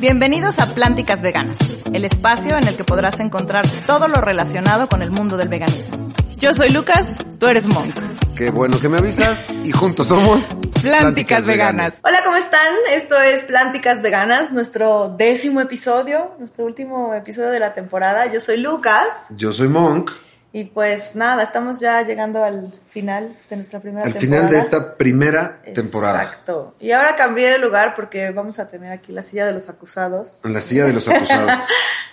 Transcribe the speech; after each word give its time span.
Bienvenidos 0.00 0.58
a 0.60 0.74
Plánticas 0.74 1.20
Veganas, 1.20 1.58
el 1.92 2.06
espacio 2.06 2.56
en 2.56 2.66
el 2.66 2.74
que 2.74 2.84
podrás 2.84 3.20
encontrar 3.20 3.66
todo 3.86 4.08
lo 4.08 4.22
relacionado 4.22 4.88
con 4.88 5.02
el 5.02 5.10
mundo 5.10 5.36
del 5.36 5.48
veganismo. 5.48 6.14
Yo 6.38 6.54
soy 6.54 6.70
Lucas, 6.70 7.18
tú 7.38 7.48
eres 7.48 7.66
Monk. 7.66 7.94
Qué 8.34 8.48
bueno 8.48 8.80
que 8.80 8.88
me 8.88 8.96
avisas 8.96 9.44
y 9.62 9.72
juntos 9.72 10.06
somos 10.06 10.42
Plánticas, 10.80 11.44
Veganas. 11.44 12.00
Hola, 12.02 12.22
¿cómo 12.24 12.36
están? 12.38 12.74
Esto 12.90 13.20
es 13.20 13.44
Plánticas 13.44 14.00
Veganas, 14.00 14.54
nuestro 14.54 15.14
décimo 15.18 15.60
episodio, 15.60 16.34
nuestro 16.38 16.64
último 16.64 17.12
episodio 17.12 17.50
de 17.50 17.60
la 17.60 17.74
temporada. 17.74 18.24
Yo 18.32 18.40
soy 18.40 18.56
Lucas. 18.56 19.26
Yo 19.36 19.52
soy 19.52 19.68
Monk. 19.68 20.12
Y 20.52 20.64
pues 20.64 21.14
nada, 21.14 21.44
estamos 21.44 21.78
ya 21.78 22.02
llegando 22.02 22.42
al 22.42 22.72
final 22.88 23.36
de 23.48 23.56
nuestra 23.56 23.78
primera 23.78 24.04
Al 24.04 24.12
temporada. 24.14 24.38
final 24.40 24.50
de 24.50 24.58
esta 24.58 24.96
primera 24.96 25.62
temporada. 25.74 26.22
Exacto. 26.24 26.74
Y 26.80 26.90
ahora 26.90 27.14
cambié 27.14 27.50
de 27.50 27.58
lugar 27.58 27.94
porque 27.94 28.30
vamos 28.30 28.58
a 28.58 28.66
tener 28.66 28.90
aquí 28.90 29.12
la 29.12 29.22
silla 29.22 29.46
de 29.46 29.52
los 29.52 29.68
acusados. 29.68 30.40
En 30.44 30.52
la 30.52 30.60
silla 30.60 30.86
de 30.86 30.92
los 30.92 31.06
acusados. 31.08 31.52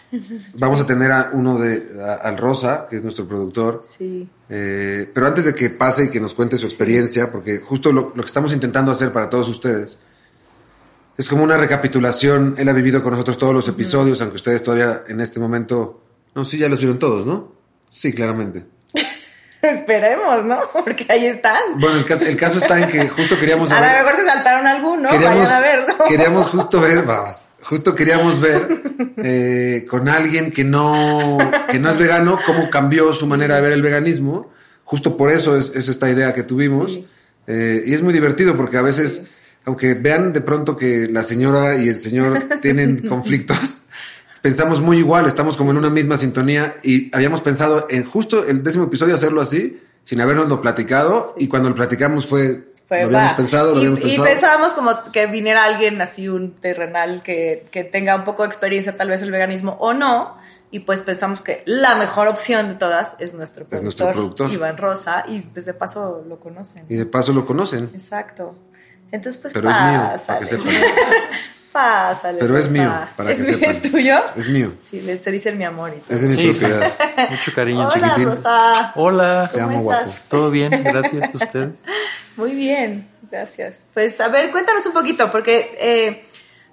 Vamos 0.54 0.80
a 0.80 0.86
tener 0.86 1.12
a 1.12 1.32
uno 1.34 1.58
de, 1.60 1.84
a- 2.02 2.14
al 2.14 2.38
Rosa, 2.38 2.88
que 2.90 2.96
es 2.96 3.04
nuestro 3.04 3.28
productor. 3.28 3.82
Sí. 3.84 4.30
Eh, 4.50 5.10
pero 5.14 5.28
antes 5.28 5.44
de 5.44 5.54
que 5.54 5.70
pase 5.70 6.06
y 6.06 6.10
que 6.10 6.22
nos 6.22 6.34
cuente 6.34 6.56
su 6.58 6.66
experiencia, 6.66 7.30
porque 7.30 7.58
justo 7.60 7.92
lo, 7.92 8.14
lo 8.16 8.24
que 8.24 8.28
estamos 8.28 8.54
intentando 8.54 8.90
hacer 8.92 9.12
para 9.12 9.30
todos 9.30 9.50
ustedes 9.50 10.00
es 11.18 11.28
como 11.28 11.44
una 11.44 11.58
recapitulación. 11.58 12.56
Él 12.58 12.70
ha 12.70 12.74
vivido 12.74 13.04
con 13.04 13.12
nosotros 13.12 13.38
todos 13.38 13.54
los 13.54 13.68
episodios, 13.68 14.22
aunque 14.22 14.38
ustedes 14.38 14.64
todavía 14.64 15.02
en 15.10 15.20
este 15.20 15.42
momento. 15.42 16.02
No, 16.36 16.46
sí, 16.46 16.58
ya 16.58 16.70
los 16.70 16.80
vieron 16.80 17.00
todos, 17.00 17.26
¿no? 17.26 17.57
Sí, 17.90 18.14
claramente. 18.14 18.66
Esperemos, 19.62 20.46
¿no? 20.46 20.60
Porque 20.74 21.06
ahí 21.10 21.26
están. 21.26 21.80
Bueno, 21.80 21.98
el 21.98 22.06
caso, 22.06 22.24
el 22.24 22.38
caso 22.38 22.58
está 22.60 22.80
en 22.80 22.90
que 22.90 23.10
justo 23.10 23.40
queríamos 23.40 23.72
A 23.72 23.76
saber. 23.80 24.00
lo 24.00 24.04
mejor 24.06 24.20
se 24.22 24.28
saltaron 24.28 24.68
alguno, 24.68 25.10
queríamos, 25.10 25.40
vayan 25.40 25.54
a 25.54 25.60
verlo. 25.60 25.96
queríamos 26.08 26.48
justo 26.48 26.82
ver, 26.82 27.04
babas, 27.04 27.50
justo 27.62 27.96
queríamos 27.96 28.40
ver 28.40 28.82
eh, 29.18 29.86
con 29.90 30.08
alguien 30.10 30.52
que 30.52 30.64
no, 30.64 31.38
que 31.70 31.80
no 31.80 31.90
es 31.90 31.98
vegano, 31.98 32.40
cómo 32.46 32.70
cambió 32.70 33.12
su 33.14 33.28
manera 33.28 33.56
de 33.56 33.62
ver 33.62 33.74
el 33.74 33.82
veganismo. 33.82 34.52
Justo 34.84 35.18
por 35.18 35.30
eso 35.32 35.58
es, 35.58 35.72
es 35.76 35.90
esta 35.90 36.10
idea 36.10 36.34
que 36.34 36.44
tuvimos. 36.44 36.94
Sí. 36.94 37.08
Eh, 37.48 37.84
y 37.88 37.94
es 37.94 38.02
muy 38.02 38.14
divertido 38.14 38.56
porque 38.56 38.78
a 38.78 38.82
veces, 38.82 39.24
aunque 39.66 39.94
vean 39.96 40.32
de 40.34 40.42
pronto 40.42 40.78
que 40.78 41.08
la 41.10 41.24
señora 41.24 41.76
y 41.76 41.90
el 41.90 41.98
señor 41.98 42.60
tienen 42.62 43.08
conflictos, 43.08 43.80
pensamos 44.42 44.82
muy 44.82 44.98
igual, 44.98 45.26
estamos 45.26 45.58
como 45.58 45.72
en 45.72 45.78
una 45.78 45.90
misma 45.90 46.18
sintonía 46.18 46.76
y 46.84 47.14
habíamos 47.16 47.42
pensado 47.42 47.88
en 47.90 48.04
justo 48.04 48.46
el 48.46 48.64
décimo 48.64 48.86
episodio 48.86 49.16
hacerlo 49.16 49.42
así, 49.42 49.82
sin 50.04 50.22
habernoslo 50.22 50.62
platicado, 50.62 51.36
y 51.38 51.48
cuando 51.48 51.70
lo 51.70 51.76
platicamos 51.76 52.26
fue, 52.26 52.72
Fue, 52.88 53.02
lo 53.02 53.08
habíamos 53.08 53.32
va. 53.34 53.38
pensado, 53.38 53.72
lo 53.74 53.76
y, 53.76 53.86
habíamos 53.86 54.00
y 54.00 54.04
pensado. 54.04 54.24
pensábamos 54.26 54.74
como 54.74 55.04
que 55.12 55.28
viniera 55.28 55.64
alguien 55.66 56.02
así, 56.02 56.30
un 56.30 56.54
terrenal 56.54 57.22
que, 57.24 57.66
que 57.72 57.84
tenga 57.84 58.16
un 58.16 58.24
poco 58.24 58.44
de 58.44 58.48
experiencia 58.48 58.96
tal 58.96 59.10
vez 59.10 59.22
el 59.22 59.32
veganismo 59.32 59.76
o 59.80 59.94
no. 59.94 60.38
Y 60.70 60.80
pues 60.80 61.00
pensamos 61.00 61.40
que 61.42 61.64
la 61.66 61.96
mejor 61.96 62.28
opción 62.28 62.68
de 62.68 62.76
todas 62.76 63.16
es 63.20 63.34
nuestro 63.34 63.64
productor, 63.66 63.78
Es 63.78 63.84
nuestro 63.84 64.12
productor. 64.12 64.52
Iván 64.52 64.76
Rosa, 64.76 65.24
y 65.26 65.40
pues 65.40 65.66
de 65.66 65.74
paso 65.74 66.26
lo 66.28 66.40
conocen. 66.42 66.84
Y 66.90 66.96
de 66.96 67.06
paso 67.06 67.32
lo 67.32 67.46
conocen. 67.46 67.90
Exacto. 67.94 68.54
Entonces, 69.12 69.42
pues 69.42 69.54
Pero 69.54 69.70
es 69.70 69.76
mío, 69.76 69.84
para 69.94 70.12
pásale. 70.12 70.48
que 70.50 70.58
Pero 72.40 72.58
es 72.58 72.70
mío, 72.70 72.92
para 73.16 73.32
¿Es, 73.32 73.38
que 73.40 73.46
sepan. 73.46 73.70
¿Es 73.72 73.82
tuyo? 73.92 74.18
Es 74.36 74.48
mío. 74.50 74.74
Sí, 74.84 75.02
le- 75.02 75.18
se 75.18 75.32
dice 75.32 75.52
mi 75.52 75.64
amor. 75.64 75.94
y 75.96 76.00
todo. 76.02 76.16
Es 76.16 76.22
de 76.22 76.28
mi 76.30 76.34
Sí, 76.34 76.54
sí. 76.54 76.60
propiedad. 76.66 77.30
Mucho 77.30 77.52
cariño, 77.54 77.88
Hola, 77.88 78.08
chiquitín. 78.08 78.26
Rosa. 78.30 78.92
Hola, 78.96 79.50
Te 79.54 79.60
¿Cómo 79.62 79.78
amo, 79.80 79.92
estás? 79.94 80.06
guapo. 80.08 80.20
¿todo 80.30 80.52
bien? 80.52 80.84
Gracias, 80.84 81.30
ustedes. 81.34 81.80
Muy 82.36 82.52
bien, 82.52 83.08
gracias. 83.32 83.86
Pues 83.94 84.20
a 84.22 84.28
ver, 84.28 84.52
cuéntanos 84.52 84.86
un 84.86 84.94
poquito, 84.94 85.32
porque 85.32 85.76
eh, 85.80 86.24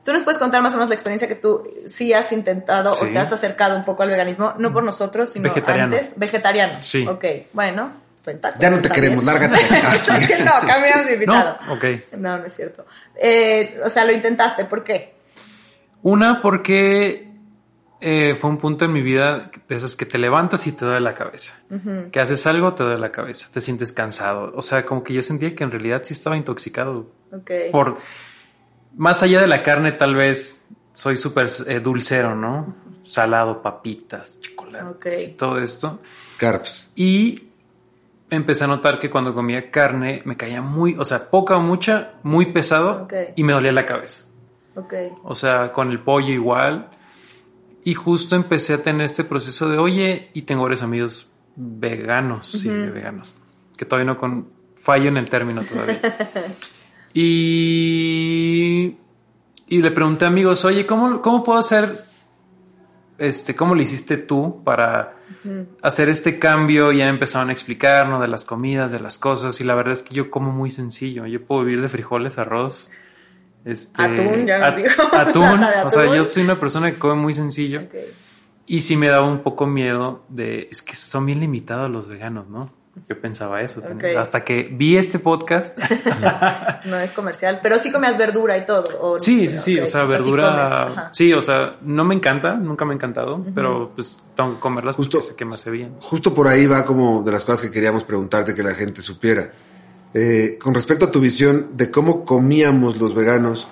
tú 0.05 0.13
nos 0.13 0.23
puedes 0.23 0.39
contar 0.39 0.61
más 0.63 0.73
o 0.75 0.77
menos 0.77 0.89
la 0.91 0.95
experiencia 0.95 1.27
que 1.29 1.35
tú 1.37 1.67
sí 1.87 2.13
has 2.13 2.31
intentado 2.33 2.95
Sí. 2.95 3.07
o 3.07 3.09
te 3.13 3.19
has 3.19 3.33
acercado 3.33 3.77
un 3.77 3.85
poco 3.85 4.03
al 4.03 4.11
veganismo, 4.11 4.53
no 4.59 4.73
por 4.73 4.85
nosotros, 4.85 5.31
sino 5.31 5.49
Vegetariano. 5.49 5.95
antes. 5.95 6.13
Vegetariano. 6.17 6.83
Sí. 6.83 7.07
Ok, 7.07 7.25
bueno, 7.55 7.93
Ya 8.59 8.71
no 8.71 8.81
te 8.81 8.89
queremos, 8.89 9.25
lárgate. 9.25 9.57
Es 10.19 10.27
que 10.27 10.39
no, 10.43 10.53
cambiamos 10.67 11.07
de 11.07 11.15
invitado. 11.15 11.59
No, 11.67 11.73
ok. 11.75 11.85
No, 12.17 12.39
no 12.39 12.45
es 12.47 12.55
cierto. 12.55 12.87
Eh, 13.17 13.81
o 13.85 13.91
sea, 13.91 14.05
lo 14.05 14.13
intentaste, 14.13 14.65
¿por 14.65 14.83
qué? 14.83 15.15
Una, 16.03 16.41
porque 16.41 17.29
eh, 18.01 18.35
fue 18.35 18.51
un 18.51 18.59
punto 18.59 18.85
en 18.85 18.93
mi 18.93 19.01
vida 19.03 19.51
de 19.67 19.75
esas 19.75 19.97
que 19.97 20.05
te 20.05 20.19
levantas 20.19 20.67
y 20.67 20.73
te 20.73 20.85
duele 20.85 21.01
la 21.01 21.15
cabeza. 21.15 21.59
Que 22.13 22.21
haces 22.21 22.47
algo, 22.47 22.75
te 22.75 22.83
duele 22.83 22.99
la 22.99 23.11
cabeza, 23.11 23.49
te 23.53 23.61
sientes 23.61 23.93
cansado. 23.93 24.53
O 24.55 24.63
sea, 24.63 24.85
como 24.85 25.03
que 25.03 25.15
yo 25.15 25.23
sentía 25.23 25.55
que 25.55 25.65
en 25.65 25.71
realidad 25.71 26.03
sí 26.05 26.13
estaba 26.13 26.37
intoxicado. 26.37 27.11
Ok. 27.33 27.51
Por 27.73 27.97
más 28.97 29.23
allá 29.23 29.41
de 29.41 29.47
la 29.47 29.63
carne, 29.63 29.93
tal 29.93 30.15
vez 30.15 30.65
soy 30.93 31.17
súper 31.17 31.47
eh, 31.67 31.81
dulcero, 31.81 32.35
¿no? 32.35 32.77
Salado, 33.05 33.61
papitas, 33.63 34.41
chocolates, 34.41 34.89
Ok. 34.97 35.07
y 35.27 35.33
todo 35.37 35.59
esto. 35.59 36.01
Carps. 36.37 36.91
Y 36.97 37.44
empecé 38.37 38.65
a 38.65 38.67
notar 38.67 38.99
que 38.99 39.11
cuando 39.11 39.35
comía 39.35 39.71
carne 39.71 40.23
me 40.25 40.37
caía 40.37 40.61
muy, 40.63 40.97
o 40.99 41.05
sea, 41.05 41.31
poca 41.31 41.57
o 41.57 41.61
mucha, 41.61 42.15
muy 42.23 42.47
pesado 42.47 43.05
Ok. 43.05 43.15
y 43.37 43.43
me 43.45 43.53
dolía 43.53 43.73
la 43.73 43.87
cabeza. 43.87 44.27
Ok. 44.77 44.95
O 45.23 45.35
sea, 45.35 45.73
con 45.73 45.91
el 45.91 46.01
pollo 46.01 46.33
igual. 46.33 46.91
Y 47.85 47.95
justo 47.95 48.35
empecé 48.35 48.75
a 48.75 48.83
tener 48.83 49.05
este 49.05 49.25
proceso 49.25 49.69
de, 49.69 49.79
oye, 49.79 50.31
y 50.33 50.43
tengo 50.43 50.63
varios 50.63 50.83
amigos 50.83 51.31
veganos, 51.57 52.51
sí, 52.51 52.69
veganos, 52.69 53.35
que 53.77 53.85
todavía 53.85 54.13
no 54.13 54.19
con 54.19 54.49
fallo 54.75 55.09
en 55.09 55.19
el 55.19 55.29
término 55.29 55.63
todavía. 55.63 56.01
y, 57.15 58.97
y 59.69 59.79
le 59.83 59.91
pregunté 59.91 60.25
a 60.25 60.29
amigos, 60.29 60.65
oye, 60.65 60.87
¿cómo, 60.87 61.21
cómo 61.23 61.43
puedo 61.45 61.59
hacer, 61.59 62.05
este, 63.27 63.55
cómo 63.55 63.75
lo 63.75 63.83
hiciste 63.83 64.17
tú 64.17 64.63
para 64.65 65.17
hacer 65.83 66.09
este 66.09 66.39
cambio? 66.39 66.93
Ya 66.93 67.09
empezaron 67.09 67.51
a 67.51 67.53
explicarnos 67.53 68.21
de 68.21 68.29
las 68.29 68.45
comidas, 68.45 68.93
de 68.93 69.01
las 69.01 69.19
cosas, 69.19 69.61
y 69.61 69.65
la 69.65 69.75
verdad 69.75 69.93
es 69.93 70.03
que 70.03 70.15
yo 70.15 70.31
como 70.31 70.53
muy 70.53 70.71
sencillo. 70.71 71.27
Yo 71.27 71.43
puedo 71.45 71.65
vivir 71.65 71.83
de 71.83 71.89
frijoles, 71.89 72.39
arroz. 72.39 72.91
Este, 73.65 74.03
Atún, 74.03 74.47
ya 74.47 74.67
at- 74.67 74.77
dijo. 74.77 75.03
Atún. 75.13 75.61
O 75.85 75.91
sea, 75.91 76.15
yo 76.15 76.25
soy 76.25 76.43
una 76.45 76.57
persona 76.57 76.93
que 76.93 76.99
come 76.99 77.15
muy 77.21 77.35
sencillo. 77.35 77.81
Ok. 77.83 77.95
Y 78.67 78.81
sí 78.81 78.97
me 78.97 79.09
daba 79.09 79.27
un 79.27 79.43
poco 79.43 79.67
miedo 79.67 80.25
de, 80.29 80.69
es 80.71 80.81
que 80.81 80.95
son 80.95 81.27
bien 81.27 81.41
limitados 81.41 81.91
los 81.91 82.09
veganos, 82.09 82.49
¿no? 82.49 82.71
Yo 83.09 83.21
pensaba 83.21 83.61
eso. 83.61 83.81
Ok. 83.81 84.05
Hasta 84.17 84.45
que 84.45 84.63
vi 84.73 84.97
este 84.97 85.19
podcast. 85.19 85.79
No 86.87 86.99
es 86.99 87.13
comercial, 87.13 87.61
pero 87.63 87.79
sí 87.79 87.91
comías 87.91 88.19
verdura 88.19 88.57
y 88.59 88.67
todo. 88.67 88.85
¿o 89.01 89.19
sí, 89.19 89.49
sí, 89.49 89.59
sí. 89.59 89.79
Ok, 89.79 89.85
O 89.85 89.87
sea, 89.87 90.03
sí 90.07 90.13
verdura. 90.13 90.49
comes, 90.51 90.71
ajá. 90.71 91.11
Sí, 91.15 91.33
o 91.33 91.41
sea, 91.41 91.77
no 91.83 92.05
me 92.05 92.15
encanta, 92.15 92.55
nunca 92.57 92.85
me 92.85 92.93
ha 92.93 92.97
encantado, 92.97 93.43
pero 93.55 93.93
pues 93.95 94.19
tengo 94.37 94.55
que 94.55 94.61
comerlas 94.61 94.97
Justo- 94.97 95.19
porque 95.19 95.27
sé 95.33 95.37
que 95.37 95.45
me 95.47 95.55
hace 95.55 95.71
bien. 95.71 95.95
Justo 96.01 96.35
por 96.35 96.47
ahí 96.47 96.67
va 96.67 96.85
como 96.85 97.23
de 97.23 97.33
las 97.33 97.45
cosas 97.45 97.63
que 97.63 97.71
queríamos 97.71 98.05
preguntarte 98.05 98.55
que 98.55 98.63
la 98.63 98.75
gente 98.75 99.01
supiera. 99.01 99.51
Eh, 100.13 100.59
con 100.63 100.75
respecto 100.75 101.07
a 101.07 101.11
tu 101.11 101.21
visión 101.21 101.71
de 101.77 101.91
cómo 101.91 102.25
comíamos 102.25 102.99
los 102.99 103.15
veganos 103.15 103.67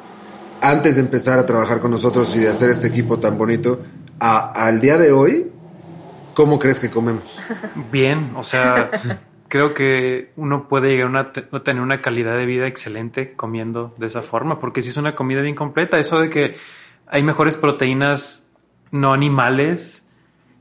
antes 0.62 0.96
de 0.96 1.02
empezar 1.02 1.38
a 1.38 1.46
trabajar 1.46 1.78
con 1.80 1.90
nosotros 1.90 2.34
y 2.34 2.40
de 2.40 2.48
hacer 2.48 2.70
este 2.70 2.86
equipo 2.88 3.18
tan 3.18 3.36
bonito, 3.36 3.80
a- 4.20 4.52
al 4.66 4.80
día 4.80 4.96
de 4.98 5.12
hoy, 5.12 5.51
¿cómo 6.34 6.58
crees 6.58 6.80
que 6.80 6.90
comemos? 6.90 7.22
Bien, 7.90 8.32
o 8.36 8.42
sea, 8.42 8.90
creo 9.48 9.74
que 9.74 10.32
uno 10.36 10.68
puede 10.68 10.88
llegar 10.90 11.06
a, 11.06 11.10
una- 11.10 11.32
a 11.58 11.60
tener 11.62 11.82
una 11.82 12.00
calidad 12.00 12.36
de 12.36 12.46
vida 12.46 12.66
excelente 12.66 13.34
comiendo 13.34 13.94
de 13.98 14.06
esa 14.06 14.22
forma, 14.22 14.58
porque 14.60 14.82
si 14.82 14.88
es 14.90 14.96
una 14.96 15.14
comida 15.14 15.40
bien 15.42 15.54
completa, 15.54 15.98
eso 15.98 16.20
de 16.20 16.30
que 16.30 16.56
hay 17.06 17.22
mejores 17.22 17.56
proteínas 17.56 18.50
no 18.90 19.12
animales, 19.12 20.08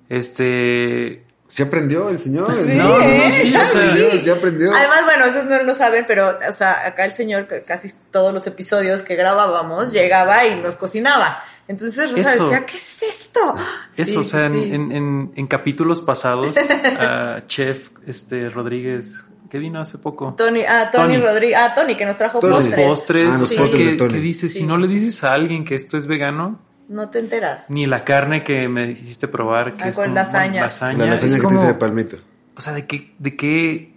este, 0.10 1.24
¿Se 1.52 1.64
aprendió 1.64 2.10
el 2.10 2.18
señor? 2.18 2.54
Sí, 2.56 2.74
no, 2.76 2.84
no, 2.90 2.98
no, 3.00 3.02
¿eh? 3.04 3.30
sí, 3.32 3.52
Ya 3.52 3.64
aprendió, 3.66 4.12
sí 4.22 4.30
aprendió. 4.30 4.74
Además, 4.74 5.00
bueno, 5.06 5.26
eso 5.26 5.44
no 5.44 5.62
lo 5.64 5.76
saben, 5.76 6.06
pero, 6.08 6.40
o 6.50 6.54
sea, 6.54 6.88
acá 6.88 7.04
el 7.04 7.12
señor, 7.12 7.48
casi 7.66 7.92
todos 8.10 8.34
los 8.34 8.48
episodios 8.48 9.02
que 9.02 9.16
grabábamos, 9.16 9.92
llegaba 9.92 10.46
y 10.48 10.56
nos 10.62 10.76
cocinaba. 10.76 11.44
Entonces 11.68 12.12
Rosa 12.12 12.34
Eso. 12.34 12.44
decía, 12.50 12.66
¿qué 12.66 12.78
es 12.78 13.04
esto? 13.04 13.56
Eso, 13.98 14.12
Sí, 14.14 14.18
o 14.18 14.24
sea, 14.24 14.50
sí, 14.50 14.56
en-. 14.56 14.74
En, 14.74 14.92
en- 14.94 15.32
en 15.36 15.48
capítulos 15.48 16.02
pasados, 16.02 16.56
a 17.00 17.44
Chef 17.48 17.90
este, 18.08 18.50
Rodríguez, 18.50 19.26
que 19.50 19.58
vino 19.58 19.82
hace 19.82 19.98
poco. 19.98 20.34
Tony, 20.38 20.62
ah, 20.64 20.90
Tony, 20.92 21.16
Tony. 21.16 21.18
Rodríguez, 21.26 21.58
ah, 21.60 21.74
Tony, 21.76 21.96
que 21.96 22.06
nos 22.06 22.18
trajo 22.18 22.40
Tony. 22.40 22.54
Los 22.54 22.66
postres. 22.68 22.88
postres, 22.88 23.36
Ah, 23.36 23.38
los 23.40 23.50
Sí. 23.50 23.56
postres 23.58 23.98
de 23.98 23.98
que, 24.20 24.34
Sí. 24.34 24.50
si 24.50 24.64
no 24.64 24.78
le 24.78 24.88
dices 24.88 25.24
a 25.26 25.34
alguien 25.34 25.66
que 25.66 25.76
esto 25.76 25.98
es 25.98 26.08
vegano, 26.08 26.60
No 26.92 27.10
te 27.10 27.20
enteras. 27.20 27.70
ni 27.70 27.86
la 27.88 28.04
carne 28.04 28.44
que 28.44 28.68
me 28.68 28.92
hiciste 28.92 29.28
probar, 29.30 29.76
que 29.76 29.84
Ah, 29.86 29.88
es 29.90 29.96
con 29.96 30.06
como- 30.06 30.16
lasaña. 30.16 30.62
lasaña, 30.62 31.06
La 31.06 31.12
lasaña 31.12 31.30
es 31.32 31.36
que 31.38 31.42
como- 31.42 31.58
te 31.60 31.64
hice 31.64 31.74
de 31.74 31.80
palmito. 31.80 32.18
O 32.58 32.60
sea, 32.62 32.74
de 32.74 32.86
qué, 32.86 33.14
de 33.18 33.36
qué, 33.38 33.96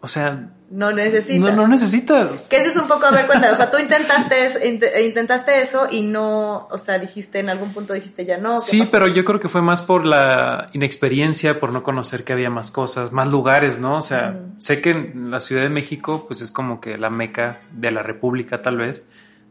o 0.00 0.08
sea, 0.08 0.48
No 0.70 0.90
necesitas. 0.90 1.38
no, 1.54 1.62
no 1.62 1.68
necesitas. 1.68 2.48
Que 2.48 2.56
eso 2.56 2.70
es 2.70 2.76
un 2.78 2.88
poco, 2.88 3.04
a 3.04 3.10
ver, 3.10 3.26
cuéntanos, 3.26 3.54
o 3.54 3.56
sea, 3.58 3.70
tú 3.70 3.76
intentaste, 3.78 4.46
es- 4.46 4.58
int- 4.62 5.04
intentaste 5.06 5.60
eso 5.60 5.86
y 5.90 6.00
no, 6.02 6.66
o 6.70 6.78
sea, 6.78 6.98
dijiste, 6.98 7.38
en 7.40 7.50
algún 7.50 7.74
punto 7.74 7.92
dijiste 7.92 8.24
ya 8.24 8.38
no. 8.38 8.56
¿qué 8.56 8.62
Sí, 8.62 8.78
pasó? 8.80 8.92
pero 8.92 9.08
yo 9.08 9.22
creo 9.26 9.38
que 9.38 9.50
fue 9.50 9.60
más 9.60 9.82
por 9.82 10.06
la 10.06 10.70
inexperiencia, 10.72 11.60
por 11.60 11.72
no 11.74 11.82
conocer 11.82 12.24
que 12.24 12.32
había 12.32 12.48
más 12.48 12.70
cosas, 12.70 13.12
más 13.12 13.28
lugares, 13.28 13.78
¿no? 13.78 13.98
O 13.98 14.02
sea, 14.02 14.40
sé 14.56 14.80
que 14.80 14.90
en 14.92 15.30
la 15.30 15.40
Ciudad 15.40 15.62
de 15.62 15.68
México, 15.68 16.24
pues 16.26 16.40
es 16.40 16.50
como 16.50 16.80
que 16.80 16.96
la 16.96 17.10
meca 17.10 17.60
de 17.72 17.90
la 17.90 18.02
República, 18.02 18.62
tal 18.62 18.78
vez, 18.78 19.04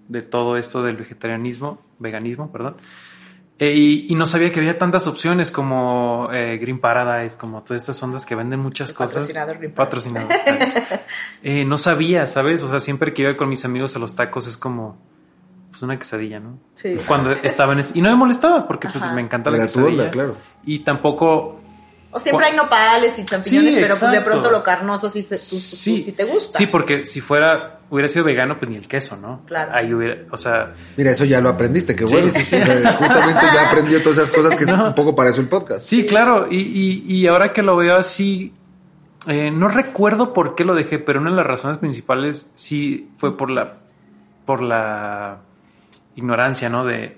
de 0.07 0.21
todo 0.21 0.57
esto 0.57 0.83
del 0.83 0.97
vegetarianismo, 0.97 1.81
veganismo, 1.99 2.51
perdón. 2.51 2.77
Eh, 3.59 3.75
y, 3.75 4.07
y 4.09 4.15
no 4.15 4.25
sabía 4.25 4.51
que 4.51 4.59
había 4.59 4.79
tantas 4.79 5.05
opciones 5.05 5.51
como 5.51 6.29
eh, 6.33 6.57
Green 6.57 6.79
Paradise, 6.79 7.37
como 7.37 7.61
todas 7.61 7.83
estas 7.83 8.01
ondas 8.01 8.25
que 8.25 8.33
venden 8.33 8.59
muchas 8.59 8.91
cosas. 8.91 9.13
Patrocinador 9.13 9.57
Green 9.59 9.71
Paradise. 9.71 10.09
Patrocinador. 10.09 10.99
Eh, 11.43 11.63
no 11.65 11.77
sabía, 11.77 12.25
¿sabes? 12.25 12.63
O 12.63 12.69
sea, 12.69 12.79
siempre 12.79 13.13
que 13.13 13.21
iba 13.21 13.35
con 13.37 13.49
mis 13.49 13.63
amigos 13.63 13.95
a 13.95 13.99
los 13.99 14.15
tacos 14.15 14.47
es 14.47 14.57
como 14.57 14.97
pues 15.69 15.83
una 15.83 15.97
quesadilla, 15.97 16.39
¿no? 16.39 16.57
Sí. 16.75 16.95
Cuando 17.07 17.31
estaba 17.31 17.73
en 17.73 17.79
ese... 17.79 17.97
Y 17.97 18.01
no 18.01 18.09
me 18.09 18.15
molestaba 18.15 18.67
porque 18.67 18.89
pues, 18.89 19.03
me 19.13 19.21
encanta 19.21 19.49
la 19.51 19.57
Era 19.57 19.65
quesadilla. 19.67 19.91
onda, 19.91 20.09
claro. 20.11 20.35
Y 20.65 20.79
tampoco... 20.79 21.60
O 22.11 22.19
siempre 22.19 22.47
hay 22.47 22.55
nopales 22.55 23.17
y 23.19 23.25
champiñones, 23.25 23.73
Sí, 23.73 23.79
pero 23.81 23.95
pues 23.97 24.11
de 24.11 24.21
pronto 24.21 24.51
lo 24.51 24.61
carnoso 24.63 25.09
sí, 25.09 25.23
se, 25.23 25.37
tú- 25.37 25.41
tú- 25.49 25.55
Sí, 25.55 26.01
sí 26.01 26.11
te 26.11 26.23
gusta. 26.25 26.57
Sí, 26.57 26.67
porque 26.67 27.05
si 27.05 27.21
fuera, 27.21 27.79
hubiera 27.89 28.07
sido 28.09 28.25
vegano, 28.25 28.57
pues 28.59 28.69
ni 28.69 28.77
el 28.77 28.87
queso, 28.87 29.15
¿no? 29.17 29.41
Claro. 29.45 29.71
Ahí 29.73 29.93
hubiera, 29.93 30.17
o 30.29 30.37
sea, 30.37 30.73
Mira, 30.97 31.11
eso 31.11 31.23
ya 31.25 31.39
lo 31.41 31.49
aprendiste, 31.49 31.95
qué 31.95 32.03
bueno. 32.05 32.29
sí, 32.29 32.43
sí. 32.43 32.55
O 32.57 32.65
sea, 32.65 32.93
justamente 32.93 33.45
ya 33.53 33.69
aprendió 33.69 34.01
todas 34.03 34.17
esas 34.19 34.31
cosas 34.31 34.55
que 34.55 34.63
es 34.65 34.69
un 34.69 34.93
poco 34.93 35.15
para 35.15 35.29
eso 35.29 35.39
el 35.41 35.47
podcast. 35.47 35.83
sí, 35.83 36.05
claro. 36.05 36.47
Y, 36.51 36.57
y, 36.57 37.03
y 37.15 37.27
ahora 37.27 37.53
que 37.53 37.61
lo 37.61 37.75
veo 37.77 37.95
así, 37.95 38.53
eh, 39.27 39.49
no 39.51 39.67
recuerdo 39.69 40.33
por 40.33 40.55
qué 40.55 40.65
lo 40.65 40.73
dejé, 40.75 40.99
pero 40.99 41.21
una 41.21 41.29
de 41.31 41.37
las 41.37 41.45
razones 41.45 41.77
principales 41.77 42.51
sí 42.55 43.09
fue 43.17 43.37
por 43.37 43.49
la, 43.51 43.71
por 44.45 44.61
la 44.61 45.37
ignorancia, 46.15 46.67
¿no? 46.69 46.85
De 46.85 47.17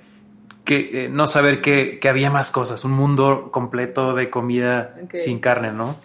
que 0.63 1.05
eh, 1.05 1.09
no 1.09 1.27
saber 1.27 1.61
que, 1.61 1.99
que 1.99 2.07
había 2.09 2.29
más 2.31 2.49
cosas, 2.51 2.83
un 2.85 2.91
mundo 2.93 3.49
completo 3.51 4.13
de 4.15 4.29
comida 4.29 4.95
sin 5.13 5.39
carne, 5.39 5.71
¿no? 5.71 5.95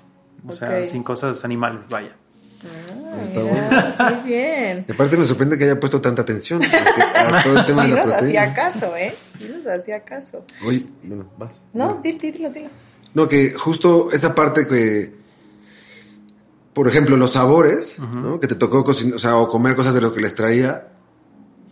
O 0.46 0.52
sea, 0.52 0.84
sin 0.86 1.02
cosas 1.02 1.44
animales, 1.44 1.82
vaya. 1.90 2.16
Ah, 2.64 3.22
Está 3.22 3.40
mira, 3.40 3.96
Muy 4.22 4.30
bien. 4.30 4.84
Y 4.88 4.92
aparte 4.92 5.16
me 5.16 5.24
sorprende 5.24 5.56
que 5.56 5.64
haya 5.64 5.78
puesto 5.78 6.00
tanta 6.00 6.22
atención 6.22 6.62
a, 6.62 6.68
que- 6.68 6.76
a 7.36 7.42
todo 7.42 7.58
el 7.60 7.64
tema 7.66 7.84
Sí 7.84 7.90
de 7.90 7.94
la 7.96 8.04
nos 8.04 8.14
hacía 8.14 8.54
caso, 8.54 8.96
¿eh? 8.96 9.14
Sí 9.36 9.48
nos 9.56 9.66
hacía 9.66 10.02
caso. 10.04 10.44
Oye, 10.66 10.86
bueno, 11.04 11.26
vas. 11.38 11.62
No, 11.72 12.00
dilo, 12.02 12.18
dilo, 12.18 12.50
dilo. 12.50 12.68
No, 13.14 13.28
que 13.28 13.52
justo 13.54 14.10
esa 14.12 14.34
parte 14.34 14.66
que, 14.66 15.12
por 16.72 16.88
ejemplo, 16.88 17.16
los 17.16 17.32
sabores, 17.32 17.98
¿no? 17.98 18.38
Que 18.38 18.46
te 18.48 18.54
tocó 18.54 18.84
cocinar, 18.84 19.16
o 19.16 19.18
sea, 19.18 19.36
o 19.36 19.48
comer 19.48 19.74
cosas 19.74 19.94
de 19.94 20.00
lo 20.00 20.12
que 20.12 20.20
les 20.20 20.34
traía, 20.34 20.88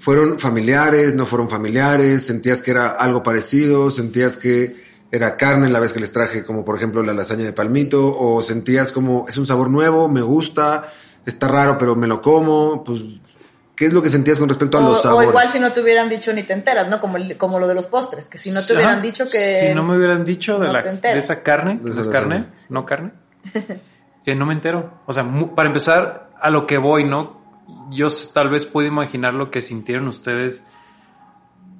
fueron 0.06 0.38
familiares, 0.38 1.16
no 1.16 1.26
fueron 1.26 1.50
familiares, 1.50 2.24
sentías 2.24 2.62
que 2.62 2.70
era 2.70 2.90
algo 2.90 3.24
parecido, 3.24 3.90
sentías 3.90 4.36
que 4.36 4.76
era 5.10 5.36
carne 5.36 5.68
la 5.68 5.80
vez 5.80 5.92
que 5.92 5.98
les 5.98 6.12
traje, 6.12 6.44
como 6.44 6.64
por 6.64 6.76
ejemplo 6.76 7.02
la 7.02 7.12
lasaña 7.12 7.42
de 7.44 7.52
palmito, 7.52 8.16
o 8.16 8.40
sentías 8.40 8.92
como, 8.92 9.26
es 9.28 9.36
un 9.36 9.48
sabor 9.48 9.68
nuevo, 9.68 10.08
me 10.08 10.22
gusta, 10.22 10.92
está 11.26 11.48
raro, 11.48 11.76
pero 11.76 11.96
me 11.96 12.06
lo 12.06 12.22
como, 12.22 12.84
pues, 12.84 13.00
¿qué 13.74 13.86
es 13.86 13.92
lo 13.92 14.00
que 14.00 14.08
sentías 14.08 14.38
con 14.38 14.48
respecto 14.48 14.78
a 14.78 14.80
O, 14.80 14.84
los 14.90 14.98
o 15.00 15.02
sabores? 15.02 15.28
igual 15.30 15.48
si 15.48 15.58
no 15.58 15.72
te 15.72 15.80
hubieran 15.80 16.08
dicho 16.08 16.32
ni 16.32 16.44
te 16.44 16.52
enteras, 16.52 16.86
¿no? 16.88 17.00
Como, 17.00 17.18
como 17.36 17.58
lo 17.58 17.66
de 17.66 17.74
los 17.74 17.88
postres, 17.88 18.28
que 18.28 18.38
si 18.38 18.52
no 18.52 18.62
te 18.64 18.74
hubieran 18.74 18.94
Ajá. 18.98 19.02
dicho 19.02 19.28
que... 19.28 19.58
Si 19.68 19.74
no 19.74 19.82
me 19.82 19.96
hubieran 19.96 20.24
dicho 20.24 20.60
de, 20.60 20.66
no 20.68 20.72
la, 20.72 20.82
de 20.82 21.18
esa 21.18 21.42
carne, 21.42 21.72
De 21.74 21.80
pues 21.80 21.92
esa 21.94 22.02
es 22.02 22.08
carne, 22.08 22.44
no 22.68 22.86
carne, 22.86 23.10
eh, 24.24 24.34
no 24.36 24.46
me 24.46 24.54
entero. 24.54 25.00
O 25.06 25.12
sea, 25.12 25.24
mu- 25.24 25.52
para 25.56 25.66
empezar, 25.68 26.30
a 26.40 26.48
lo 26.50 26.64
que 26.64 26.78
voy, 26.78 27.02
¿no? 27.02 27.35
Yo 27.90 28.08
tal 28.32 28.48
vez 28.48 28.66
puedo 28.66 28.86
imaginar 28.86 29.34
lo 29.34 29.50
que 29.50 29.60
sintieron 29.60 30.08
ustedes, 30.08 30.64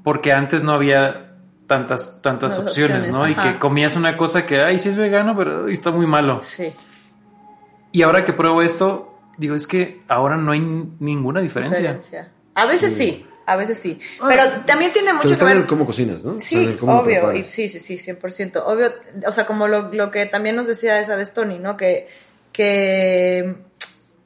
porque 0.03 0.33
antes 0.33 0.63
no 0.63 0.73
había 0.73 1.37
tantas, 1.67 2.23
tantas 2.23 2.59
Las 2.59 2.67
opciones, 2.67 3.09
opciones, 3.09 3.17
¿no? 3.17 3.29
Y 3.29 3.35
que 3.35 3.59
comías 3.59 3.97
una 3.97 4.17
cosa 4.17 4.47
que, 4.47 4.61
ay, 4.61 4.79
sí 4.79 4.89
es 4.89 4.97
vegano, 4.97 5.37
pero 5.37 5.69
está 5.69 5.91
muy 5.91 6.07
malo. 6.07 6.41
Sí, 6.43 6.73
Y 7.93 8.03
ahora 8.03 8.25
que 8.25 8.33
pruebo 8.33 8.63
esto, 8.63 9.19
digo, 9.37 9.55
es 9.55 9.67
que 9.67 10.03
ahora 10.09 10.37
no 10.37 10.53
hay 10.53 10.61
ninguna 10.61 11.41
diferencia. 11.41 11.81
diferencia. 11.81 12.31
A 12.55 12.67
veces 12.67 12.93
sí, 12.93 13.27
a 13.47 13.57
veces 13.57 13.79
sí. 13.79 13.99
Pero 14.27 14.45
también 14.65 14.93
tiene 14.93 15.09
Pero 15.09 15.17
mucho 15.17 15.29
que 15.29 15.33
está 15.35 15.45
en 15.47 15.51
ver... 15.51 15.57
el 15.59 15.67
cómo 15.67 15.87
cocinas, 15.87 16.25
¿no? 16.25 16.41
Sí, 16.41 16.77
cómo 16.79 17.01
obvio, 17.01 17.33
y 17.33 17.43
sí, 17.45 17.69
sí, 17.69 17.81
sí, 17.81 17.95
100%. 17.97 18.63
Obvio, 18.65 18.93
o 19.27 19.33
sea, 19.33 19.47
como 19.47 19.69
lo, 19.69 19.93
lo 19.93 20.11
que 20.11 20.27
también 20.27 20.57
nos 20.57 20.67
decía 20.67 21.01
esa 21.01 21.17
vez 21.17 21.33
Tony, 21.35 21.59
¿no? 21.59 21.77
Que, 21.77 22.09
que 22.53 23.55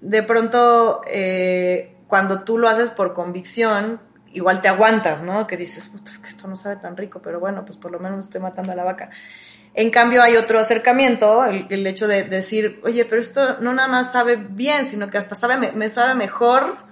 de 0.00 0.22
pronto 0.22 1.02
eh, 1.06 1.96
cuando 2.06 2.40
tú 2.40 2.58
lo 2.58 2.68
haces 2.68 2.90
por 2.90 3.14
convicción, 3.14 4.00
igual 4.32 4.60
te 4.60 4.68
aguantas, 4.68 5.22
¿no? 5.22 5.46
Que 5.46 5.56
dices, 5.56 5.88
"Puta, 5.88 6.12
es 6.12 6.18
que 6.18 6.28
esto 6.28 6.48
no 6.48 6.56
sabe 6.56 6.76
tan 6.76 6.96
rico, 6.96 7.20
pero 7.22 7.40
bueno, 7.40 7.64
pues 7.64 7.76
por 7.76 7.90
lo 7.90 7.98
menos 7.98 8.26
estoy 8.26 8.40
matando 8.40 8.72
a 8.72 8.76
la 8.76 8.84
vaca. 8.84 9.10
En 9.74 9.90
cambio 9.90 10.22
hay 10.22 10.36
otro 10.36 10.58
acercamiento, 10.58 11.44
el, 11.44 11.86
hecho 11.86 12.08
de 12.08 12.24
decir, 12.24 12.80
oye, 12.82 13.04
pero 13.04 13.20
esto 13.20 13.58
no 13.60 13.72
nada 13.72 13.88
más 13.88 14.10
sabe 14.10 14.36
bien, 14.36 14.88
sino 14.88 15.10
que 15.10 15.18
hasta 15.18 15.36
sabe, 15.36 15.72
me 15.72 15.88
sabe 15.88 16.14
mejor 16.14 16.89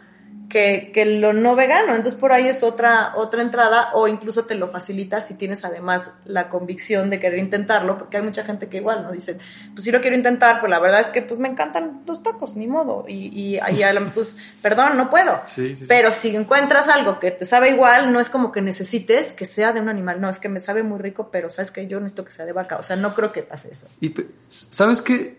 que, 0.48 0.90
que 0.92 1.04
lo 1.04 1.32
no 1.32 1.54
vegano. 1.54 1.94
Entonces 1.94 2.14
por 2.14 2.32
ahí 2.32 2.48
es 2.48 2.62
otra, 2.62 3.12
otra 3.16 3.42
entrada 3.42 3.90
o 3.94 4.08
incluso 4.08 4.44
te 4.44 4.54
lo 4.54 4.66
facilita 4.66 5.20
si 5.20 5.34
tienes 5.34 5.64
además 5.64 6.12
la 6.24 6.48
convicción 6.48 7.10
de 7.10 7.20
querer 7.20 7.38
intentarlo, 7.38 7.98
porque 7.98 8.16
hay 8.16 8.22
mucha 8.22 8.44
gente 8.44 8.68
que 8.68 8.78
igual 8.78 9.02
no 9.02 9.12
dice, 9.12 9.38
pues 9.74 9.84
sí 9.84 9.90
lo 9.90 10.00
quiero 10.00 10.16
intentar, 10.16 10.60
pues 10.60 10.70
la 10.70 10.78
verdad 10.78 11.00
es 11.00 11.08
que 11.08 11.22
pues 11.22 11.38
me 11.38 11.48
encantan 11.48 12.02
los 12.06 12.22
tacos, 12.22 12.56
ni 12.56 12.66
modo. 12.66 13.04
Y, 13.06 13.28
y 13.38 13.58
ahí 13.58 13.82
pues, 14.14 14.36
perdón, 14.62 14.96
no 14.96 15.10
puedo. 15.10 15.40
Sí, 15.44 15.68
sí, 15.68 15.76
sí. 15.76 15.84
Pero 15.88 16.12
si 16.12 16.34
encuentras 16.34 16.88
algo 16.88 17.18
que 17.18 17.30
te 17.30 17.46
sabe 17.46 17.70
igual, 17.70 18.12
no 18.12 18.20
es 18.20 18.30
como 18.30 18.52
que 18.52 18.62
necesites 18.62 19.32
que 19.32 19.44
sea 19.44 19.72
de 19.72 19.80
un 19.80 19.88
animal, 19.88 20.20
no, 20.20 20.30
es 20.30 20.38
que 20.38 20.48
me 20.48 20.60
sabe 20.60 20.82
muy 20.82 20.98
rico, 20.98 21.30
pero 21.30 21.50
sabes 21.50 21.70
que 21.70 21.86
yo 21.86 22.00
necesito 22.00 22.24
que 22.24 22.32
sea 22.32 22.46
de 22.46 22.52
vaca. 22.52 22.78
O 22.78 22.82
sea, 22.82 22.96
no 22.96 23.14
creo 23.14 23.32
que 23.32 23.42
pase 23.42 23.70
eso. 23.70 23.86
Y 24.00 24.14
sabes 24.46 25.02
que 25.02 25.36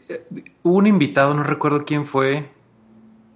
hubo 0.63 0.75
un 0.75 0.87
invitado, 0.87 1.33
no 1.33 1.43
recuerdo 1.43 1.85
quién 1.85 2.05
fue, 2.05 2.49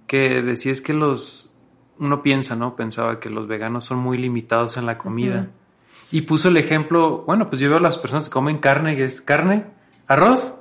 que 0.06 0.42
decía 0.42 0.72
es 0.72 0.80
que 0.80 0.92
los 0.92 1.53
uno 1.98 2.22
piensa, 2.22 2.56
¿no? 2.56 2.76
Pensaba 2.76 3.20
que 3.20 3.30
los 3.30 3.46
veganos 3.46 3.84
son 3.84 3.98
muy 3.98 4.18
limitados 4.18 4.76
en 4.76 4.86
la 4.86 4.98
comida. 4.98 5.48
Y 6.10 6.22
puso 6.22 6.48
el 6.48 6.56
ejemplo, 6.56 7.22
bueno, 7.26 7.48
pues 7.48 7.60
yo 7.60 7.68
veo 7.68 7.78
a 7.78 7.82
las 7.82 7.98
personas 7.98 8.24
que 8.24 8.30
comen 8.32 8.58
carne, 8.58 8.94
que 8.96 9.04
es 9.04 9.20
carne, 9.20 9.64
arroz 10.06 10.56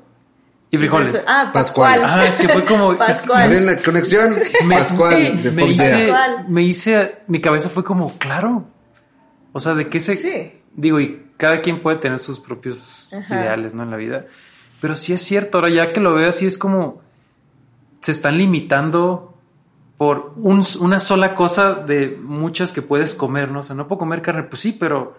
y 0.72 0.78
frijoles. 0.78 1.24
Ah, 1.28 1.52
Pascual. 1.54 2.02
Pascual. 2.02 2.22
Ajá, 2.26 2.38
que 2.38 2.50
fue 2.50 2.66
como 2.66 2.96
Pascual. 2.98 3.50
¿Ven 3.50 3.66
la 3.66 3.78
conexión? 3.82 4.36
Me- 4.66 4.78
Pascual, 4.78 5.16
sí, 5.16 5.38
de 5.44 5.52
me 5.52 5.66
hice, 5.68 6.14
me 6.48 6.62
hice, 6.64 7.16
mi 7.28 7.40
cabeza 7.42 7.70
fue 7.70 7.84
como, 7.84 8.18
claro. 8.18 8.66
O 9.52 9.60
sea, 9.60 9.76
de 9.76 9.88
qué 9.90 10.00
se... 10.00 10.16
Sí. 10.16 10.60
Digo, 10.76 11.00
y 11.00 11.28
cada 11.38 11.62
quien 11.62 11.80
puede 11.82 11.98
tener 11.98 12.18
sus 12.18 12.40
propios 12.40 13.08
Ajá. 13.14 13.36
ideales, 13.42 13.74
¿no? 13.76 13.84
En 13.84 13.92
la 13.92 13.98
vida. 13.98 14.26
Pero 14.82 14.96
sí 14.96 15.14
es 15.14 15.22
cierto, 15.22 15.60
ahora 15.60 15.70
ya 15.70 15.94
que 15.94 16.00
lo 16.00 16.14
veo 16.16 16.30
así 16.30 16.48
es 16.48 16.58
como, 16.58 17.02
se 18.02 18.12
están 18.12 18.38
limitando 18.40 19.33
por 19.98 20.34
un- 20.38 20.66
una 20.82 21.00
sola 21.00 21.36
cosa 21.36 21.74
de 21.76 22.18
muchas 22.22 22.72
que 22.72 22.82
puedes 22.82 23.14
comer, 23.14 23.52
¿no? 23.52 23.60
O 23.60 23.64
sea, 23.64 23.76
no 23.76 23.88
puedo 23.88 24.00
comer 24.00 24.22
carne, 24.22 24.44
pues 24.44 24.62
sí, 24.62 24.76
pero 24.78 25.16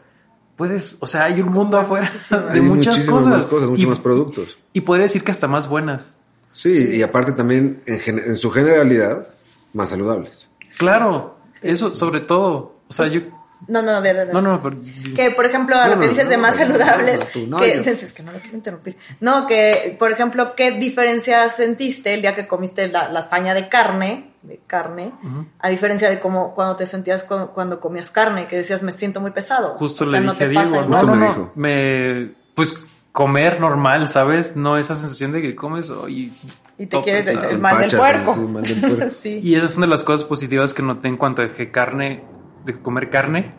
puedes, 0.57 0.99
o 1.01 1.07
sea, 1.07 1.25
hay 1.25 1.41
un 1.41 1.53
mundo 1.53 1.79
afuera 1.79 2.11
de 2.31 2.37
Hay 2.37 2.61
muchas 2.61 2.97
muchísimas 2.97 3.07
cosas. 3.25 3.27
más 3.39 3.47
cosas, 3.47 3.69
muchos 3.69 3.85
y, 3.85 3.87
más 3.87 3.99
productos. 4.01 4.59
y 4.73 4.81
podría 4.83 5.05
decir 5.05 5.25
que 5.25 5.31
hasta 5.31 5.47
más 5.49 5.69
buenas. 5.69 6.19
Sí, 6.53 6.97
y 6.97 7.03
aparte 7.03 7.33
también 7.33 7.83
en, 7.87 7.99
gen- 7.99 8.23
en 8.25 8.37
su 8.39 8.51
generalidad, 8.51 9.27
más 9.73 9.89
saludables. 9.89 10.49
Claro, 10.79 11.37
eso 11.63 11.95
sobre 11.95 12.21
todo. 12.21 12.75
O 12.89 12.93
sea, 12.93 13.07
yo... 13.07 13.21
No, 13.69 13.83
no, 13.83 14.01
de 14.03 14.13
verdad. 14.13 14.33
No, 14.33 14.41
no, 14.43 14.63
pero... 14.63 14.77
Que, 15.15 15.31
por 15.31 15.47
ejemplo, 15.47 15.77
No, 15.77 15.87
lo 15.95 16.01
que 16.01 16.07
no, 16.07 16.13
dices 16.13 16.29
de 16.29 16.37
más 16.37 16.57
saludables, 16.57 17.21
no, 17.21 17.27
tú, 17.33 17.47
no, 17.47 17.57
que, 17.59 17.83
yo. 17.85 17.91
es 17.91 18.13
que 18.13 18.23
no 18.23 18.33
lo 18.33 18.39
quiero 18.39 18.57
interrumpir. 18.57 18.97
No, 19.21 19.47
que, 19.47 19.97
por 19.99 20.11
ejemplo, 20.11 20.55
¿qué 20.55 20.73
diferencia 20.73 21.49
sentiste 21.49 22.15
el 22.15 22.23
día 22.23 22.35
que 22.35 22.47
comiste 22.47 22.89
la 22.89 23.09
lasaña 23.09 23.55
de 23.55 23.69
carne, 23.69 24.31
de 24.43 24.61
carne, 24.67 25.13
a 25.61 25.69
diferencia 25.69 26.11
de 26.11 26.21
cómo 26.21 26.55
cuando 26.55 26.77
te 26.77 26.87
sentías 26.87 27.25
cu- 27.25 27.49
cuando 27.55 27.81
comías 27.81 28.11
carne, 28.11 28.47
que 28.47 28.57
decías, 28.57 28.83
me 28.83 28.93
siento 28.93 29.21
muy 29.21 29.31
pesado? 29.31 29.71
Justo 29.79 30.05
O 30.05 30.07
sea, 30.09 30.21
le 30.21 30.27
no 30.27 30.33
dije 30.33 30.45
a 30.45 30.49
Diego, 30.49 30.83
no, 30.83 31.03
no, 31.03 31.15
me 31.15 31.17
no, 31.21 31.29
dijo. 31.29 31.53
me, 31.55 32.33
pues 32.55 32.85
comer 33.13 33.61
normal, 33.61 34.09
¿sabes? 34.09 34.57
No 34.57 34.77
esa 34.77 34.95
sensación 34.97 35.33
de 35.33 35.41
que 35.41 35.55
comes 35.55 35.89
oh, 35.89 36.09
y, 36.09 36.33
Y 36.79 36.87
te 36.87 37.01
quieres 37.03 37.29
el 37.29 37.59
mal 37.61 37.79
del 37.79 37.85
Empachas, 37.95 37.95
puerco. 38.01 38.35
sí, 38.35 38.41
mal 38.41 38.63
del 38.65 38.81
puerco. 38.81 39.09
sí. 39.09 39.41
Y 39.43 39.55
esas 39.55 39.71
son 39.73 39.83
de 39.83 39.87
las 39.87 40.03
cosas 40.03 40.25
positivas 40.27 40.75
que 40.75 40.83
noté 40.83 41.09
en 41.09 41.17
cuanto 41.17 41.41
dejé 41.41 41.71
carne, 41.71 42.25
de 42.65 42.81
comer 42.81 43.11
carne 43.11 43.53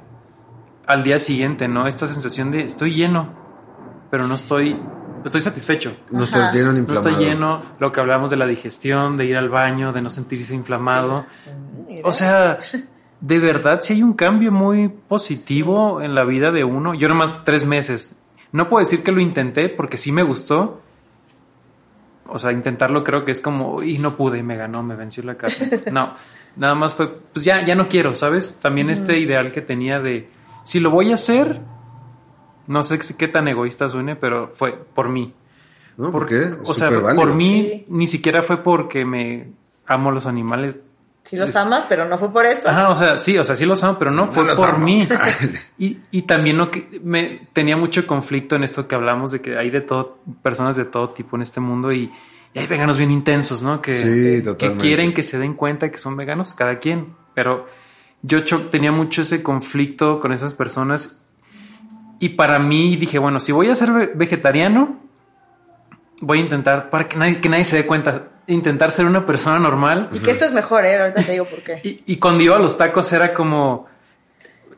al 0.88 1.04
día 1.04 1.20
siguiente, 1.20 1.68
¿no? 1.68 1.88
Esta 1.88 2.08
sensación 2.08 2.52
de 2.52 2.64
estoy 2.64 2.94
lleno, 2.94 3.30
pero 4.12 4.28
no 4.28 4.36
estoy, 4.36 4.80
estoy 5.24 5.42
satisfecho. 5.42 5.96
No 6.12 6.24
estás 6.24 6.54
lleno 6.54 6.72
ni 6.72 6.80
No 6.80 6.80
inflamado. 6.82 7.10
estoy 7.10 7.26
lleno, 7.26 7.62
lo 7.80 7.92
que 7.92 8.00
hablamos 8.00 8.30
de 8.30 8.38
la 8.38 8.46
digestión, 8.46 9.18
de 9.18 9.26
ir 9.26 9.38
al 9.38 9.50
baño, 9.50 9.94
de 9.94 10.02
no 10.02 10.10
sentirse 10.10 10.54
inflamado. 10.54 11.26
O 12.04 12.12
sea, 12.12 12.60
de 13.20 13.40
verdad, 13.40 13.80
si 13.82 13.94
hay 13.94 14.04
un 14.04 14.14
cambio 14.14 14.52
muy 14.52 14.90
positivo 14.90 16.02
en 16.02 16.14
la 16.14 16.24
vida 16.24 16.52
de 16.52 16.64
uno. 16.64 16.94
Yo 16.94 17.08
nomás 17.08 17.44
tres 17.44 17.66
meses. 17.66 18.20
No 18.52 18.70
puedo 18.70 18.82
decir 18.82 19.04
que 19.04 19.12
lo 19.12 19.20
intenté 19.22 19.70
porque 19.70 19.98
sí 19.98 20.12
me 20.12 20.24
gustó. 20.24 20.82
O 22.28 22.40
sea, 22.40 22.52
intentarlo 22.52 23.04
creo 23.04 23.24
que 23.24 23.32
es 23.32 23.40
como, 23.40 23.82
y 23.84 23.98
no 24.00 24.16
pude, 24.16 24.42
me 24.44 24.56
ganó, 24.56 24.84
me 24.84 24.96
venció 24.96 25.24
la 25.24 25.36
carne. 25.36 25.82
No, 25.92 26.14
nada 26.56 26.76
más 26.76 26.94
fue, 26.96 27.08
pues 27.34 27.46
ya, 27.46 27.66
ya 27.66 27.76
no 27.76 27.88
quiero, 27.90 28.14
¿sabes? 28.14 28.60
También 28.62 28.90
este 28.90 29.20
ideal 29.20 29.52
que 29.52 29.62
tenía 29.62 30.00
de, 30.00 30.30
si 30.64 30.80
lo 30.80 30.90
voy 30.92 31.12
a 31.12 31.16
hacer, 31.16 31.62
no 32.68 32.82
sé 32.84 33.00
qué 33.18 33.28
tan 33.28 33.48
egoísta 33.48 33.88
suene, 33.90 34.16
pero 34.16 34.50
fue 34.54 34.74
por 34.74 35.10
mí. 35.10 35.34
¿No? 35.98 36.12
Por- 36.12 36.22
¿Por 36.22 36.30
qué? 36.30 36.56
O 36.66 36.74
sea, 36.74 36.90
por 36.90 37.34
mí 37.34 37.68
Sí. 37.70 37.86
ni 37.90 38.08
siquiera 38.08 38.42
fue 38.42 38.58
porque 38.64 39.06
me 39.06 39.48
amo 39.88 40.12
los 40.12 40.26
animales, 40.26 40.76
Sí 41.24 41.38
los 41.38 41.56
amas, 41.56 41.88
pero 41.90 42.06
no 42.08 42.20
fue 42.20 42.32
por 42.32 42.46
eso. 42.46 42.70
Ajá, 42.70 42.88
o 42.90 42.94
sea, 42.94 43.18
sí, 43.18 43.36
o 43.36 43.44
sea, 43.44 43.56
sí 43.56 43.66
los 43.66 43.84
amo, 43.84 43.98
pero 43.98 44.12
no 44.12 44.28
no 44.28 44.32
fue 44.32 44.46
por 44.56 44.70
amo. 44.76 44.86
mí. 44.86 45.08
Y, 45.80 45.98
y 46.12 46.22
también 46.22 46.56
no 46.58 46.70
que 46.70 47.00
me 47.04 47.48
tenía 47.52 47.76
mucho 47.76 48.06
conflicto 48.06 48.56
en 48.56 48.64
esto 48.64 48.88
que 48.88 48.94
hablamos 48.94 49.32
de 49.32 49.42
que 49.42 49.58
hay 49.58 49.72
de 49.72 49.82
todo, 49.82 50.20
personas 50.44 50.76
de 50.76 50.86
todo 50.86 51.10
tipo 51.10 51.36
en 51.36 51.42
este 51.42 51.60
mundo 51.60 51.92
y, 51.92 52.12
y 52.56 52.60
hay 52.60 52.68
veganos 52.68 52.98
bien 52.98 53.12
intensos, 53.12 53.62
¿no? 53.62 53.82
Que, 53.82 54.04
Sí, 54.06 54.42
que 54.58 54.66
quieren 54.78 55.14
que 55.14 55.22
se 55.24 55.38
den 55.38 55.54
cuenta 55.54 55.92
que 55.92 55.98
son 56.00 56.16
veganos, 56.18 56.54
cada 56.54 56.80
quien. 56.80 57.14
Pero 57.36 57.68
yo 58.24 58.44
tenía 58.44 58.92
mucho 58.92 59.22
ese 59.22 59.44
conflicto 59.44 60.20
con 60.20 60.32
esas 60.34 60.54
personas 60.56 61.24
y 62.20 62.30
para 62.30 62.58
mí 62.58 62.96
dije, 62.96 63.20
bueno, 63.20 63.40
si 63.40 63.52
voy 63.52 63.70
a 63.70 63.76
ser 63.76 63.92
ve- 63.92 64.12
vegetariano, 64.16 65.00
voy 66.22 66.40
a 66.40 66.42
intentar, 66.42 66.90
para 66.90 67.08
que 67.08 67.18
nadie, 67.18 67.42
que 67.42 67.50
nadie 67.50 67.66
se 67.66 67.76
dé 67.78 67.86
cuenta, 67.86 68.30
intentar 68.48 68.92
ser 68.92 69.06
una 69.06 69.26
persona 69.26 69.60
normal. 69.60 70.10
Y 70.14 70.20
que 70.20 70.32
eso 70.32 70.46
es 70.46 70.54
mejor, 70.54 70.86
¿eh? 70.86 70.98
Ahorita 70.98 71.22
te 71.24 71.32
digo 71.34 71.46
por 71.46 71.60
qué. 71.60 71.82
Y, 71.84 72.04
y 72.14 72.16
cuando 72.18 72.42
iba 72.42 72.56
a 72.56 72.60
los 72.60 72.78
tacos 72.78 73.12
era 73.12 73.34
como, 73.34 73.86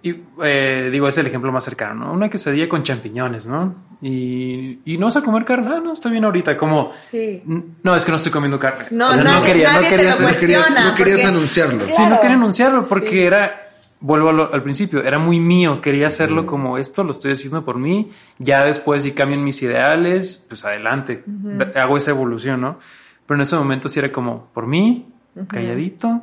y, 0.10 0.24
eh, 0.44 0.90
digo, 0.92 1.08
es 1.08 1.18
el 1.18 1.28
ejemplo 1.28 1.52
más 1.52 1.64
cercano, 1.64 2.06
¿no? 2.06 2.14
Una 2.14 2.30
quesadilla 2.30 2.68
con 2.70 2.84
champiñones, 2.84 3.46
¿no? 3.48 3.76
Y, 4.02 4.80
y 4.86 4.98
no 4.98 5.08
vas 5.08 5.18
a 5.18 5.22
comer 5.22 5.44
carne, 5.46 5.68
ah, 5.76 5.82
no, 5.84 5.94
estoy 5.94 6.12
bien 6.12 6.26
ahorita, 6.26 6.56
como, 6.58 6.90
Sí. 6.92 7.42
"N- 7.48 7.64
no, 7.84 7.96
es 7.96 8.04
que 8.06 8.12
no 8.12 8.18
estoy 8.18 8.32
comiendo 8.32 8.60
carne. 8.60 8.86
No, 8.92 9.10
O 9.10 9.14
sea, 9.14 9.24
nadie- 9.24 9.46
quería, 9.46 9.72
nadie 9.74 9.90
te 9.90 9.96
quería 9.96 10.10
lo 10.12 10.16
ser- 10.18 10.26
No 10.34 10.40
querías, 10.40 10.70
no 10.70 10.96
querías 10.96 10.96
porque- 11.22 11.26
anunciarlo. 11.26 11.80
Sí, 11.82 11.88
no 11.90 11.96
Claro. 12.08 12.22
quería 12.22 12.36
anunciarlo 12.36 12.84
porque 12.88 13.10
Sí. 13.10 13.20
era, 13.20 13.64
vuelvo 14.00 14.32
lo- 14.32 14.54
al 14.54 14.62
principio, 14.64 15.04
era 15.04 15.18
muy 15.20 15.40
mío, 15.40 15.82
quería 15.82 16.08
hacerlo 16.08 16.46
como 16.46 16.78
esto, 16.78 17.04
lo 17.04 17.12
estoy 17.12 17.32
haciendo 17.34 17.66
por 17.66 17.78
mí, 17.78 18.12
ya 18.38 18.64
después 18.66 19.02
si 19.04 19.14
cambian 19.14 19.44
mis 19.44 19.62
ideales, 19.64 20.46
pues 20.48 20.64
adelante, 20.66 21.24
Da- 21.26 21.82
hago 21.82 21.98
esa 21.98 22.12
evolución, 22.12 22.62
¿no? 22.62 22.78
Pero 23.26 23.36
en 23.36 23.42
ese 23.42 23.56
momento 23.56 23.90
sí 23.90 24.00
era 24.00 24.12
como, 24.12 24.48
por 24.54 24.68
mí, 24.68 25.08
calladito, 25.48 26.22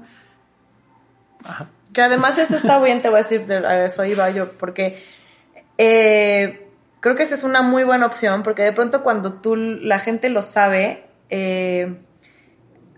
Que 1.95 2.03
además 2.03 2.37
eso 2.37 2.57
está 2.57 2.79
bien, 2.81 3.01
te 3.01 3.09
voy 3.09 3.21
a 3.21 3.23
decir, 3.23 3.47
de- 3.47 3.67
a 3.67 3.85
eso 3.87 4.05
iba 4.05 4.29
yo, 4.31 4.53
porque 4.59 5.03
eh, 5.79 6.69
creo 7.01 7.15
que 7.17 7.23
esa 7.23 7.35
es 7.35 7.45
una 7.45 7.63
muy 7.63 7.85
buena 7.85 8.05
opción, 8.07 8.43
porque 8.43 8.63
de 8.63 8.73
pronto 8.73 9.03
cuando 9.03 9.35
tú, 9.35 9.57
la 9.57 9.99
gente 9.99 10.29
lo 10.29 10.43
sabe, 10.43 11.05
eh, 11.31 11.97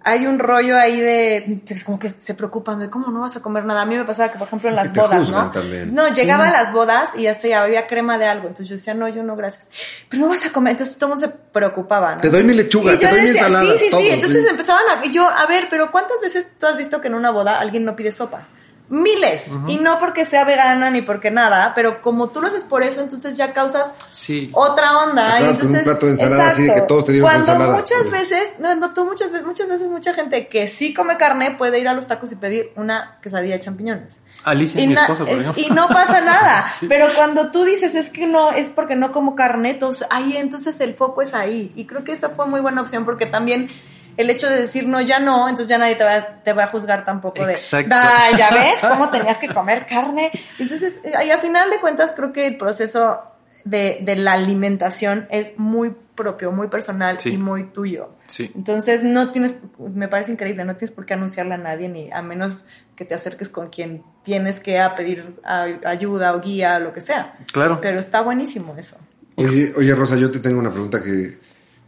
hay 0.09 0.25
un 0.29 0.39
rollo 0.39 0.79
ahí 0.79 1.01
de, 1.01 1.63
es 1.69 1.83
como 1.83 1.99
que 1.99 2.09
se 2.09 2.35
preocupan 2.35 2.79
de 2.79 2.89
cómo 2.89 3.09
no 3.09 3.23
vas 3.23 3.35
a 3.35 3.43
comer 3.43 3.65
nada. 3.65 3.83
A 3.83 3.87
mí 3.87 3.97
me 3.97 4.05
pasaba 4.05 4.31
que, 4.31 4.39
por 4.39 4.47
ejemplo, 4.47 4.69
en 4.69 4.77
las 4.77 4.95
bodas, 4.95 5.29
¿no? 5.31 5.51
también. 5.51 5.93
No, 5.93 6.09
llegaba 6.09 6.47
a 6.47 6.53
las 6.53 6.73
bodas 6.73 7.11
y 7.17 7.23
ya 7.23 7.63
había 7.63 7.89
crema 7.89 8.17
de 8.17 8.27
algo. 8.27 8.47
Entonces 8.47 8.69
yo 8.69 8.77
decía, 8.77 8.95
no, 8.95 9.09
yo 9.09 9.25
no, 9.25 9.35
gracias. 9.35 9.69
Pero 10.09 10.23
no 10.23 10.29
vas 10.29 10.47
a 10.47 10.53
comer. 10.53 10.71
Entonces 10.73 10.97
todo 10.97 11.13
el 11.13 11.19
mundo 11.19 11.27
se 11.27 11.35
preocupaba, 11.53 12.13
¿no? 12.15 12.21
Te 12.21 12.31
doy 12.31 12.45
mi 12.45 12.55
lechuga, 12.55 12.95
Y 12.95 12.99
te 12.99 13.09
doy 13.09 13.23
mi 13.23 13.31
ensalada. 13.31 13.65
Sí, 13.65 13.79
sí, 13.81 13.91
todo, 13.91 14.01
sí. 14.01 14.09
Entonces 14.11 14.43
sí. 14.45 14.49
empezaban 14.49 14.85
a. 14.89 15.05
y 15.05 15.11
yo, 15.11 15.29
a 15.29 15.45
ver, 15.47 15.67
pero 15.69 15.91
¿cuántas 15.91 16.21
veces 16.21 16.53
tú 16.57 16.67
has 16.67 16.77
visto 16.77 17.01
que 17.01 17.09
en 17.09 17.15
una 17.15 17.31
boda 17.31 17.59
alguien 17.59 17.85
no 17.85 17.97
pide 17.97 18.13
sopa? 18.13 18.47
Miles. 18.89 19.51
Y 19.67 19.79
no 19.79 19.99
porque 19.99 20.25
sea 20.25 20.45
vegana 20.45 20.91
ni 20.91 21.03
porque 21.03 21.31
nada, 21.31 21.73
pero 21.75 22.01
como 22.01 22.29
tú 22.29 22.41
lo 22.41 22.47
haces 22.47 22.65
por 22.65 22.85
eso, 22.85 23.01
entonces 23.01 23.37
ya 23.37 23.53
causas 23.53 23.93
sí. 24.13 24.49
otra 24.53 24.99
onda. 24.99 25.41
Y 25.41 25.43
con 25.43 25.49
un 25.49 25.55
entonces, 25.55 25.83
plato 25.83 26.07
de 26.07 26.13
ensalada 26.13 26.49
así 26.49 26.63
de 26.63 26.75
que 26.75 26.81
todos 26.83 27.07
te 27.07 27.13
dieron 27.13 27.29
tu 27.29 27.35
Cuando 27.35 27.53
ensalada. 27.53 27.77
muchas 27.77 28.11
veces, 28.13 28.55
no, 28.61 28.75
no, 28.77 28.95
tú 28.95 29.05
muchas 29.05 29.33
veces, 29.33 29.47
muchas 29.47 29.69
veces 29.69 29.89
mucha 29.89 30.15
gente 30.15 30.47
que 30.47 30.69
sí 30.69 30.95
come 30.95 31.17
carne 31.17 31.53
puede 31.53 31.81
ir 31.81 31.89
a 31.89 31.95
los 31.95 32.07
tacos 32.07 32.31
y 32.31 32.37
pedir 32.37 32.73
una 32.77 33.19
quesadilla 33.21 33.55
de 33.55 33.61
champiñones. 33.61 34.21
Alicia 34.45 34.81
Y, 34.81 34.85
es 34.85 34.89
mi 34.91 34.95
esposa, 34.95 35.25
por 35.25 35.37
ejemplo. 35.37 35.63
y 35.67 35.71
no 35.71 35.89
pasa 35.89 36.21
nada. 36.21 36.73
Pero 36.89 37.07
cuando 37.17 37.51
tú 37.51 37.65
dices 37.65 37.97
es 37.97 38.11
que 38.11 38.29
no, 38.29 38.53
es 38.53 38.71
porque 38.71 38.95
no 38.95 39.11
como 39.11 39.35
carne, 39.35 39.71
entonces 39.71 40.07
ahí 40.11 40.37
entonces 40.37 40.79
el 40.81 40.95
foco 40.95 41.23
es 41.23 41.35
ahí. 41.35 41.73
Y 41.75 41.87
creo 41.87 42.05
que 42.05 42.13
esa 42.13 42.31
fue 42.31 42.47
muy 42.47 42.61
buena 42.61 42.83
opción 42.83 43.05
porque 43.05 43.27
también 43.27 43.69
el 44.17 44.31
hecho 44.31 44.49
de 44.49 44.57
decir 44.61 44.87
no, 44.89 45.01
ya 45.01 45.19
no, 45.19 45.49
entonces 45.49 45.69
ya 45.69 45.79
nadie 45.79 45.95
te 45.97 46.05
va, 46.05 46.43
te 46.43 46.53
va 46.53 46.65
a 46.65 46.69
juzgar 46.69 47.05
tampoco 47.05 47.45
de, 47.45 47.53
Exacto. 47.53 47.95
"Ay, 47.97 48.35
ya 48.37 48.51
ves 48.51 48.79
cómo 48.89 49.09
tenías 49.11 49.39
que 49.39 49.49
comer 49.49 49.87
carne. 49.87 50.31
Entonces, 50.59 51.01
eh, 51.05 51.13
y 51.27 51.31
a 51.31 51.39
final 51.39 51.71
de 51.71 51.81
cuentas 51.81 52.13
creo 52.15 52.33
que 52.33 52.47
el 52.47 52.57
proceso 52.57 53.21
de, 53.65 53.99
de 54.03 54.17
la 54.17 54.33
alimentación 54.33 55.27
es 55.31 55.59
muy 55.59 55.95
propio, 56.15 56.51
muy 56.53 56.69
personal 56.69 57.19
Sí. 57.21 57.31
y 57.35 57.37
muy 57.37 57.65
tuyo. 57.65 58.11
Sí. 58.27 58.51
Entonces 58.55 59.03
no 59.03 59.31
tienes, 59.33 59.57
me 59.79 60.09
parece 60.09 60.33
increíble, 60.33 60.65
no 60.65 60.77
tienes 60.77 60.95
por 60.95 61.05
qué 61.05 61.15
anunciarle 61.15 61.55
a 61.55 61.59
nadie, 61.59 61.89
ni 61.89 62.11
a 62.11 62.23
menos 62.23 62.65
que 62.95 63.05
te 63.05 63.15
acerques 63.15 63.51
con 63.51 63.69
quien 63.69 64.03
tienes 64.23 64.61
que 64.61 64.79
a 64.81 64.95
pedir 64.95 65.37
a- 65.45 65.67
ayuda 65.85 66.33
o 66.35 66.41
guía 66.41 66.77
o 66.77 66.81
lo 66.81 66.93
que 66.95 67.03
sea. 67.03 67.37
Claro. 67.53 67.81
Pero 67.83 67.99
está 67.99 68.23
buenísimo 68.23 68.75
eso. 68.79 68.97
Oye, 69.35 69.75
oye, 69.77 69.95
Rosa, 69.95 70.17
yo 70.17 70.31
te 70.31 70.39
tengo 70.39 70.59
una 70.59 70.71
pregunta 70.71 71.03
que, 71.03 71.39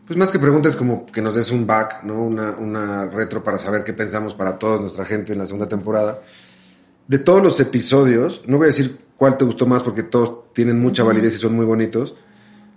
pues 0.09 0.19
más 0.19 0.31
que 0.33 0.39
preguntas, 0.39 0.75
como 0.75 1.05
que 1.07 1.21
nos 1.21 1.35
des 1.35 1.51
un 1.53 1.67
back, 1.67 2.03
¿no? 2.03 2.25
Una, 2.25 2.53
una 2.53 3.05
retro 3.05 3.45
para 3.45 3.59
saber 3.59 3.85
qué 3.85 3.93
pensamos 3.93 4.33
para 4.33 4.59
toda 4.59 4.81
nuestra 4.81 5.05
gente 5.05 5.35
en 5.35 5.39
la 5.39 5.45
segunda 5.47 5.69
temporada. 5.69 6.23
De 7.07 7.19
todos 7.19 7.43
los 7.43 7.61
episodios, 7.61 8.43
no 8.47 8.57
voy 8.57 8.65
a 8.65 8.69
decir 8.69 8.99
cuál 9.17 9.37
te 9.37 9.45
gustó 9.45 9.67
más 9.67 9.83
porque 9.83 10.03
todos 10.03 10.53
tienen 10.55 10.81
mucha 10.81 11.05
validez 11.05 11.35
y 11.35 11.39
son 11.39 11.55
muy 11.55 11.67
bonitos, 11.67 12.17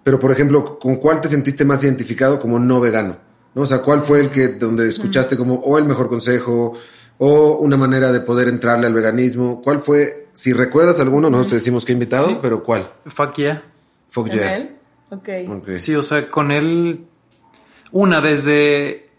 pero 0.04 0.20
por 0.20 0.32
ejemplo, 0.32 0.78
¿con 0.78 0.98
cuál 0.98 1.22
te 1.22 1.30
sentiste 1.30 1.64
más 1.64 1.84
identificado 1.86 2.38
como 2.40 2.60
no 2.60 2.82
vegano? 2.82 3.18
¿No? 3.56 3.62
O 3.62 3.68
sea, 3.68 3.82
¿cuál 3.82 4.02
fue 4.02 4.20
el 4.20 4.30
que 4.30 4.50
donde 4.50 4.90
escuchaste 4.90 5.38
como 5.38 5.56
o 5.56 5.78
el 5.78 5.86
mejor 5.86 6.10
consejo 6.10 6.74
o 7.18 7.58
una 7.58 7.78
manera 7.78 8.12
de 8.12 8.20
poder 8.22 8.50
entrarle 8.50 8.88
al 8.88 8.94
veganismo? 8.94 9.62
¿Cuál 9.62 9.82
fue? 9.82 10.28
Si 10.34 10.52
recuerdas 10.54 11.00
alguno, 11.00 11.30
nosotros 11.30 11.52
te 11.52 11.56
decimos 11.58 11.86
que 11.86 11.94
invitado, 11.94 12.28
Sí. 12.28 12.40
pero 12.42 12.64
¿cuál? 12.64 12.88
Fuck 13.06 13.36
yeah. 13.36 13.64
Fuck 14.10 14.28
¿En 14.28 14.34
yeah. 14.34 14.56
él? 14.58 14.76
Ok. 15.12 15.30
Ok. 15.50 15.70
Sí, 15.76 15.94
o 15.96 16.04
sea, 16.04 16.32
con 16.32 16.52
él, 16.52 17.06
una, 17.92 18.22
desde, 18.22 19.10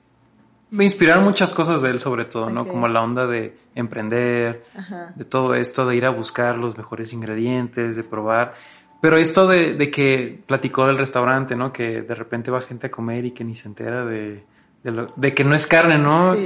me 0.71 0.85
inspiraron 0.85 1.25
muchas 1.25 1.53
cosas 1.53 1.83
de 1.83 1.91
él 1.91 1.99
sobre 2.01 2.25
todo, 2.25 2.51
¿no? 2.51 2.67
Como 2.67 2.89
la 2.89 3.03
onda 3.03 3.27
de 3.27 3.55
emprender, 3.75 4.63
Ajá. 4.77 5.13
de 5.15 5.25
todo 5.25 5.55
esto, 5.55 5.87
de 5.87 5.97
ir 5.97 6.07
a 6.07 6.11
buscar 6.11 6.57
los 6.59 6.77
mejores 6.77 7.13
ingredientes, 7.13 7.97
de 7.97 8.05
probar. 8.05 8.55
Pero 9.01 9.17
esto 9.19 9.49
de, 9.49 9.75
de 9.75 9.91
que 9.91 10.41
platicó 10.47 10.87
del 10.87 10.97
restaurante, 10.97 11.57
¿no? 11.57 11.73
Que 11.73 12.03
de 12.03 12.15
repente 12.15 12.51
va 12.51 12.61
gente 12.61 12.87
a 12.87 12.91
comer 12.91 13.25
y 13.25 13.33
que 13.33 13.45
ni 13.45 13.57
se 13.57 13.69
entera 13.69 14.05
de, 14.05 14.45
de, 14.85 14.91
lo- 14.91 15.13
de 15.17 15.35
que 15.35 15.43
no 15.45 15.55
es 15.55 15.67
carne, 15.67 15.99
¿no? 15.99 16.35
Sí. 16.35 16.41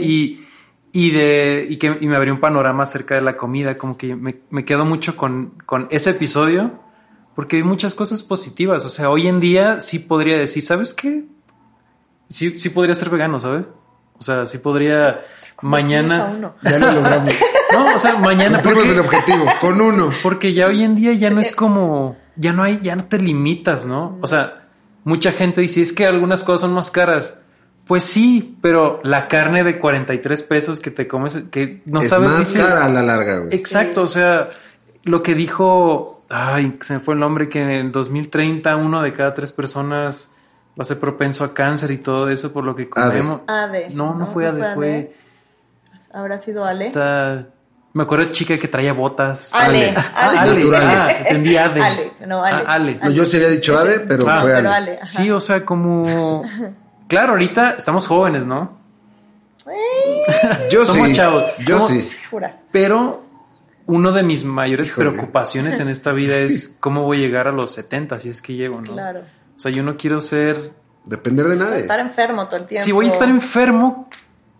Y, 0.92 1.08
y, 1.08 1.10
de, 1.10 1.66
y, 1.68 1.76
que, 1.76 1.98
y 2.00 2.08
me 2.08 2.16
abrió 2.16 2.32
un 2.32 2.40
panorama 2.40 2.84
acerca 2.84 3.14
de 3.14 3.20
la 3.20 3.36
comida, 3.36 3.76
como 3.76 3.96
que 3.98 4.16
me, 4.16 4.36
me 4.50 4.64
quedo 4.64 4.84
mucho 4.86 5.16
con, 5.16 5.52
con 5.66 5.86
ese 5.90 6.10
episodio, 6.10 6.72
porque 7.34 7.56
hay 7.56 7.62
muchas 7.62 7.94
cosas 7.94 8.22
positivas. 8.22 8.86
O 8.86 8.88
sea, 8.88 9.10
hoy 9.10 9.26
en 9.28 9.38
día 9.38 9.80
sí 9.82 9.98
podría 9.98 10.38
decir, 10.38 10.62
¿sabes 10.62 10.94
qué? 10.94 11.24
Sí, 12.28 12.58
sí 12.58 12.70
podría 12.70 12.94
ser 12.94 13.10
vegano, 13.10 13.38
¿sabes? 13.40 13.66
O 14.18 14.22
sea, 14.22 14.46
sí 14.46 14.58
podría 14.58 15.20
mañana... 15.62 16.32
uno. 16.36 16.54
Ya 16.62 16.78
lo 16.78 16.92
logramos. 16.92 17.34
No, 17.72 17.96
o 17.96 17.98
sea, 17.98 18.16
mañana... 18.16 18.62
Cumplimos 18.62 18.88
el 18.88 19.02
porque- 19.02 19.16
objetivo, 19.16 19.44
con 19.60 19.80
uno. 19.80 20.10
porque 20.22 20.52
ya 20.54 20.68
hoy 20.68 20.84
en 20.84 20.94
día 20.94 21.12
ya 21.14 21.30
no 21.30 21.40
es 21.40 21.54
como, 21.54 22.16
ya 22.36 22.52
no 22.52 22.62
hay, 22.62 22.78
ya 22.80 22.94
no 22.96 23.04
te 23.04 23.18
limitas, 23.18 23.84
¿no? 23.84 24.16
O 24.22 24.26
sea, 24.26 24.68
mucha 25.04 25.32
gente 25.32 25.60
dice, 25.60 25.82
es 25.82 25.92
que 25.92 26.06
algunas 26.06 26.44
cosas 26.44 26.62
son 26.62 26.74
más 26.74 26.90
caras. 26.92 27.40
Pues 27.86 28.04
sí, 28.04 28.56
pero 28.62 29.00
la 29.02 29.26
carne 29.28 29.62
de 29.64 29.78
43 29.80 30.42
pesos 30.44 30.78
que 30.80 30.90
te 30.92 31.06
comes, 31.08 31.38
que 31.50 31.82
no 31.86 32.00
es 32.00 32.08
sabes 32.08 32.30
más 32.30 32.38
dice- 32.38 32.60
cara 32.60 32.84
a 32.86 32.88
la 32.88 33.02
larga, 33.02 33.38
güey. 33.40 33.54
Exacto, 33.54 34.02
o 34.02 34.06
sea, 34.06 34.50
lo 35.02 35.22
que 35.24 35.34
dijo, 35.34 36.24
ay, 36.30 36.72
se 36.80 36.94
me 36.94 37.00
fue 37.00 37.14
el 37.14 37.20
nombre, 37.20 37.48
que 37.48 37.60
en 37.60 37.68
el 37.70 37.92
2030 37.92 38.76
uno 38.76 39.02
de 39.02 39.12
cada 39.12 39.34
tres 39.34 39.50
personas 39.52 40.30
va 40.78 40.82
a 40.82 40.84
ser 40.84 40.98
propenso 41.00 41.44
a 41.44 41.54
cáncer 41.54 41.90
y 41.90 41.98
todo 41.98 42.28
eso 42.30 42.52
por 42.52 42.64
lo 42.64 42.74
que 42.76 42.88
comemos. 42.88 43.42
ADE. 43.46 43.90
No, 43.90 44.14
no, 44.14 44.26
fue 44.26 44.46
ADE, 44.46 44.74
fue... 44.74 45.14
¿Habrá 46.12 46.38
sido 46.38 46.64
Ale? 46.64 46.88
o 46.88 46.92
sea, 46.92 47.46
me 47.92 48.02
acuerdo 48.02 48.26
de 48.26 48.30
chica 48.32 48.56
que 48.58 48.68
traía 48.68 48.92
botas. 48.92 49.54
Ale. 49.54 49.94
Ah, 49.96 50.12
Ale. 50.14 50.38
Ale. 50.38 50.54
Natural. 50.56 50.82
Ah, 50.86 51.10
entendí 51.12 51.56
Ade. 51.56 51.80
Ale, 51.82 52.12
no, 52.26 52.44
Ale. 52.44 52.62
Ah, 52.66 52.72
Ale. 52.74 52.94
No, 53.02 53.10
yo 53.10 53.24
sí 53.26 53.36
había 53.36 53.48
dicho 53.48 53.76
ADE, 53.76 54.00
pero 54.00 54.28
Ah, 54.28 54.42
fue 54.42 54.52
pero 54.54 54.70
Ale. 54.72 54.98
Sí, 55.04 55.30
o 55.30 55.40
sea, 55.40 55.64
como... 55.64 56.42
Claro, 57.08 57.32
ahorita 57.32 57.70
estamos 57.72 58.06
jóvenes, 58.06 58.44
¿no? 58.46 58.78
Yo 60.70 60.84
Somos 60.84 61.08
sí. 61.08 61.14
chavos. 61.14 61.44
Yo 61.66 61.78
Somos- 61.78 61.88
sí. 61.90 62.08
Juras. 62.30 62.62
Pero 62.72 63.22
uno 63.86 64.12
de 64.12 64.22
mis 64.22 64.44
mayores 64.44 64.88
Híjole. 64.88 65.10
preocupaciones 65.10 65.78
en 65.80 65.88
esta 65.88 66.12
vida 66.12 66.36
es 66.36 66.76
cómo 66.80 67.02
voy 67.04 67.18
a 67.18 67.20
llegar 67.20 67.48
a 67.48 67.52
los 67.52 67.72
70, 67.72 68.18
si 68.18 68.30
es 68.30 68.42
que 68.42 68.54
llego, 68.54 68.80
¿no? 68.80 68.92
Claro. 68.92 69.22
O 69.56 69.58
sea, 69.58 69.70
yo 69.72 69.82
no 69.82 69.96
quiero 69.96 70.20
ser... 70.20 70.72
Depender 71.04 71.46
de 71.46 71.56
nadie. 71.56 71.78
Estar 71.78 72.00
enfermo 72.00 72.46
todo 72.48 72.60
el 72.60 72.66
tiempo. 72.66 72.84
Si 72.84 72.90
voy 72.92 73.06
a 73.06 73.08
estar 73.10 73.28
enfermo, 73.28 74.08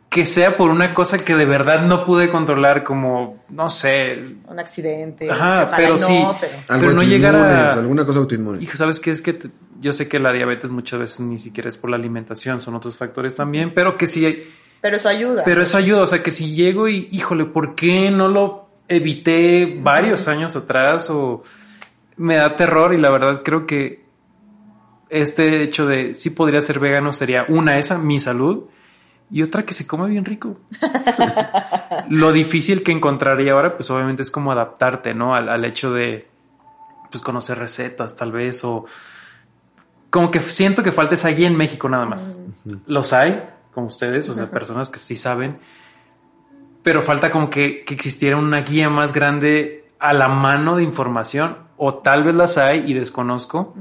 que 0.09 0.25
sea 0.25 0.57
por 0.57 0.71
una 0.71 0.95
cosa 0.95 1.25
que 1.25 1.35
de 1.35 1.45
verdad 1.45 1.83
no 1.83 2.07
pude 2.07 2.31
controlar, 2.31 2.85
como, 2.85 3.43
no 3.49 3.69
sé... 3.69 4.23
Un 4.47 4.59
accidente. 4.59 5.29
Ajá, 5.31 5.73
pero 5.77 5.91
no, 5.91 5.99
sí. 5.99 6.25
pero- 6.41 6.53
Algo 6.69 6.81
pero 6.81 6.93
no 6.93 7.03
llegar 7.03 7.35
a- 7.35 7.73
alguna 7.75 8.07
cosa 8.07 8.21
autoinmune. 8.21 8.63
Hijo, 8.63 8.77
¿sabes 8.77 9.01
qué? 9.01 9.11
Es 9.11 9.21
que 9.21 9.33
te- 9.33 9.51
yo 9.81 9.93
sé 9.93 10.09
que 10.09 10.19
la 10.21 10.33
diabetes 10.33 10.71
muchas 10.71 11.01
veces 11.01 11.21
ni 11.21 11.39
siquiera 11.39 11.69
es 11.69 11.77
por 11.77 11.91
la 11.91 11.97
alimentación, 11.97 12.61
son 12.61 12.77
otros 12.77 12.97
factores 12.97 13.35
también, 13.35 13.75
pero 13.75 13.97
que 13.99 14.07
sí... 14.07 14.49
Pero 14.81 14.97
eso 14.99 15.09
ayuda. 15.09 15.43
Pero 15.45 15.63
eso 15.63 15.77
ayuda, 15.79 16.03
o 16.03 16.07
sea, 16.07 16.23
que 16.23 16.31
si 16.31 16.55
llego 16.55 16.87
y, 16.89 17.09
híjole, 17.11 17.45
¿por 17.47 17.75
qué 17.75 18.11
no 18.13 18.29
lo 18.29 18.69
evité 18.89 19.79
varios 19.83 20.29
años 20.29 20.55
atrás? 20.55 21.11
O 21.11 21.43
me 22.17 22.37
da 22.37 22.55
terror 22.57 22.95
y 22.95 22.99
la 22.99 23.11
verdad 23.11 23.43
creo 23.45 23.67
que 23.67 24.06
este 25.09 25.63
hecho 25.63 25.87
de 25.87 26.15
sí 26.15 26.31
podría 26.31 26.61
ser 26.61 26.79
vegano 26.79 27.13
sería 27.13 27.47
una, 27.49 27.79
esa, 27.79 27.99
mi 27.99 28.21
salud, 28.21 28.65
y 29.31 29.43
otra 29.43 29.65
que 29.65 29.75
se 29.75 29.87
come 29.87 30.09
bien 30.09 30.25
rico. 30.25 30.57
Lo 32.09 32.33
difícil 32.33 32.83
que 32.83 32.93
encontraría 32.93 33.53
ahora, 33.53 33.77
pues 33.77 33.91
obviamente 33.91 34.23
es 34.23 34.31
como 34.31 34.53
adaptarte, 34.53 35.15
¿no? 35.15 35.35
Al, 35.35 35.49
al, 35.49 35.65
hecho 35.65 35.93
de, 35.93 36.29
pues 37.11 37.23
conocer 37.23 37.59
recetas 37.59 38.17
tal 38.17 38.33
vez 38.33 38.65
o 38.65 38.87
como 40.11 40.31
que 40.31 40.41
siento 40.41 40.83
que 40.83 40.93
falta 40.93 41.15
esa 41.15 41.29
guía 41.29 41.47
en 41.47 41.57
México 41.57 41.89
nada 41.89 42.07
más. 42.07 42.37
Los 42.87 43.13
hay, 43.13 43.43
como 43.75 43.89
ustedes, 43.89 44.29
o 44.29 44.35
sea, 44.35 44.51
personas 44.51 44.89
que 44.89 44.99
sí 44.99 45.17
saben, 45.17 45.59
pero 46.83 47.03
falta 47.03 47.31
como 47.31 47.51
que, 47.51 47.85
que 47.85 47.95
existiera 47.95 48.37
una 48.37 48.63
guía 48.63 48.89
más 48.89 49.13
grande 49.13 49.91
a 49.99 50.13
la 50.13 50.29
mano 50.29 50.77
de 50.77 50.85
información 50.85 51.59
o 51.77 51.95
tal 51.95 52.25
vez 52.25 52.35
las 52.35 52.59
hay 52.59 52.91
y 52.91 52.95
desconozco. 52.95 53.75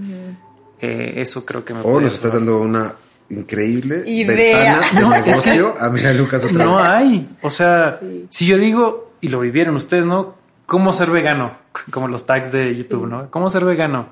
Eh, 0.79 1.13
eso 1.17 1.45
creo 1.45 1.63
que 1.63 1.73
me 1.73 1.81
O 1.81 1.99
nos 1.99 2.13
estás 2.13 2.33
dando 2.33 2.59
una 2.59 2.93
increíble 3.29 4.03
Idea. 4.05 4.79
ventana 4.79 4.89
de 4.93 5.01
no, 5.01 5.09
negocio 5.09 5.75
es 5.75 6.01
que 6.01 6.07
a 6.07 6.13
Lucas 6.13 6.45
otra 6.45 6.65
No 6.65 6.83
hay. 6.83 7.29
O 7.41 7.49
sea, 7.49 7.97
sí. 7.99 8.27
si 8.29 8.45
yo 8.45 8.57
digo, 8.57 9.13
y 9.21 9.29
lo 9.29 9.39
vivieron 9.39 9.75
ustedes, 9.75 10.05
¿no? 10.05 10.35
¿Cómo 10.65 10.93
ser 10.93 11.09
vegano? 11.11 11.57
Como 11.91 12.07
los 12.07 12.25
tags 12.25 12.51
de 12.51 12.73
YouTube, 12.73 13.05
sí. 13.05 13.11
¿no? 13.11 13.31
¿Cómo 13.31 13.49
ser 13.49 13.65
vegano? 13.65 14.07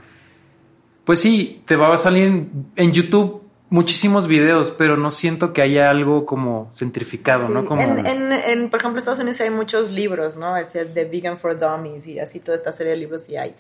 Pues 1.05 1.19
sí, 1.19 1.61
te 1.65 1.75
va 1.75 1.93
a 1.93 1.97
salir 1.97 2.47
en 2.75 2.91
YouTube 2.91 3.41
muchísimos 3.69 4.27
videos, 4.27 4.69
pero 4.69 4.97
no 4.97 5.09
siento 5.09 5.51
que 5.51 5.63
haya 5.63 5.89
algo 5.89 6.27
como 6.27 6.69
centrificado, 6.71 7.47
sí. 7.47 7.53
¿no? 7.53 7.65
Como... 7.65 7.81
En, 7.81 8.05
en, 8.05 8.31
en, 8.31 8.69
por 8.69 8.79
ejemplo, 8.79 8.99
Estados 8.99 9.19
Unidos 9.19 9.41
hay 9.41 9.49
muchos 9.49 9.91
libros, 9.91 10.37
¿no? 10.37 10.55
Es 10.55 10.75
el 10.75 10.93
de 10.93 11.05
Vegan 11.05 11.37
for 11.37 11.57
Dummies 11.57 12.07
y 12.07 12.19
así 12.19 12.39
toda 12.39 12.55
esta 12.55 12.71
serie 12.71 12.93
de 12.93 12.99
libros 12.99 13.23
sí 13.23 13.35
hay. 13.35 13.55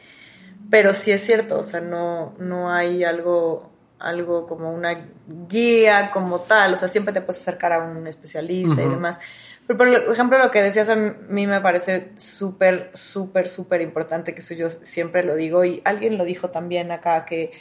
Pero 0.69 0.93
sí 0.93 1.11
es 1.11 1.21
cierto, 1.25 1.59
o 1.59 1.63
sea, 1.63 1.81
no, 1.81 2.33
no 2.39 2.71
hay 2.71 3.03
algo, 3.03 3.69
algo 3.99 4.47
como 4.47 4.71
una 4.71 4.95
guía 5.47 6.09
como 6.11 6.39
tal, 6.39 6.73
o 6.73 6.77
sea, 6.77 6.87
siempre 6.87 7.13
te 7.13 7.21
puedes 7.21 7.41
acercar 7.41 7.73
a 7.73 7.79
un 7.79 8.07
especialista 8.07 8.75
uh 8.81 8.85
-huh. 8.85 8.87
y 8.87 8.89
demás. 8.89 9.19
Pero, 9.65 9.77
por 9.77 9.87
ejemplo, 9.87 10.37
lo 10.39 10.51
que 10.51 10.61
decías 10.61 10.89
a 10.89 10.95
mí 10.95 11.47
me 11.47 11.61
parece 11.61 12.09
súper, 12.17 12.91
súper, 12.93 13.47
súper 13.47 13.81
importante, 13.81 14.33
que 14.33 14.41
eso 14.41 14.53
yo 14.53 14.69
siempre 14.69 15.23
lo 15.23 15.35
digo, 15.35 15.63
y 15.63 15.81
alguien 15.85 16.17
lo 16.17 16.25
dijo 16.25 16.49
también 16.49 16.91
acá, 16.91 17.23
que, 17.23 17.51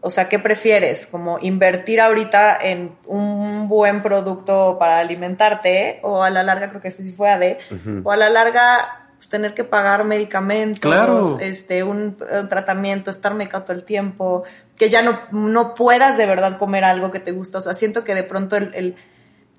o 0.00 0.10
sea, 0.10 0.28
¿qué 0.28 0.38
prefieres? 0.38 1.06
Como 1.06 1.38
invertir 1.40 2.00
ahorita 2.00 2.56
en 2.62 2.96
un 3.06 3.68
buen 3.68 4.00
producto 4.02 4.76
para 4.78 4.98
alimentarte, 4.98 5.98
o 6.02 6.22
a 6.22 6.30
la 6.30 6.42
larga, 6.42 6.68
creo 6.68 6.80
que 6.80 6.88
ese 6.88 7.02
sí 7.02 7.12
fue 7.12 7.30
AD, 7.30 7.58
uh 7.70 7.74
-huh. 7.74 8.02
o 8.04 8.12
a 8.12 8.16
la 8.16 8.30
larga 8.30 8.99
tener 9.30 9.54
que 9.54 9.64
pagar 9.64 10.04
medicamentos, 10.04 10.80
claro. 10.80 11.38
este, 11.40 11.82
un, 11.82 12.18
un, 12.30 12.48
tratamiento, 12.48 13.10
estar 13.10 13.32
mecado 13.32 13.64
todo 13.64 13.76
el 13.76 13.84
tiempo, 13.84 14.42
que 14.76 14.90
ya 14.90 15.00
no, 15.00 15.20
no 15.30 15.74
puedas 15.74 16.18
de 16.18 16.26
verdad 16.26 16.58
comer 16.58 16.84
algo 16.84 17.10
que 17.10 17.20
te 17.20 17.32
gusta. 17.32 17.58
O 17.58 17.60
sea, 17.62 17.72
siento 17.72 18.04
que 18.04 18.14
de 18.14 18.24
pronto 18.24 18.56
el, 18.56 18.74
el 18.74 18.96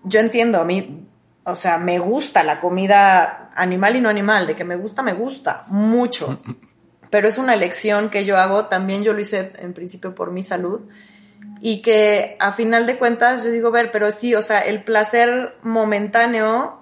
yo 0.04 0.20
entiendo, 0.20 0.62
a 0.62 0.66
mí 0.66 1.08
o 1.44 1.56
sea, 1.56 1.78
me 1.78 2.00
gusta 2.00 2.44
la 2.44 2.60
comida 2.60 3.50
animal 3.56 3.96
y 3.96 4.02
no 4.02 4.10
animal, 4.10 4.46
de 4.46 4.56
que 4.56 4.64
me 4.64 4.76
gusta, 4.76 5.02
me 5.02 5.14
gusta 5.14 5.66
mucho. 5.68 6.38
Pero 7.10 7.28
es 7.28 7.38
una 7.38 7.56
elección 7.56 8.10
que 8.10 8.26
yo 8.26 8.38
hago, 8.38 8.66
también 8.66 9.04
yo 9.04 9.14
lo 9.14 9.20
hice 9.20 9.52
en 9.58 9.74
principio 9.74 10.14
por 10.14 10.32
mi 10.32 10.44
salud. 10.44 10.82
Y 11.60 11.82
que 11.82 12.38
a 12.40 12.52
final 12.54 12.86
de 12.86 12.98
cuentas 12.98 13.44
yo 13.44 13.52
digo, 13.52 13.72
ver, 13.72 13.92
pero 13.92 14.12
sí, 14.12 14.36
o 14.36 14.42
sea, 14.42 14.60
el 14.62 14.84
placer 14.84 15.56
momentáneo, 15.64 16.80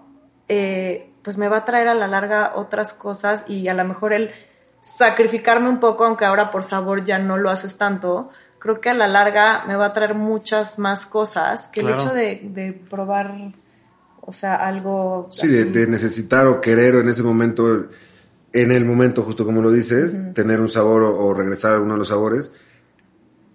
eh, 0.49 1.08
pues 1.29 1.37
me 1.37 1.47
va 1.47 1.57
a 1.57 1.65
traer 1.65 1.87
a 1.87 1.93
la 1.93 2.07
larga 2.07 2.53
otras 2.55 2.91
cosas 2.91 3.45
y 3.47 3.67
a 3.67 3.75
lo 3.75 3.85
mejor 3.85 4.13
el 4.13 4.31
sacrificarme 4.81 5.69
un 5.69 5.79
poco, 5.79 6.03
aunque 6.03 6.25
ahora 6.25 6.49
por 6.49 6.63
sabor 6.63 7.03
ya 7.03 7.19
no 7.19 7.37
lo 7.37 7.51
haces 7.51 7.77
tanto, 7.77 8.31
creo 8.57 8.81
que 8.81 8.89
a 8.89 8.95
la 8.95 9.07
larga 9.07 9.63
me 9.67 9.75
va 9.75 9.85
a 9.85 9.93
traer 9.93 10.15
muchas 10.15 10.79
más 10.79 11.05
cosas 11.05 11.67
que 11.67 11.81
claro. 11.81 11.97
el 11.97 12.01
hecho 12.01 12.13
de, 12.15 12.41
de 12.45 12.73
probar 12.73 13.53
o 14.21 14.33
sea, 14.33 14.55
algo... 14.55 15.27
Sí, 15.29 15.47
de, 15.47 15.65
de, 15.65 15.85
necesitar 15.85 16.47
o 16.47 16.59
querer 16.59 16.95
en 16.95 17.09
ese 17.09 17.21
momento, 17.21 17.85
en 18.51 18.71
el 18.71 18.85
momento, 18.85 19.21
justo 19.21 19.45
como 19.45 19.61
lo 19.61 19.71
dices, 19.71 20.15
uh 20.15 20.17
-huh. 20.17 20.33
tener 20.33 20.59
un 20.59 20.69
sabor 20.69 21.03
o, 21.03 21.15
o, 21.15 21.35
regresar 21.35 21.73
a 21.73 21.75
alguno 21.75 21.93
de 21.93 21.99
los 21.99 22.07
sabores, 22.07 22.49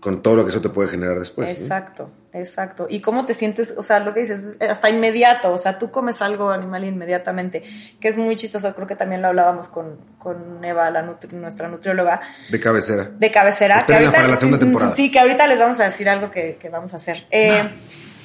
con 0.04 0.22
todo 0.22 0.36
lo 0.36 0.44
que 0.44 0.50
eso 0.50 0.60
te 0.60 0.68
puede 0.68 0.90
generar 0.90 1.18
después. 1.18 1.50
Exacto, 1.50 2.10
¿no? 2.34 2.38
exacto. 2.38 2.86
Y 2.90 3.00
cómo 3.00 3.24
te 3.24 3.32
sientes, 3.32 3.72
o 3.74 3.82
sea, 3.82 4.00
lo 4.00 4.12
que 4.12 4.20
dices, 4.20 4.54
hasta 4.60 4.90
inmediato, 4.90 5.50
o 5.50 5.56
sea, 5.56 5.78
tú 5.78 5.90
comes 5.90 6.20
algo 6.20 6.50
animal 6.50 6.84
inmediatamente, 6.84 7.62
que 7.98 8.08
es 8.08 8.18
muy 8.18 8.36
chistoso, 8.36 8.74
creo 8.74 8.86
que 8.86 8.96
también 8.96 9.22
lo 9.22 9.28
hablábamos 9.28 9.68
con, 9.68 9.96
con 10.18 10.62
Eva, 10.62 10.90
la 10.90 11.00
nutri, 11.00 11.34
nuestra 11.38 11.68
nutrióloga. 11.68 12.20
De 12.50 12.60
cabecera. 12.60 13.10
De 13.16 13.30
cabecera. 13.30 13.78
Espérenla 13.78 13.86
que 13.86 14.04
ahorita, 14.04 14.18
para 14.18 14.28
la 14.28 14.36
segunda 14.36 14.58
temporada. 14.58 14.94
Sí, 14.94 15.10
que 15.10 15.20
ahorita 15.20 15.46
les 15.46 15.58
vamos 15.58 15.80
a 15.80 15.84
decir 15.84 16.06
algo 16.06 16.30
que, 16.30 16.56
que 16.60 16.68
vamos 16.68 16.92
a 16.92 16.96
hacer. 16.96 17.26
Eh. 17.30 17.66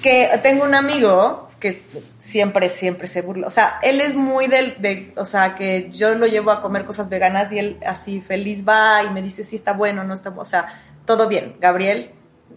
Que 0.03 0.37
tengo 0.43 0.65
un 0.65 0.75
amigo 0.75 1.49
que 1.59 1.81
siempre, 2.19 2.69
siempre 2.69 3.07
se 3.07 3.21
burla. 3.21 3.47
O 3.47 3.49
sea, 3.49 3.79
él 3.83 4.01
es 4.01 4.15
muy 4.15 4.47
del, 4.47 4.81
de, 4.81 5.13
o 5.15 5.25
sea, 5.25 5.55
que 5.55 5.89
yo 5.91 6.15
lo 6.15 6.25
llevo 6.25 6.51
a 6.51 6.61
comer 6.61 6.85
cosas 6.85 7.09
veganas 7.09 7.51
y 7.51 7.59
él 7.59 7.77
así 7.85 8.21
feliz 8.21 8.67
va 8.67 9.03
y 9.03 9.09
me 9.11 9.21
dice 9.21 9.43
si 9.43 9.55
está 9.55 9.73
bueno, 9.73 10.03
no 10.03 10.13
está, 10.13 10.29
o 10.29 10.45
sea, 10.45 10.81
todo 11.09 11.27
bien. 11.27 11.55
Gabriel, 11.59 12.11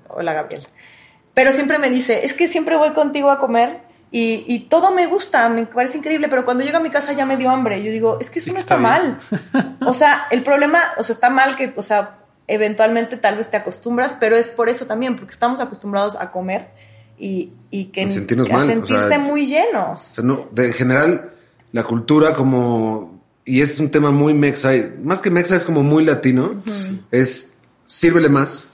hola 0.09 0.35
Gabriel. 0.35 0.69
Pero 1.33 1.55
siempre 1.55 1.79
me 1.79 1.89
dice, 1.89 2.27
es 2.27 2.35
que 2.35 2.49
siempre 2.49 2.77
voy 2.77 2.91
contigo 2.91 3.31
a 3.31 3.41
comer 3.41 3.81
y, 4.11 4.45
y 4.47 4.59
todo 4.69 4.91
me 4.91 5.07
gusta, 5.07 5.49
me 5.49 5.65
parece 5.65 5.97
increíble, 5.97 6.29
pero 6.29 6.45
cuando 6.45 6.63
llego 6.63 6.77
a 6.77 6.81
mi 6.81 6.91
casa 6.91 7.15
ya 7.15 7.25
me 7.25 7.39
dio 7.39 7.49
hambre. 7.49 7.83
Yo 7.83 7.91
digo, 7.91 8.19
es 8.21 8.29
que 8.29 8.41
eso 8.41 8.51
sí 8.51 8.53
no 8.53 8.59
está, 8.59 8.75
está 8.75 8.89
mal. 8.89 9.19
o 9.87 9.95
sea, 9.95 10.27
el 10.31 10.43
problema, 10.43 10.81
o 10.99 11.03
sea, 11.03 11.15
está 11.15 11.31
mal 11.31 11.57
que, 11.57 11.73
o 11.75 11.83
sea, 11.83 12.19
eventualmente 12.47 13.17
tal 13.17 13.39
vez 13.39 13.49
te 13.49 13.57
acostumbras, 13.57 14.17
pero 14.21 14.37
es 14.37 14.51
por 14.51 14.69
eso 14.69 14.85
también, 14.85 15.17
porque 15.17 15.33
estamos 15.33 15.61
acostumbrados 15.61 16.15
a 16.17 16.31
comer 16.31 16.69
y, 17.19 17.55
y 17.71 17.87
que 17.87 18.07
sentirnos 18.11 18.51
a 18.51 18.53
mal, 18.53 18.67
sentirse 18.67 19.03
o 19.03 19.09
sea, 19.09 19.19
muy 19.19 19.47
llenos. 19.47 20.11
O 20.11 20.15
sea, 20.17 20.25
no, 20.25 20.47
de, 20.51 20.67
en 20.67 20.75
general, 20.75 21.31
la 21.73 21.85
cultura 21.85 22.35
como, 22.35 23.19
y 23.47 23.63
es 23.63 23.81
un 23.81 23.91
tema 23.91 24.11
muy 24.11 24.35
mexa, 24.35 24.73
más 25.03 25.23
que 25.23 25.31
mexa 25.31 25.57
es 25.57 25.65
como 25.65 25.83
muy 25.83 26.05
latino, 26.05 26.49
uh 26.49 26.69
-huh. 26.69 27.01
es 27.11 27.52
sírvele 27.93 28.29
más. 28.29 28.65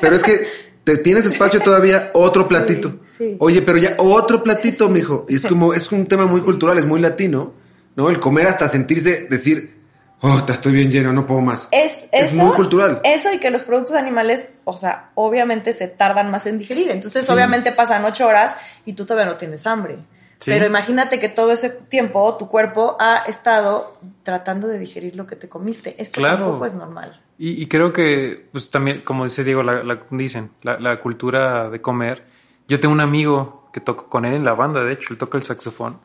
Pero 0.00 0.16
es 0.16 0.22
que 0.22 0.48
te 0.84 0.96
tienes 0.96 1.26
espacio 1.26 1.60
todavía, 1.60 2.10
otro 2.14 2.48
platito. 2.48 3.00
Sí, 3.06 3.16
sí. 3.18 3.36
Oye, 3.38 3.62
pero 3.62 3.78
ya 3.78 3.94
otro 3.98 4.42
platito, 4.42 4.88
mijo. 4.88 5.26
Y 5.28 5.36
es 5.36 5.46
como, 5.46 5.74
es 5.74 5.92
un 5.92 6.06
tema 6.06 6.26
muy 6.26 6.40
cultural, 6.40 6.78
es 6.78 6.86
muy 6.86 7.00
latino, 7.00 7.52
¿no? 7.94 8.10
El 8.10 8.18
comer 8.18 8.46
hasta 8.46 8.68
sentirse, 8.68 9.26
decir, 9.28 9.76
oh, 10.22 10.42
te 10.44 10.52
estoy 10.52 10.72
bien 10.72 10.90
lleno, 10.90 11.12
no 11.12 11.26
puedo 11.26 11.40
más. 11.40 11.68
Es, 11.70 12.08
es 12.10 12.32
eso, 12.32 12.42
muy 12.42 12.56
cultural. 12.56 13.00
Eso 13.04 13.32
y 13.32 13.38
que 13.38 13.50
los 13.50 13.62
productos 13.62 13.94
animales, 13.94 14.46
o 14.64 14.76
sea, 14.76 15.10
obviamente 15.14 15.72
se 15.72 15.88
tardan 15.88 16.30
más 16.30 16.46
en 16.46 16.58
digerir. 16.58 16.90
Entonces, 16.90 17.26
sí. 17.26 17.32
obviamente 17.32 17.70
pasan 17.72 18.04
ocho 18.04 18.26
horas 18.26 18.56
y 18.86 18.94
tú 18.94 19.04
todavía 19.04 19.30
no 19.30 19.36
tienes 19.36 19.66
hambre. 19.66 19.98
Sí. 20.42 20.50
Pero 20.50 20.66
imagínate 20.66 21.20
que 21.20 21.28
todo 21.28 21.52
ese 21.52 21.70
tiempo 21.70 22.36
tu 22.36 22.48
cuerpo 22.48 22.96
ha 22.98 23.24
estado 23.28 23.96
tratando 24.22 24.68
de 24.68 24.78
digerir 24.78 25.16
lo 25.16 25.26
que 25.26 25.36
te 25.36 25.48
comiste. 25.48 25.94
Eso 25.98 26.14
claro. 26.14 26.46
tampoco 26.46 26.66
es 26.66 26.74
normal. 26.74 27.20
Y, 27.38 27.62
y, 27.62 27.66
creo 27.66 27.92
que, 27.92 28.48
pues 28.52 28.70
también, 28.70 29.02
como 29.02 29.24
dice 29.24 29.44
Diego, 29.44 29.62
la, 29.62 29.82
la 29.82 30.02
dicen, 30.10 30.50
la, 30.62 30.78
la, 30.78 31.00
cultura 31.00 31.70
de 31.70 31.80
comer. 31.80 32.24
Yo 32.68 32.78
tengo 32.78 32.92
un 32.92 33.00
amigo 33.00 33.68
que 33.72 33.80
toco 33.80 34.08
con 34.08 34.24
él 34.24 34.34
en 34.34 34.44
la 34.44 34.54
banda, 34.54 34.84
de 34.84 34.92
hecho, 34.92 35.12
él 35.12 35.18
toca 35.18 35.38
el 35.38 35.44
saxofón 35.44 35.98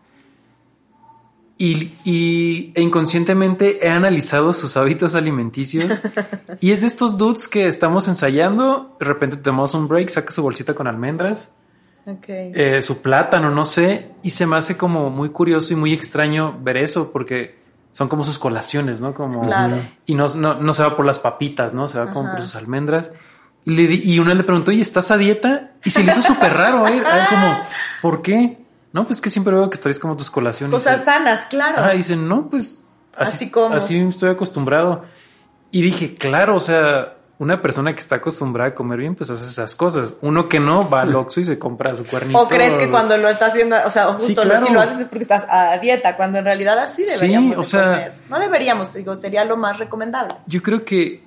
y, 1.58 1.94
y, 2.04 2.72
e 2.76 2.82
inconscientemente 2.82 3.86
he 3.86 3.90
analizado 3.90 4.54
sus 4.54 4.78
hábitos 4.78 5.16
alimenticios 5.16 6.04
y 6.62 6.72
es 6.72 6.82
de 6.82 6.88
estos 6.88 7.18
dudes 7.18 7.48
que 7.48 7.68
estamos 7.68 8.08
ensayando, 8.08 8.96
de 9.00 9.06
repente 9.06 9.38
tomamos 9.38 9.74
un 9.74 9.88
break, 9.88 10.10
saca 10.10 10.32
su 10.32 10.44
bolsita 10.44 10.76
con 10.76 10.88
almendras, 10.88 11.52
okay. 12.08 12.52
eh, 12.56 12.82
su 12.82 13.02
plátano, 13.02 13.52
no 13.52 13.66
sé, 13.66 14.12
y 14.24 14.32
se 14.32 14.46
me 14.46 14.56
hace 14.56 14.78
como 14.78 15.10
muy 15.10 15.30
curioso 15.30 15.74
y 15.74 15.76
muy 15.76 15.94
extraño 15.94 16.58
ver 16.62 16.78
eso 16.78 17.12
porque 17.12 17.58
son 17.92 18.08
como 18.08 18.24
sus 18.24 18.38
colaciones, 18.38 19.02
¿no? 19.02 19.14
Como, 19.14 19.42
claro. 19.42 19.78
Y 20.06 20.16
no, 20.16 20.28
no, 20.36 20.54
no, 20.54 20.74
se 20.74 20.84
va 20.84 20.96
por 20.96 21.06
las 21.06 21.20
papitas, 21.20 21.74
¿no? 21.74 21.88
Se 21.88 21.98
va 21.98 22.14
como 22.14 22.30
por 22.32 22.42
sus 22.42 22.56
almendras. 22.56 23.12
Y, 23.66 23.72
le, 23.72 23.94
y 23.96 24.20
uno 24.20 24.34
le 24.34 24.44
preguntó, 24.44 24.72
¿y 24.72 24.82
estás 24.82 25.10
a 25.10 25.18
dieta? 25.18 25.72
Y 25.84 25.90
se 25.90 26.04
le 26.04 26.12
hizo 26.12 26.22
súper 26.22 26.54
raro, 26.54 26.88
¿eh? 26.88 27.02
como, 27.30 27.60
¿por 28.02 28.22
qué? 28.22 28.60
No, 28.94 29.06
pues 29.06 29.20
que 29.20 29.30
siempre 29.30 29.54
veo 29.54 29.70
que 29.70 29.78
traes 29.78 30.00
como 30.00 30.16
tus 30.16 30.30
colaciones. 30.30 30.74
Cosas 30.74 31.06
sanas, 31.06 31.46
claro. 31.46 31.84
Ah, 31.84 31.94
dicen, 31.94 32.28
no, 32.28 32.50
pues 32.50 32.84
así, 33.16 33.36
así, 33.36 33.52
como. 33.52 33.76
así 33.76 33.98
estoy 33.98 34.30
acostumbrado. 34.30 35.04
Y 35.72 35.82
dije, 35.82 36.16
claro, 36.16 36.56
o 36.56 36.60
sea, 36.60 37.17
una 37.40 37.62
persona 37.62 37.94
que 37.94 38.00
está 38.00 38.16
acostumbrada 38.16 38.72
a 38.72 38.74
comer 38.74 39.00
bien, 39.00 39.16
pues 39.16 39.30
hace 39.30 39.46
esas 39.46 39.76
cosas. 39.76 40.14
Uno 40.22 40.50
que 40.50 40.60
no 40.60 40.90
va 40.90 41.02
al 41.02 41.14
Oxxo 41.16 41.42
y 41.42 41.46
se 41.46 41.60
compra 41.60 41.96
su 41.96 42.04
cuernito. 42.04 42.40
O 42.40 42.48
crees 42.48 42.74
que 42.78 42.90
cuando 42.90 43.16
lo 43.18 43.30
está 43.30 43.48
haciendo, 43.48 43.76
o 43.86 43.92
sea, 43.92 44.08
justo 44.14 44.26
sí, 44.26 44.34
claro. 44.34 44.66
si 44.66 44.74
lo 44.74 44.80
haces 44.80 45.02
es 45.02 45.08
porque 45.08 45.22
estás 45.22 45.46
a 45.48 45.78
dieta, 45.78 46.16
cuando 46.18 46.40
en 46.40 46.46
realidad 46.46 46.80
así 46.80 47.04
deberíamos 47.04 47.54
sí, 47.54 47.62
o 47.62 47.64
sea, 47.64 47.84
comer. 47.84 48.14
No 48.30 48.40
deberíamos, 48.40 48.94
digo, 48.96 49.16
sería 49.16 49.46
lo 49.46 49.56
más 49.56 49.78
recomendable. 49.78 50.34
Yo 50.48 50.64
creo 50.64 50.84
que 50.84 51.24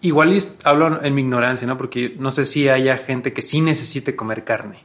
igual 0.00 0.38
hablo 0.64 1.02
en 1.02 1.14
mi 1.14 1.20
ignorancia, 1.20 1.66
¿no? 1.66 1.76
Porque 1.76 2.14
no 2.18 2.30
sé 2.30 2.46
si 2.46 2.68
haya 2.70 2.96
gente 2.96 3.34
que 3.34 3.42
sí 3.42 3.60
necesite 3.60 4.16
comer 4.16 4.44
carne. 4.44 4.84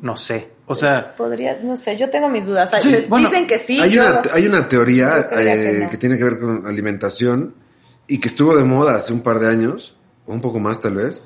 No 0.00 0.16
sé. 0.16 0.48
O 0.66 0.76
sea. 0.76 1.14
Podría, 1.16 1.58
no 1.62 1.76
sé, 1.76 1.96
yo 1.96 2.08
tengo 2.08 2.28
mis 2.28 2.46
dudas. 2.46 2.70
Sí, 2.82 3.06
bueno, 3.08 3.28
Dicen 3.28 3.48
que 3.48 3.58
sí. 3.58 3.80
Hay, 3.80 3.90
yo, 3.90 4.02
una, 4.02 4.22
hay 4.32 4.46
una 4.46 4.68
teoría 4.68 5.18
eh, 5.18 5.24
que, 5.30 5.84
no. 5.84 5.90
que, 5.90 5.96
tiene 5.96 6.18
que 6.18 6.24
ver 6.24 6.38
con 6.38 6.66
alimentación 6.66 7.61
y 8.08 8.18
que 8.18 8.28
estuvo 8.28 8.56
de 8.56 8.64
moda 8.64 8.96
hace 8.96 9.12
un 9.12 9.20
par 9.22 9.38
de 9.38 9.48
años, 9.48 9.96
o 10.26 10.32
un 10.32 10.40
poco 10.40 10.60
más 10.60 10.80
tal 10.80 10.94
vez, 10.96 11.22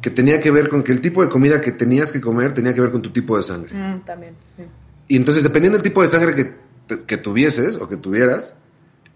que 0.00 0.10
tenía 0.10 0.40
que 0.40 0.50
ver 0.50 0.68
con 0.68 0.82
que 0.82 0.92
el 0.92 1.00
tipo 1.00 1.22
de 1.22 1.28
comida 1.28 1.60
que 1.60 1.72
tenías 1.72 2.10
que 2.10 2.20
comer 2.20 2.54
tenía 2.54 2.74
que 2.74 2.80
ver 2.80 2.90
con 2.90 3.02
tu 3.02 3.10
tipo 3.10 3.36
de 3.36 3.42
sangre. 3.42 3.74
Mm, 3.74 4.00
también. 4.04 4.34
sí. 4.56 4.64
Y 5.08 5.16
entonces, 5.16 5.42
dependiendo 5.42 5.76
del 5.78 5.82
tipo 5.82 6.00
de 6.02 6.08
sangre 6.08 6.34
que, 6.34 6.96
que 7.06 7.16
tuvieses 7.18 7.76
o 7.76 7.88
que 7.88 7.96
tuvieras, 7.96 8.54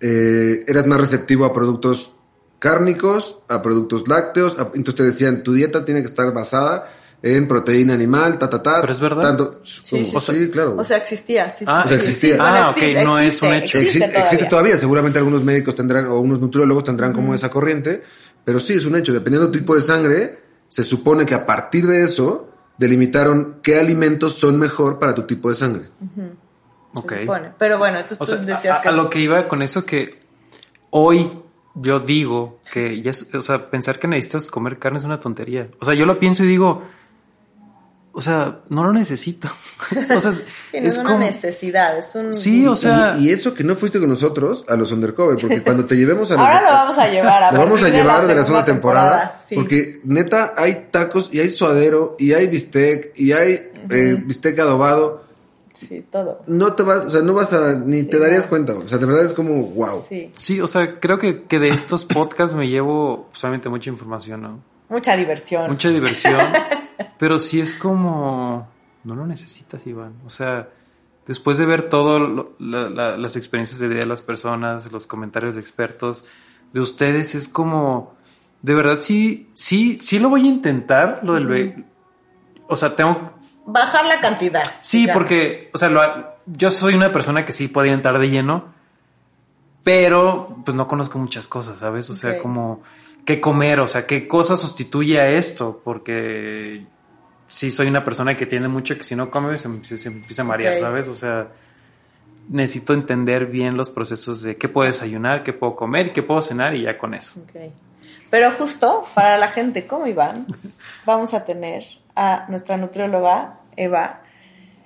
eh, 0.01 0.64
eras 0.69 0.87
más 0.87 1.01
receptivo 1.01 1.45
a 1.45 1.55
productos 1.55 2.12
cárnicos, 2.59 3.40
a 3.49 3.62
productos 3.62 4.07
lácteos. 4.09 4.59
a- 4.59 4.71
entonces 4.75 4.95
te 4.97 5.03
decían, 5.05 5.42
tu 5.42 5.53
dieta 5.55 5.85
tiene 5.85 6.01
que 6.01 6.07
estar 6.09 6.33
basada 6.33 6.92
en 7.22 7.48
proteína 7.48 7.94
animal, 7.94 8.38
ta, 8.38 8.48
ta, 8.48 8.62
ta. 8.62 8.81
Pero 8.81 8.92
es 8.92 9.00
verdad. 9.00 9.22
Tanto, 9.22 9.61
Sí, 9.64 10.05
como- 10.07 10.20
sí, 10.20 10.33
sí, 10.44 10.50
claro. 10.50 10.76
O 10.79 10.85
sea, 10.85 10.98
existía. 10.98 11.50
Sí, 11.50 11.61
sí, 11.61 11.64
Ah, 11.66 11.81
sí, 11.83 11.87
o 11.87 11.88
sea, 11.88 11.96
existía. 11.98 12.37
Ah, 12.40 12.70
ok, 12.70 12.76
existe, 12.76 13.05
no 13.05 13.18
es 13.18 13.42
un 13.42 13.48
hecho. 13.55 13.79
Existe, 13.79 13.81
Existe, 13.81 13.98
todavía. 14.09 14.22
existe 14.24 14.46
todavía. 14.46 14.79
Seguramente 14.79 15.18
algunos 15.18 15.42
médicos 15.42 15.74
tendrán, 15.74 16.07
o 16.07 16.20
unos 16.20 16.40
nutriólogos 16.40 16.85
tendrán 16.85 17.12
como 17.12 17.35
esa 17.35 17.50
corriente, 17.50 18.02
pero 18.44 18.61
sí 18.61 18.74
es 18.74 18.85
un 18.87 18.96
hecho. 18.96 19.12
Dependiendo 19.12 19.48
del 19.48 19.61
tipo 19.61 19.74
de 19.74 19.81
sangre, 19.81 20.38
se 20.68 20.83
supone 20.85 21.24
que 21.26 21.35
a 21.35 21.44
partir 21.46 21.87
de 21.87 22.02
eso 22.02 22.50
delimitaron 22.79 23.57
qué 23.62 23.79
alimentos 23.81 24.35
son 24.38 24.59
mejor 24.59 24.98
para 24.98 25.14
tu 25.14 25.22
tipo 25.22 25.48
de 25.48 25.55
sangre. 25.55 25.88
Ok. 26.94 27.12
Se 27.12 27.20
supone. 27.22 27.52
Pero 27.59 27.79
bueno, 27.79 27.98
entonces 27.98 28.20
O 28.20 28.24
tú 28.24 28.31
sea, 28.44 28.55
decías 28.57 28.79
a, 28.79 28.83
que... 28.83 28.88
a 28.88 28.92
lo 28.92 29.09
que 29.11 29.20
iba 29.20 29.48
con 29.48 29.62
eso 29.62 29.85
que 29.85 30.20
hoy 30.90 31.31
yo 31.74 32.00
digo 32.00 32.61
que 32.72 33.02
ya 33.02 33.11
o 33.37 33.42
sea, 33.42 33.68
pensar 33.70 33.98
que 33.98 34.07
necesitas 34.09 34.48
comer 34.50 34.79
carne 34.79 34.98
es 34.98 35.05
una 35.05 35.20
tontería. 35.20 35.68
O 35.81 35.85
sea, 35.85 35.94
yo 35.94 36.07
lo 36.07 36.18
pienso 36.18 36.42
y 36.44 36.46
digo, 36.48 36.83
o 38.16 38.20
sea, 38.22 38.61
no 38.70 38.83
lo 38.83 38.92
necesito. 38.92 39.48
o 40.16 40.20
sea, 40.20 40.33
Sí, 40.33 40.42
no 40.81 40.88
es, 40.88 40.94
es 40.94 40.98
una 40.98 41.11
como- 41.11 41.18
necesidad, 41.24 41.98
es 41.98 42.14
un... 42.14 42.33
Sí, 42.33 42.66
o 42.66 42.74
sea, 42.74 43.16
y, 43.18 43.29
y 43.29 43.31
eso 43.31 43.52
que 43.55 43.62
no 43.62 43.76
fuiste 43.76 44.00
con 44.00 44.09
nosotros 44.09 44.64
a 44.68 44.74
los 44.74 44.90
undercover, 44.90 45.37
porque 45.38 45.62
cuando 45.62 45.85
te 45.85 45.96
llevemos 45.96 46.31
a 46.31 46.35
los 46.37 46.42
Ahora 46.42 46.61
lo 46.62 46.66
vamos 46.68 46.98
a 46.98 47.09
llevar 47.09 47.42
a 47.42 47.52
Lo 47.52 47.59
vamos 47.61 47.83
a 47.83 47.88
llevar 47.90 48.26
de 48.26 48.35
la 48.35 48.42
segunda 48.42 48.64
temporada, 48.64 49.38
sí. 49.38 49.55
porque 49.55 50.00
neta 50.05 50.55
hay 50.57 50.88
tacos 50.90 51.29
y 51.33 51.40
hay 51.40 51.50
suadero 51.50 52.16
y 52.18 52.33
hay 52.33 52.46
bistec 52.46 53.12
y 53.16 53.33
hay 53.33 53.70
eh, 53.90 54.20
bistec 54.24 54.59
adobado. 54.59 55.24
Sí, 55.74 56.02
todo. 56.11 56.40
No 56.46 56.72
te 56.72 56.83
vas, 56.83 57.05
o 57.05 57.11
sea, 57.11 57.20
no 57.20 57.35
vas 57.35 57.52
a, 57.52 57.74
ni 57.74 58.05
te 58.05 58.18
darías 58.18 58.44
no. 58.44 58.48
cuenta, 58.48 58.72
o 58.72 58.88
sea, 58.88 58.96
de 58.96 59.05
verdad 59.05 59.26
es 59.26 59.35
como, 59.35 59.62
wow. 59.62 60.02
Sí. 60.09 60.31
sí, 60.35 60.59
o 60.62 60.66
sea, 60.66 60.98
creo 60.98 61.18
que, 61.18 61.42
que 61.42 61.59
de 61.59 61.68
estos 61.68 62.07
podcasts 62.07 62.57
me 62.57 62.66
llevo 62.66 63.29
solamente 63.33 63.68
mucha 63.68 63.90
información, 63.90 64.40
¿no? 64.40 64.62
Mucha 64.88 65.14
diversión. 65.16 65.68
Mucha 65.70 65.90
diversión, 65.90 66.40
pero 67.18 67.38
sí 67.38 67.61
es 67.61 67.74
como, 67.74 68.68
no 69.05 69.14
lo 69.14 69.26
necesitas, 69.26 69.87
Iván. 69.87 70.14
O 70.24 70.29
sea, 70.31 70.68
después 71.26 71.59
de 71.59 71.66
ver 71.66 71.88
la- 72.59 72.88
la- 72.90 73.16
las 73.16 73.37
experiencias 73.37 73.79
de 73.81 73.88
vida 73.88 74.00
de 74.00 74.07
las 74.07 74.22
personas, 74.22 74.90
los 74.92 75.07
comentarios 75.07 75.55
de 75.55 75.61
expertos, 75.61 76.24
de 76.72 76.81
ustedes, 76.81 77.35
es 77.35 77.48
como, 77.48 78.14
de 78.62 78.74
verdad 78.74 78.98
sí, 79.00 79.48
sí, 79.55 79.98
sí 79.98 80.18
lo 80.18 80.29
voy 80.29 80.42
a 80.44 80.46
intentar, 80.48 81.20
lo 81.22 81.35
del, 81.35 81.85
o 82.68 82.76
sea, 82.76 82.94
tengo, 82.96 83.33
Bajar 83.68 84.05
la 84.07 84.20
cantidad. 84.20 84.62
sí, 84.83 85.00
digamos. 85.02 85.22
porque, 85.22 85.70
o 85.74 85.79
sea, 85.79 85.88
lo- 85.88 86.37
yo 86.46 86.70
soy 86.70 86.94
una 86.94 87.12
persona 87.12 87.44
que 87.44 87.52
sí 87.52 87.66
podía 87.68 87.92
entrar 87.92 88.18
de 88.18 88.29
lleno, 88.31 88.66
pero 89.83 90.57
pues 90.64 90.74
no 90.74 90.88
conozco 90.88 91.18
muchas 91.18 91.46
cosas, 91.46 91.79
¿sabes? 91.79 92.11
O 92.11 92.14
sea, 92.14 92.38
como 92.42 92.83
qué 93.24 93.40
comer, 93.40 93.81
o 93.81 93.88
sea, 93.88 94.07
qué 94.07 94.26
cosa 94.29 94.57
sustituye 94.57 95.20
a 95.20 95.29
esto, 95.31 95.81
porque 95.85 96.87
sí 97.46 97.70
soy 97.70 97.87
una 97.88 98.04
persona 98.04 98.37
que 98.37 98.46
tiene 98.46 98.68
mucho 98.68 98.96
que 98.96 99.04
si 99.04 99.14
no 99.16 99.30
come 99.30 99.56
se, 99.59 99.85
se- 99.85 99.98
se 99.98 100.09
empieza 100.09 100.42
a 100.42 100.44
marear. 100.44 100.78
¿sabes? 100.78 101.09
O 101.09 101.14
sea, 101.14 101.48
necesito 102.48 102.92
entender 102.94 103.46
bien 103.46 103.76
los 103.76 103.90
procesos 103.90 104.42
de 104.42 104.56
qué 104.56 104.68
puedo 104.68 104.87
desayunar, 104.87 105.42
qué 105.42 105.52
puedo 105.52 105.74
comer, 105.76 106.12
qué 106.12 106.22
puedo 106.22 106.40
cenar 106.40 106.74
y 106.74 106.82
ya 106.82 106.96
con 106.98 107.14
eso. 107.14 107.40
Ok. 107.40 107.72
Pero 108.30 108.50
justo 108.52 109.04
para 109.14 109.38
la 109.38 109.48
gente 109.48 109.87
como 109.87 110.06
Iván, 110.06 110.46
vamos 111.06 111.35
a 111.35 111.44
tener 111.44 111.85
a 112.14 112.46
nuestra 112.48 112.76
nutrióloga, 112.76 113.61
Eva, 113.76 114.20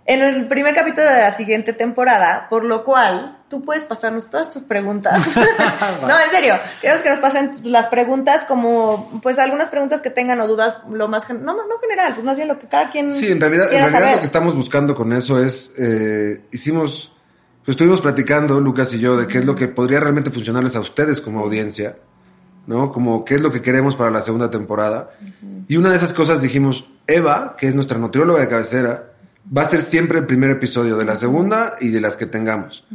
en 0.06 0.22
el 0.22 0.46
primer 0.48 0.74
capítulo 0.74 1.06
de 1.06 1.20
la 1.20 1.32
siguiente 1.32 1.72
temporada, 1.72 2.48
por 2.50 2.64
lo 2.64 2.84
cual 2.84 3.38
tú 3.50 3.62
puedes 3.62 3.84
pasarnos 3.84 4.30
todas 4.30 4.48
tus 4.48 4.62
preguntas. 4.62 5.36
no, 6.08 6.18
en 6.18 6.30
serio, 6.30 6.54
queremos 6.80 7.02
que 7.02 7.10
nos 7.10 7.18
pasen 7.18 7.50
las 7.64 7.88
preguntas 7.88 8.44
como, 8.44 9.20
pues 9.22 9.38
algunas 9.38 9.68
preguntas 9.68 10.00
que 10.00 10.08
tengan 10.08 10.40
o 10.40 10.46
dudas, 10.48 10.80
lo 10.90 11.08
más, 11.08 11.26
gen- 11.26 11.44
no, 11.44 11.54
no 11.54 11.78
general, 11.82 12.14
pues 12.14 12.24
más 12.24 12.36
bien 12.36 12.48
lo 12.48 12.58
que 12.58 12.68
cada 12.68 12.90
quien 12.90 13.12
Sí, 13.12 13.30
en 13.30 13.40
realidad, 13.40 13.66
en 13.66 13.80
realidad 13.80 13.98
saber. 14.00 14.14
lo 14.14 14.20
que 14.20 14.26
estamos 14.26 14.54
buscando 14.54 14.94
con 14.94 15.12
eso 15.12 15.42
es, 15.42 15.74
eh, 15.76 16.42
hicimos, 16.52 17.12
pues 17.64 17.74
estuvimos 17.74 18.00
platicando, 18.00 18.60
Lucas 18.60 18.94
y 18.94 19.00
yo, 19.00 19.16
de 19.16 19.26
qué 19.26 19.38
es 19.38 19.44
lo 19.44 19.54
que 19.56 19.68
podría 19.68 20.00
realmente 20.00 20.30
funcionarles 20.30 20.76
a 20.76 20.80
ustedes 20.80 21.20
como 21.20 21.40
audiencia, 21.40 21.96
¿no? 22.66 22.92
Como 22.92 23.24
qué 23.24 23.34
es 23.34 23.40
lo 23.40 23.50
que 23.50 23.62
queremos 23.62 23.96
para 23.96 24.10
la 24.10 24.20
segunda 24.20 24.50
temporada. 24.50 25.10
Y 25.66 25.76
una 25.76 25.90
de 25.90 25.96
esas 25.96 26.12
cosas 26.12 26.40
dijimos, 26.40 26.88
Eva, 27.08 27.56
que 27.58 27.66
es 27.66 27.74
nuestra 27.74 27.98
nutrióloga 27.98 28.40
de 28.40 28.48
cabecera, 28.48 29.06
va 29.56 29.62
a 29.62 29.64
ser 29.64 29.80
siempre 29.80 30.18
el 30.18 30.26
primer 30.26 30.50
episodio 30.50 30.96
de 30.96 31.04
la 31.04 31.16
segunda 31.16 31.76
y 31.80 31.88
de 31.88 32.00
las 32.00 32.16
que 32.16 32.26
tengamos. 32.26 32.86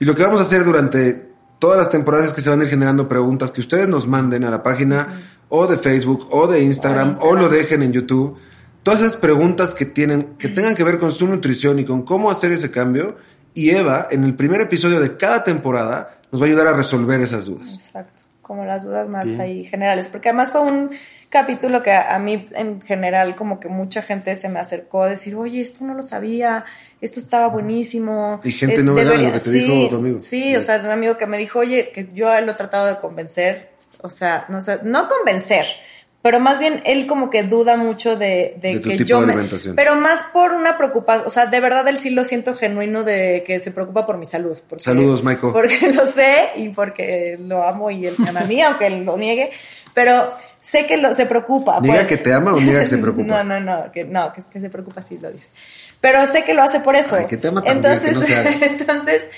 Y 0.00 0.06
lo 0.06 0.16
que 0.16 0.22
vamos 0.22 0.40
a 0.40 0.44
hacer 0.44 0.64
durante 0.64 1.28
todas 1.58 1.76
las 1.76 1.90
temporadas 1.90 2.28
es 2.28 2.32
que 2.32 2.40
se 2.40 2.48
van 2.48 2.62
a 2.62 2.64
ir 2.64 2.70
generando 2.70 3.06
preguntas 3.06 3.50
que 3.50 3.60
ustedes 3.60 3.86
nos 3.86 4.08
manden 4.08 4.44
a 4.44 4.50
la 4.50 4.62
página 4.62 5.22
o 5.50 5.66
de 5.66 5.76
Facebook 5.76 6.26
o 6.30 6.46
de 6.46 6.62
Instagram 6.62 7.18
o, 7.20 7.36
lo 7.36 7.50
dejen 7.50 7.82
en 7.82 7.92
YouTube. 7.92 8.38
Todas 8.82 9.02
esas 9.02 9.18
preguntas 9.18 9.74
que 9.74 9.84
tienen, 9.84 10.36
que 10.38 10.48
tengan 10.48 10.74
que 10.74 10.84
ver 10.84 10.98
con 10.98 11.12
su 11.12 11.28
nutrición 11.28 11.78
y 11.78 11.84
con 11.84 12.02
cómo 12.02 12.30
hacer 12.30 12.50
ese 12.50 12.70
cambio. 12.70 13.18
Y 13.52 13.70
Eva, 13.70 14.08
en 14.10 14.24
el 14.24 14.34
primer 14.34 14.62
episodio 14.62 15.00
de 15.00 15.18
cada 15.18 15.44
temporada, 15.44 16.18
nos 16.32 16.40
va 16.40 16.46
a 16.46 16.48
ayudar 16.48 16.68
a 16.68 16.72
resolver 16.72 17.20
esas 17.20 17.44
dudas. 17.44 17.74
Exacto, 17.74 18.22
como 18.40 18.64
las 18.64 18.84
dudas 18.84 19.06
más 19.06 19.28
Bien. 19.28 19.40
ahí 19.42 19.64
generales, 19.64 20.08
porque 20.08 20.30
además 20.30 20.50
fue 20.50 20.62
un 20.62 20.90
capítulo 21.30 21.82
que 21.82 21.92
a, 21.92 22.14
a 22.14 22.18
mí 22.18 22.44
en 22.54 22.80
general 22.82 23.34
como 23.36 23.58
que 23.60 23.68
mucha 23.68 24.02
gente 24.02 24.34
se 24.36 24.48
me 24.48 24.58
acercó 24.60 25.04
a 25.04 25.08
decir, 25.08 25.34
oye, 25.36 25.60
esto 25.62 25.84
no 25.84 25.94
lo 25.94 26.02
sabía, 26.02 26.64
esto 27.00 27.20
estaba 27.20 27.46
buenísimo. 27.46 28.40
Y 28.44 28.50
gente 28.52 28.80
eh, 28.80 28.82
no 28.82 28.98
era 28.98 29.10
debería-". 29.10 29.28
lo 29.28 29.32
que 29.34 29.40
te 29.40 29.50
Sí, 29.50 29.60
dijo 29.62 29.88
tu 29.88 29.96
amigo. 29.96 30.20
Sí, 30.20 30.54
o 30.56 30.60
sea, 30.60 30.78
un 30.80 30.86
amigo 30.90 31.16
que 31.16 31.26
me 31.26 31.38
dijo, 31.38 31.60
oye, 31.60 31.90
que 31.90 32.08
yo 32.12 32.28
lo 32.40 32.52
he 32.52 32.54
tratado 32.54 32.86
de 32.86 32.98
convencer, 32.98 33.70
o 34.02 34.10
sea, 34.10 34.44
no 34.48 34.60
sé, 34.60 34.80
no 34.82 35.08
convencer, 35.08 35.64
pero 36.22 36.38
más 36.40 36.58
bien 36.58 36.82
él 36.84 37.06
como 37.06 37.30
que 37.30 37.44
duda 37.44 37.76
mucho 37.76 38.16
de, 38.16 38.56
de, 38.60 38.74
De 38.74 38.80
tu 38.80 38.88
que 38.90 38.96
tipo 38.98 39.08
yo 39.08 39.20
de 39.24 39.34
me- 39.34 39.48
pero 39.74 39.94
más 39.94 40.22
por 40.34 40.52
una 40.52 40.76
preocupación, 40.76 41.26
o 41.26 41.30
sea, 41.30 41.46
de 41.46 41.60
verdad 41.60 41.86
él 41.88 41.98
sí 41.98 42.10
lo 42.10 42.24
siento 42.24 42.54
genuino 42.54 43.04
de 43.04 43.42
que 43.46 43.58
se 43.60 43.70
preocupa 43.70 44.04
por 44.04 44.18
mi 44.18 44.26
salud. 44.26 44.58
porque- 44.68 44.82
Saludos, 44.84 45.22
Michael. 45.24 45.52
porque 45.52 45.78
lo 45.94 46.06
sé 46.06 46.50
y 46.56 46.70
porque 46.70 47.38
lo 47.40 47.62
amo 47.64 47.90
y 47.90 48.04
él 48.06 48.14
me 48.18 48.28
ama 48.30 48.40
a 48.40 48.44
mí, 48.44 48.60
aunque 48.60 48.86
él 48.88 49.04
lo 49.04 49.16
niegue, 49.16 49.50
pero 49.94 50.32
sé 50.62 50.86
que 50.86 50.96
lo, 50.96 51.14
se 51.14 51.26
preocupa. 51.26 51.80
¿Niega 51.80 52.00
pues. 52.00 52.08
que 52.08 52.16
te 52.16 52.32
ama 52.32 52.54
o 52.54 52.60
niega 52.60 52.80
que 52.80 52.86
se 52.86 52.98
preocupa? 52.98 53.42
no, 53.42 53.44
no, 53.44 53.60
no, 53.60 53.92
que, 53.92 54.04
no, 54.04 54.32
que, 54.32 54.42
que 54.42 54.60
se 54.60 54.70
preocupa, 54.70 55.02
sí 55.02 55.18
lo 55.18 55.30
dice. 55.30 55.48
Pero 56.00 56.26
sé 56.26 56.44
que 56.44 56.54
lo 56.54 56.62
hace 56.62 56.80
por 56.80 56.96
eso. 56.96 57.16
Ay, 57.16 57.26
que 57.26 57.36
te 57.36 57.48
ama 57.48 57.62
también, 57.62 57.76
entonces, 57.78 58.08
que 58.08 58.14
no 58.14 58.22
se 58.22 58.36
haga. 58.36 58.66
entonces 58.66 59.28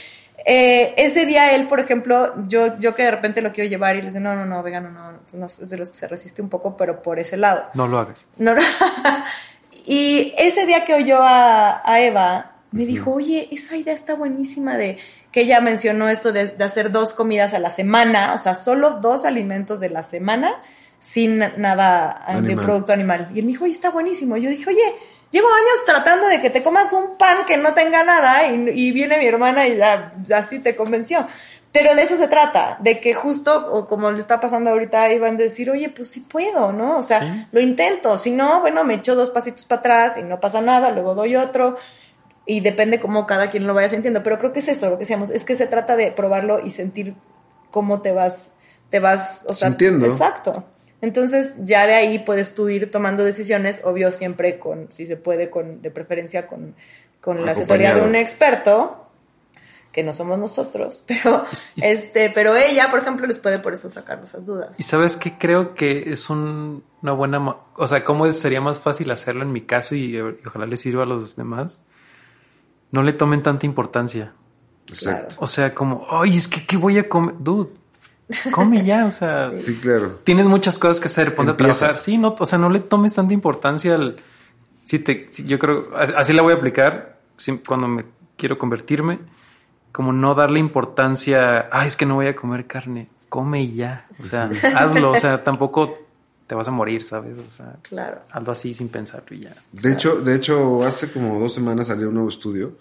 eh, 0.44 0.94
ese 0.96 1.26
día 1.26 1.54
él, 1.54 1.66
por 1.66 1.80
ejemplo, 1.80 2.34
yo, 2.48 2.78
yo 2.78 2.94
que 2.94 3.04
de 3.04 3.10
repente 3.10 3.42
lo 3.42 3.52
quiero 3.52 3.70
llevar 3.70 3.96
y 3.96 4.00
le 4.00 4.06
dice, 4.06 4.20
no, 4.20 4.34
no, 4.34 4.44
no, 4.44 4.62
vegano, 4.62 4.90
no, 4.90 5.12
no, 5.12 5.18
no, 5.34 5.46
es 5.46 5.70
de 5.70 5.76
los 5.76 5.90
que 5.90 5.96
se 5.96 6.08
resiste 6.08 6.42
un 6.42 6.48
poco, 6.48 6.76
pero 6.76 7.02
por 7.02 7.18
ese 7.18 7.36
lado. 7.36 7.64
No 7.74 7.86
lo 7.86 7.98
hagas. 7.98 8.26
No, 8.36 8.54
no. 8.54 8.62
y 9.86 10.34
ese 10.38 10.66
día 10.66 10.84
que 10.84 10.94
oyó 10.94 11.22
a, 11.22 11.82
a 11.84 12.00
Eva, 12.00 12.52
me 12.72 12.86
dijo, 12.86 13.12
oye, 13.12 13.48
esa 13.52 13.76
idea 13.76 13.94
está 13.94 14.14
buenísima 14.14 14.76
de 14.76 14.98
que 15.30 15.42
ella 15.42 15.60
mencionó 15.60 16.08
esto 16.08 16.32
de, 16.32 16.48
de 16.48 16.64
hacer 16.64 16.90
dos 16.90 17.14
comidas 17.14 17.54
a 17.54 17.58
la 17.58 17.70
semana, 17.70 18.34
o 18.34 18.38
sea, 18.38 18.54
solo 18.54 18.98
dos 19.00 19.24
alimentos 19.24 19.80
de 19.80 19.90
la 19.90 20.02
semana 20.02 20.54
sin 21.02 21.38
nada 21.56 22.24
de 22.42 22.56
producto 22.56 22.92
animal. 22.92 23.28
Y 23.34 23.40
él 23.40 23.44
me 23.44 23.52
dijo, 23.52 23.64
oye, 23.64 23.72
está 23.74 23.90
buenísimo. 23.90 24.36
Yo 24.36 24.48
dije, 24.48 24.70
oye, 24.70 24.94
llevo 25.32 25.48
años 25.48 25.84
tratando 25.84 26.28
de 26.28 26.40
que 26.40 26.48
te 26.48 26.62
comas 26.62 26.92
un 26.92 27.16
pan 27.18 27.38
que 27.46 27.56
no 27.56 27.74
tenga 27.74 28.04
nada 28.04 28.46
y, 28.46 28.70
y 28.70 28.92
viene 28.92 29.18
mi 29.18 29.26
hermana 29.26 29.66
y 29.66 29.76
ya, 29.76 30.14
así 30.34 30.60
te 30.60 30.76
convenció. 30.76 31.26
Pero 31.72 31.94
de 31.94 32.02
eso 32.02 32.16
se 32.16 32.28
trata, 32.28 32.76
de 32.80 33.00
que 33.00 33.14
justo, 33.14 33.72
o 33.72 33.88
como 33.88 34.10
le 34.12 34.20
está 34.20 34.38
pasando 34.40 34.70
ahorita, 34.70 35.10
iban 35.12 35.34
a 35.34 35.38
decir, 35.38 35.70
oye, 35.70 35.88
pues 35.88 36.10
sí 36.10 36.20
puedo, 36.20 36.70
¿no? 36.72 36.98
O 36.98 37.02
sea, 37.02 37.20
Sí. 37.20 37.46
lo 37.50 37.60
intento, 37.60 38.16
si 38.18 38.30
no, 38.30 38.60
bueno, 38.60 38.84
me 38.84 38.94
echo 38.94 39.14
dos 39.14 39.30
pasitos 39.30 39.64
para 39.64 39.80
atrás 39.80 40.18
y 40.18 40.22
no 40.22 40.38
pasa 40.38 40.60
nada, 40.60 40.90
luego 40.92 41.14
doy 41.14 41.34
otro 41.34 41.76
y 42.46 42.60
depende 42.60 43.00
cómo 43.00 43.26
cada 43.26 43.50
quien 43.50 43.66
lo 43.66 43.72
vaya 43.74 43.88
sintiendo, 43.88 44.22
pero 44.22 44.38
creo 44.38 44.52
que 44.52 44.58
es 44.60 44.68
eso 44.68 44.86
lo 44.90 44.96
que 44.96 45.04
decíamos, 45.04 45.30
es 45.30 45.44
que 45.46 45.56
se 45.56 45.66
trata 45.66 45.96
de 45.96 46.12
probarlo 46.12 46.60
y 46.64 46.70
sentir 46.70 47.14
cómo 47.70 48.02
te 48.02 48.12
vas, 48.12 48.52
te 48.90 49.00
vas, 49.00 49.46
o 49.48 49.54
sea, 49.54 49.68
Sintiendo. 49.68 50.06
exacto. 50.06 50.64
Entonces 51.02 51.56
ya 51.58 51.86
de 51.86 51.94
ahí 51.94 52.18
puedes 52.20 52.54
tú 52.54 52.68
ir 52.70 52.90
tomando 52.90 53.24
decisiones, 53.24 53.82
obvio 53.84 54.10
siempre 54.12 54.58
con, 54.58 54.86
si 54.90 55.04
se 55.04 55.16
puede, 55.16 55.50
con, 55.50 55.82
de 55.82 55.90
preferencia 55.90 56.46
con, 56.46 56.74
con 57.20 57.44
la 57.44 57.52
asesoría 57.52 57.94
de 57.94 58.00
un 58.00 58.14
experto, 58.14 58.98
que 59.92 60.02
no 60.02 60.14
somos 60.14 60.38
nosotros, 60.38 61.04
pero 61.08 61.44
este, 61.82 62.30
pero 62.30 62.56
ella, 62.56 62.88
por 62.90 63.00
ejemplo, 63.00 63.26
les 63.26 63.38
puede 63.38 63.58
por 63.58 63.74
eso 63.74 63.90
sacar 63.90 64.20
esas 64.24 64.46
dudas. 64.46 64.80
Y 64.80 64.84
sabes 64.84 65.16
que 65.18 65.36
creo 65.36 65.74
que 65.74 66.10
es 66.10 66.30
un- 66.30 66.82
una 67.02 67.12
buena, 67.12 67.56
o 67.76 67.86
sea, 67.88 68.02
cómo 68.04 68.32
sería 68.32 68.60
más 68.62 68.80
fácil 68.80 69.10
hacerlo 69.10 69.42
en 69.42 69.52
mi 69.52 69.60
caso 69.60 69.94
y, 69.94 70.16
y 70.16 70.20
ojalá 70.20 70.64
le 70.66 70.76
sirva 70.78 71.02
a 71.02 71.06
los 71.06 71.36
demás. 71.36 71.78
No 72.92 73.02
le 73.02 73.12
tomen 73.12 73.42
tanta 73.42 73.66
importancia. 73.66 74.32
Exacto. 74.88 75.34
O 75.38 75.46
sea, 75.46 75.74
como, 75.74 76.06
ay, 76.10 76.36
es 76.36 76.46
que, 76.48 76.64
¿qué 76.66 76.76
voy 76.76 76.98
a 76.98 77.08
comer? 77.08 77.34
Dude, 77.40 77.72
come 78.50 78.84
ya, 78.84 79.06
o 79.06 79.10
sea, 79.10 79.52
Sí, 79.56 79.76
claro. 79.76 80.20
tienes 80.24 80.46
muchas 80.46 80.78
cosas 80.78 81.00
que 81.00 81.06
hacer, 81.06 81.34
ponte 81.34 81.52
Empieza. 81.52 81.72
a 81.72 81.78
trabajar. 81.78 81.98
Sí, 82.00 82.18
no, 82.18 82.34
o 82.38 82.46
sea, 82.46 82.58
no 82.58 82.70
le 82.70 82.80
tomes 82.80 83.14
tanta 83.14 83.34
importancia 83.34 83.94
al. 83.94 84.16
Si 84.84 84.98
te, 84.98 85.28
si- 85.30 85.44
yo 85.46 85.58
creo, 85.58 85.88
as- 85.96 86.12
así 86.16 86.32
la 86.32 86.42
voy 86.42 86.52
a 86.52 86.56
aplicar 86.56 87.18
si- 87.36 87.58
cuando 87.58 87.86
me 87.88 88.04
quiero 88.36 88.58
convertirme, 88.58 89.18
como 89.92 90.12
no 90.12 90.34
darle 90.34 90.58
importancia. 90.58 91.68
Ah, 91.70 91.86
es 91.86 91.96
que 91.96 92.06
no 92.06 92.14
voy 92.16 92.26
a 92.26 92.34
comer 92.36 92.66
carne. 92.66 93.08
Come 93.28 93.62
y 93.62 93.74
ya. 93.74 94.06
O 94.20 94.24
sea, 94.24 94.50
hazlo. 94.76 95.12
O 95.12 95.20
sea, 95.20 95.42
tampoco 95.44 95.98
te 96.46 96.54
vas 96.54 96.68
a 96.68 96.70
morir, 96.70 97.02
¿sabes? 97.02 97.38
O 97.38 97.50
sea, 97.50 97.76
Claro. 97.82 98.18
hazlo 98.30 98.52
así 98.52 98.74
sin 98.74 98.88
pensarlo 98.88 99.34
y 99.36 99.40
ya. 99.40 99.54
De 99.72 99.92
hecho, 99.92 100.16
de 100.20 100.34
hecho, 100.34 100.84
hace 100.84 101.10
como 101.10 101.38
dos 101.38 101.54
semanas 101.54 101.86
salió 101.86 102.08
un 102.08 102.14
nuevo 102.14 102.28
estudio 102.28 102.72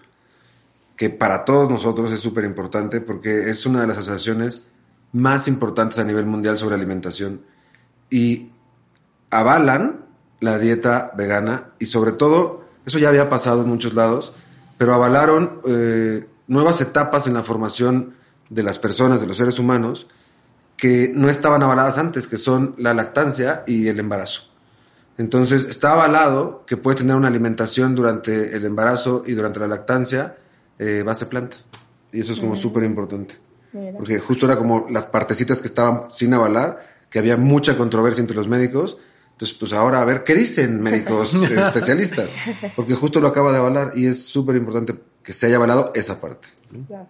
que 0.97 1.09
para 1.09 1.45
todos 1.45 1.69
nosotros 1.69 2.11
es 2.11 2.19
súper 2.19 2.43
importante 2.45 2.99
porque 3.01 3.49
es 3.49 3.65
una 3.65 3.81
de 3.81 3.87
las 3.87 3.97
asociaciones 3.99 4.69
más 5.13 5.47
importantes 5.47 5.99
a 5.99 6.03
nivel 6.03 6.25
mundial 6.25 6.57
sobre 6.57 6.75
alimentación 6.75 7.41
y 8.09 8.51
avalan 9.29 10.05
la 10.39 10.57
dieta 10.57 11.11
vegana 11.15 11.71
y 11.79 11.85
sobre 11.85 12.11
todo, 12.11 12.65
eso 12.85 12.99
ya 12.99 13.09
había 13.09 13.29
pasado 13.29 13.61
en 13.61 13.69
muchos 13.69 13.93
lados, 13.93 14.33
pero 14.77 14.93
avalaron 14.93 15.61
eh, 15.67 16.27
nuevas 16.47 16.81
etapas 16.81 17.27
en 17.27 17.33
la 17.33 17.43
formación 17.43 18.15
de 18.49 18.63
las 18.63 18.79
personas, 18.79 19.21
de 19.21 19.27
los 19.27 19.37
seres 19.37 19.59
humanos, 19.59 20.07
que 20.75 21.11
no 21.13 21.29
estaban 21.29 21.61
avaladas 21.61 21.97
antes, 21.97 22.27
que 22.27 22.37
son 22.37 22.75
la 22.77 22.93
lactancia 22.93 23.63
y 23.67 23.87
el 23.87 23.99
embarazo. 23.99 24.49
Entonces, 25.17 25.65
está 25.65 25.93
avalado 25.93 26.65
que 26.65 26.77
puedes 26.77 26.99
tener 26.99 27.15
una 27.15 27.27
alimentación 27.27 27.93
durante 27.93 28.55
el 28.55 28.65
embarazo 28.65 29.23
y 29.27 29.33
durante 29.33 29.59
la 29.59 29.67
lactancia 29.67 30.37
eh, 30.79 31.03
base 31.05 31.27
planta. 31.27 31.57
Y 32.11 32.21
eso 32.21 32.33
es 32.33 32.39
como 32.39 32.55
súper 32.55 32.83
importante. 32.83 33.35
Mira. 33.73 33.97
Porque 33.97 34.19
justo 34.19 34.45
era 34.45 34.57
como 34.57 34.87
las 34.89 35.05
partecitas 35.05 35.61
que 35.61 35.67
estaban 35.67 36.11
sin 36.11 36.33
avalar, 36.33 36.85
que 37.09 37.19
había 37.19 37.37
mucha 37.37 37.77
controversia 37.77 38.21
entre 38.21 38.35
los 38.35 38.47
médicos. 38.47 38.97
Entonces, 39.31 39.57
pues 39.57 39.73
ahora 39.73 40.01
a 40.01 40.05
ver 40.05 40.23
qué 40.23 40.35
dicen 40.35 40.81
médicos 40.81 41.33
especialistas. 41.51 42.31
Porque 42.75 42.93
justo 42.95 43.19
lo 43.19 43.27
acaba 43.27 43.51
de 43.51 43.57
avalar 43.59 43.91
y 43.95 44.07
es 44.07 44.23
súper 44.25 44.55
importante 44.55 44.95
que 45.23 45.33
se 45.33 45.47
haya 45.47 45.55
avalado 45.57 45.91
esa 45.95 46.19
parte. 46.21 46.47
Claro. 46.87 47.07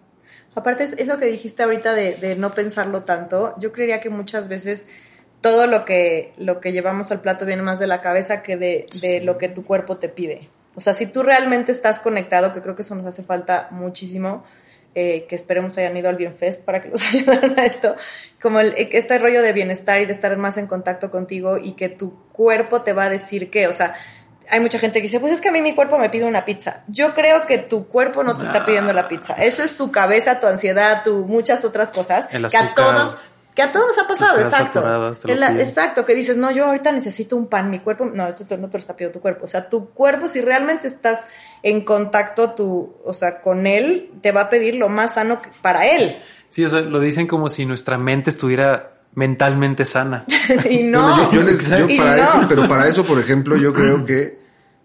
Aparte, 0.56 0.84
es- 0.84 0.93
eso 0.97 1.17
que 1.17 1.26
dijiste 1.26 1.63
ahorita 1.63 1.93
de, 1.93 2.15
de 2.15 2.36
no 2.36 2.52
pensarlo 2.52 3.04
tanto, 3.04 3.54
yo 3.60 3.71
creería 3.71 4.00
que 4.00 4.10
muchas 4.10 4.47
veces 4.50 4.88
todo 5.41 5.65
lo 5.65 5.86
que, 5.86 6.34
lo 6.38 6.60
que 6.60 6.71
llevamos 6.71 7.12
al 7.12 7.21
plato 7.21 7.45
viene 7.45 7.62
más 7.63 7.80
de 7.80 7.88
la 7.88 8.00
cabeza 8.02 8.43
que 8.43 8.58
de, 8.58 8.86
de 9.02 9.21
lo 9.21 9.38
que 9.38 9.50
tu 9.50 9.65
cuerpo 9.65 9.97
te 9.97 10.08
pide. 10.10 10.50
O 10.76 10.82
sea, 10.82 10.93
si 10.93 11.06
tú 11.08 11.24
realmente 11.24 11.71
estás 11.71 12.00
conectado, 12.00 12.54
que 12.54 12.62
creo 12.62 12.76
que 12.76 12.82
eso 12.84 12.95
nos 12.95 13.06
hace 13.06 13.24
falta 13.24 13.67
muchísimo, 13.71 14.43
eh, 14.95 15.25
que 15.30 15.36
esperemos 15.36 15.77
hayan 15.77 15.95
ido 15.95 16.10
al 16.10 16.15
Bienfest 16.17 16.63
para 16.63 16.82
que 16.82 16.89
nos 16.89 17.01
ayudaran 17.13 17.58
a 17.60 17.65
esto, 17.65 17.95
como 18.41 18.60
el- 18.60 18.73
este 18.77 19.17
rollo 19.17 19.41
de 19.41 19.54
bienestar 19.54 20.01
y 20.01 20.06
de 20.06 20.13
estar 20.13 20.36
más 20.38 20.58
en 20.58 20.67
contacto 20.67 21.10
contigo 21.10 21.58
y 21.58 21.73
que 21.73 21.89
tu 21.89 22.27
cuerpo 22.32 22.82
te 22.82 22.93
va 22.93 23.06
a 23.06 23.10
decir 23.10 23.49
que, 23.49 23.67
o 23.67 23.73
sea, 23.73 23.95
hay 24.49 24.60
mucha 24.60 24.80
gente 24.80 24.99
que 24.99 25.04
dice, 25.04 25.21
pues 25.21 25.32
es 25.32 25.39
que 25.39 25.47
a 25.47 25.51
mí 25.54 25.62
mi 25.62 25.73
cuerpo 25.75 25.97
me 25.97 26.10
pide 26.10 26.25
una 26.25 26.43
pizza. 26.43 26.84
Yo 26.88 27.13
creo 27.13 27.45
que 27.45 27.58
tu 27.58 27.88
cuerpo 27.88 28.21
no 28.23 28.38
te 28.38 28.45
está 28.45 28.65
pidiendo 28.65 28.91
la 28.91 29.08
pizza. 29.08 29.34
Eso 29.36 29.63
es 29.63 29.77
tu 29.77 29.91
cabeza, 29.91 30.41
tu 30.41 30.47
ansiedad, 30.47 31.04
tu 31.04 31.25
muchas 31.25 31.63
otras 31.63 31.89
cosas 31.91 32.27
El 32.34 32.47
que 32.47 32.58
a 32.58 32.75
todos 32.75 33.15
que 33.56 33.62
a 33.62 33.71
todos 33.71 33.88
nos 33.88 33.97
ha 33.97 34.08
pasado, 34.08 34.39
exacto. 34.39 34.80
exacto, 35.60 36.06
que 36.06 36.15
dices, 36.15 36.38
no, 36.38 36.51
yo 36.51 36.65
ahorita 36.65 36.91
necesito 36.93 37.36
un 37.36 37.47
pan, 37.47 37.69
mi 37.69 37.80
cuerpo, 37.80 38.06
no, 38.06 38.27
eso 38.27 38.45
no 38.58 38.69
te 38.69 38.77
lo 38.77 38.80
está 38.80 38.95
pidiendo 38.95 39.13
tu 39.19 39.21
cuerpo. 39.21 39.43
O 39.43 39.47
sea, 39.47 39.67
tu 39.67 39.89
cuerpo, 39.89 40.30
si 40.30 40.39
realmente 40.39 40.88
estás 40.88 41.25
en 41.63 41.82
contacto 41.82 42.52
tu, 42.52 42.93
o 43.06 43.13
sea, 43.13 43.41
con 43.41 43.67
él, 43.67 44.10
te 44.21 44.32
va 44.32 44.41
a 44.41 44.50
pedir 44.50 44.76
lo 44.76 44.89
más 44.89 45.13
sano 45.15 45.41
que- 45.41 45.50
para 45.62 45.88
él. 45.88 46.15
Sí, 46.50 46.65
o 46.65 46.69
sea, 46.69 46.82
lo 46.82 47.00
dicen 47.00 47.28
como 47.28 47.50
si 47.50 47.65
nuestra 47.65 47.97
mente 47.97 48.30
estuviera 48.30 48.93
mentalmente 49.13 49.86
sana. 49.86 50.26
y 50.69 50.84
no. 50.84 51.02
Bueno, 51.02 51.32
yo, 51.32 51.39
yo 51.39 51.43
les- 51.43 51.69
yo 51.69 51.88
para 51.97 52.17
no. 52.17 52.24
eso, 52.24 52.45
pero 52.50 52.67
para 52.67 52.88
eso, 52.88 53.04
por 53.06 53.19
ejemplo, 53.19 53.56
yo 53.58 53.74
creo 53.74 54.04
que 54.06 54.39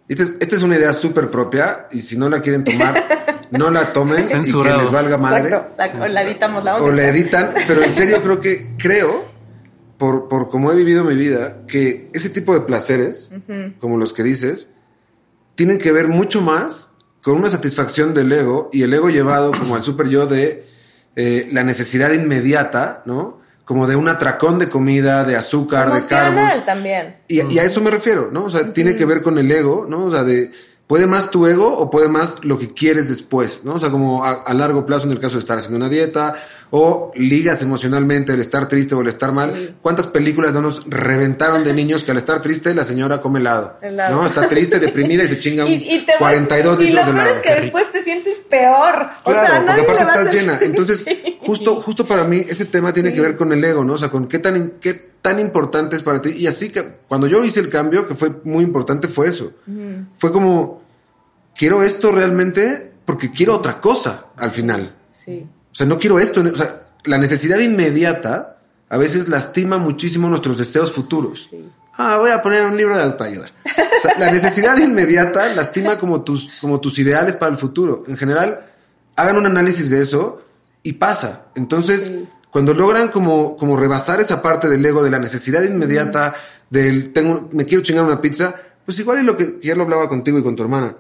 esta 0.09 0.57
es, 0.57 0.63
una 0.63 0.77
idea 0.77 0.93
súper 0.93 1.31
propia 1.31 1.89
y 1.91 2.01
si 2.01 2.17
no 2.17 2.29
la 2.29 2.41
quieren 2.41 2.63
tomar, 2.63 3.03
no 3.51 3.71
la 3.71 3.93
tomen 3.93 4.23
Censurado. 4.23 4.77
y 4.77 4.79
que 4.79 4.85
les 4.85 4.93
valga 4.93 5.19
madre. 5.19 5.49
Exacto, 5.49 5.99
la, 5.99 6.05
o 6.05 6.07
la 6.09 6.23
editamos, 6.23 6.65
la 6.65 6.73
vamos 6.75 6.89
o 6.89 6.93
a 6.93 6.95
la 6.95 7.09
editan, 7.09 7.55
pero 7.67 7.83
en 7.83 7.91
serio 7.91 8.23
creo 8.23 8.41
que, 8.41 8.69
creo, 8.79 9.25
por, 9.99 10.29
por 10.29 10.49
cómo 10.49 10.71
he 10.71 10.77
vivido 10.77 11.03
mi 11.05 11.15
vida, 11.15 11.63
que 11.67 12.11
ese 12.13 12.31
tipo 12.31 12.53
de 12.55 12.61
placeres, 12.61 13.33
como 13.81 13.97
los 13.99 14.13
que 14.13 14.23
dices, 14.23 14.71
tienen 15.57 15.79
que 15.79 15.91
ver 15.91 16.07
mucho 16.07 16.41
más 16.41 16.93
con 17.23 17.35
una 17.35 17.51
satisfacción 17.51 18.15
del 18.15 18.33
ego 18.33 18.71
y 18.73 18.83
el 18.83 18.95
ego 18.95 19.09
llevado 19.11 19.51
como 19.51 19.75
al 19.75 19.83
super 19.83 20.09
yo 20.09 20.27
de 20.27 20.65
eh, 21.17 21.49
la 21.51 21.65
necesidad 21.65 22.13
inmediata, 22.13 23.03
¿no? 23.05 23.41
Como 23.65 23.89
de 23.89 23.97
un 23.97 24.07
atracón 24.07 24.61
de 24.61 24.69
comida, 24.69 25.25
de 25.25 25.35
azúcar, 25.35 25.93
de 25.93 26.07
carbos. 26.07 26.65
también. 26.65 27.17
Y, 27.27 27.43
y 27.53 27.59
a 27.59 27.65
eso 27.65 27.81
me 27.81 27.91
refiero, 27.91 28.29
¿no? 28.31 28.45
O 28.45 28.51
sea, 28.51 28.73
tiene 28.73 28.95
que 28.95 29.05
ver 29.05 29.23
con 29.23 29.39
el 29.39 29.51
ego, 29.51 29.87
¿no? 29.89 30.05
O 30.05 30.11
sea, 30.13 30.23
de, 30.23 30.53
puede 30.87 31.09
más 31.09 31.31
tu 31.31 31.47
ego 31.47 31.77
o 31.77 31.91
puede 31.91 32.09
más 32.09 32.45
lo 32.45 32.61
que 32.61 32.73
quieres 32.73 33.09
después, 33.09 33.63
¿no? 33.65 33.75
O 33.75 33.81
sea, 33.81 33.91
como 33.91 34.25
a, 34.25 34.43
a 34.45 34.55
largo 34.55 34.87
plazo 34.87 35.07
en 35.07 35.13
el 35.13 35.19
caso 35.19 35.35
de 35.35 35.41
estar 35.41 35.59
haciendo 35.59 35.79
una 35.79 35.89
dieta 35.89 36.37
o 36.71 37.13
ligas 37.15 37.63
emocionalmente 37.63 38.33
el 38.33 38.41
estar 38.41 38.69
triste 38.69 38.95
o 38.95 39.01
el 39.01 39.07
estar 39.09 39.33
mal. 39.33 39.53
Sí. 39.55 39.75
¿Cuántas 39.81 40.09
películas 40.09 40.53
no 40.53 40.61
nos 40.63 40.85
reventaron 40.89 41.63
de 41.65 41.73
niños 41.73 42.03
que 42.03 42.11
al 42.11 42.17
estar 42.17 42.43
triste 42.43 42.75
la 42.75 42.85
señora 42.85 43.21
come 43.23 43.39
helado? 43.39 43.79
Helado. 43.83 44.17
¿No? 44.23 44.27
Está 44.27 44.49
triste, 44.49 44.79
deprimida 44.81 45.23
y 45.25 45.29
se 45.29 45.39
chinga 45.39 45.65
un 45.65 45.71
Y, 45.73 45.75
y 45.77 45.99
te 46.05 46.13
vas- 46.13 46.19
42 46.19 46.81
y 46.81 46.85
litros 46.85 47.07
lo 47.07 47.13
de 47.13 47.19
helado. 47.21 47.37
es 47.37 47.41
que 47.43 47.55
después 47.63 47.91
te 47.93 48.03
sientes 48.03 48.37
peor. 48.51 49.09
o 49.25 49.31
Claro, 49.31 49.47
sea, 49.49 49.67
porque 49.67 49.81
aparte 49.83 50.03
a 50.03 50.23
estás 50.23 50.35
llena. 50.35 50.59
Entonces, 50.63 51.05
Sí. 51.05 51.39
justo, 51.41 51.81
justo 51.81 52.07
para 52.07 52.25
mí, 52.25 52.45
ese 52.49 52.65
tema 52.65 52.93
tiene 52.93 53.13
que 53.15 53.21
ver 53.21 53.37
con 53.37 53.53
el 53.53 53.63
ego, 53.65 53.85
¿no? 53.85 53.95
O 53.95 53.99
sea, 53.99 54.11
con 54.11 54.27
qué 54.27 54.39
tan, 54.41 54.75
qué 54.81 54.95
tan 55.23 55.39
importante 55.41 55.95
es 55.97 56.03
para 56.03 56.21
ti. 56.21 56.31
Y 56.37 56.47
así 56.47 56.71
que 56.71 56.85
cuando 57.09 57.27
yo 57.29 57.45
hice 57.45 57.61
el 57.61 57.69
cambio, 57.69 58.07
que 58.09 58.15
fue 58.17 58.31
muy 58.45 58.65
importante, 58.65 59.07
fue 59.09 59.29
eso. 59.29 59.53
Fue 60.17 60.33
como, 60.33 60.83
quiero 61.57 61.83
esto 61.83 62.11
realmente 62.13 62.93
porque 63.05 63.31
quiero 63.31 63.55
otra 63.55 63.81
cosa 63.81 64.27
al 64.37 64.51
final. 64.51 64.95
Sí. 65.13 65.47
O 65.77 65.79
sea, 65.79 65.85
no 65.87 65.99
quiero 65.99 66.19
esto. 66.19 66.41
O 66.41 66.57
sea, 66.57 66.85
la 67.05 67.19
necesidad 67.19 67.59
inmediata 67.59 68.57
a 68.89 68.97
veces 68.97 69.29
lastima 69.29 69.77
muchísimo 69.77 70.27
nuestros 70.31 70.57
deseos 70.57 70.91
futuros. 70.91 71.49
Sí. 71.51 71.69
Ah, 71.99 72.17
voy 72.19 72.31
a 72.31 72.41
poner 72.41 72.65
un 72.65 72.79
libro 72.79 72.97
de 72.97 73.03
autoayuda. 73.03 73.51
O 73.67 74.01
sea, 74.01 74.19
la 74.19 74.31
necesidad 74.33 74.79
inmediata 74.79 75.53
lastima 75.55 75.99
como 75.99 76.23
tus, 76.23 76.49
como 76.63 76.81
tus 76.81 76.99
ideales 76.99 77.35
para 77.35 77.53
el 77.53 77.59
futuro. 77.59 78.05
En 78.09 78.17
general, 78.17 78.65
hagan 79.17 79.37
un 79.37 79.45
análisis 79.45 79.91
de 79.91 80.01
eso 80.01 80.41
y 80.83 80.95
pasa. 80.95 81.49
Entonces, 81.57 82.05
Sí. 82.05 82.27
cuando 82.51 82.73
logran 82.73 83.09
como, 83.09 83.55
como 83.57 83.77
rebasar 83.77 84.19
esa 84.23 84.41
parte 84.41 84.71
del 84.71 84.85
ego, 84.87 85.05
de 85.05 85.11
la 85.11 85.19
necesidad 85.19 85.63
inmediata, 85.63 86.35
del 86.71 87.13
tengo, 87.13 87.51
me 87.53 87.67
quiero 87.67 87.83
chingar 87.85 88.05
una 88.07 88.23
pizza, 88.23 88.55
pues 88.87 88.99
igual 88.99 89.19
es 89.19 89.25
lo 89.25 89.37
que 89.37 89.59
ya 89.63 89.75
lo 89.75 89.83
hablaba 89.83 90.09
contigo 90.09 90.39
y 90.39 90.43
con 90.43 90.57
tu 90.57 90.63
hermana. 90.63 90.97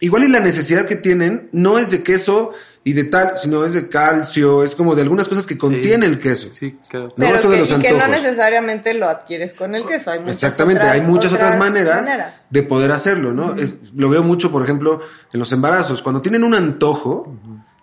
Igual 0.00 0.24
y 0.24 0.28
la 0.28 0.40
necesidad 0.40 0.86
que 0.86 0.96
tienen 0.96 1.48
no 1.52 1.78
es 1.78 1.90
de 1.90 2.02
queso 2.02 2.52
y 2.86 2.92
de 2.92 3.04
tal, 3.04 3.38
sino 3.40 3.64
es 3.64 3.72
de 3.72 3.88
calcio, 3.88 4.62
es 4.62 4.74
como 4.74 4.94
de 4.94 5.00
algunas 5.02 5.26
cosas 5.26 5.46
que 5.46 5.56
contiene 5.56 6.04
el 6.04 6.20
queso. 6.20 6.48
Sí, 6.52 6.78
claro. 6.88 7.06
No, 7.08 7.12
Pero 7.16 7.34
esto 7.36 7.50
de 7.50 7.58
los 7.58 7.70
y 7.70 7.76
que 7.80 7.92
no 7.92 8.06
necesariamente 8.08 8.92
lo 8.92 9.08
adquieres 9.08 9.54
con 9.54 9.74
el 9.74 9.86
queso. 9.86 10.10
Hay 10.10 10.18
muchas 10.20 10.36
Exactamente, 10.36 10.80
otras- 10.82 10.94
hay 10.94 11.00
muchas 11.06 11.32
otras, 11.32 11.58
maneras, 11.58 12.02
maneras. 12.02 12.46
de 12.50 12.62
poder 12.62 12.90
hacerlo, 12.92 13.32
¿no? 13.32 13.54
Es- 13.56 13.76
lo 13.94 14.10
veo 14.10 14.22
mucho, 14.22 14.52
por 14.52 14.62
ejemplo, 14.62 15.00
en 15.32 15.40
los 15.40 15.50
embarazos. 15.52 16.02
Cuando 16.02 16.20
tienen 16.20 16.44
un 16.44 16.54
antojo, 16.54 17.34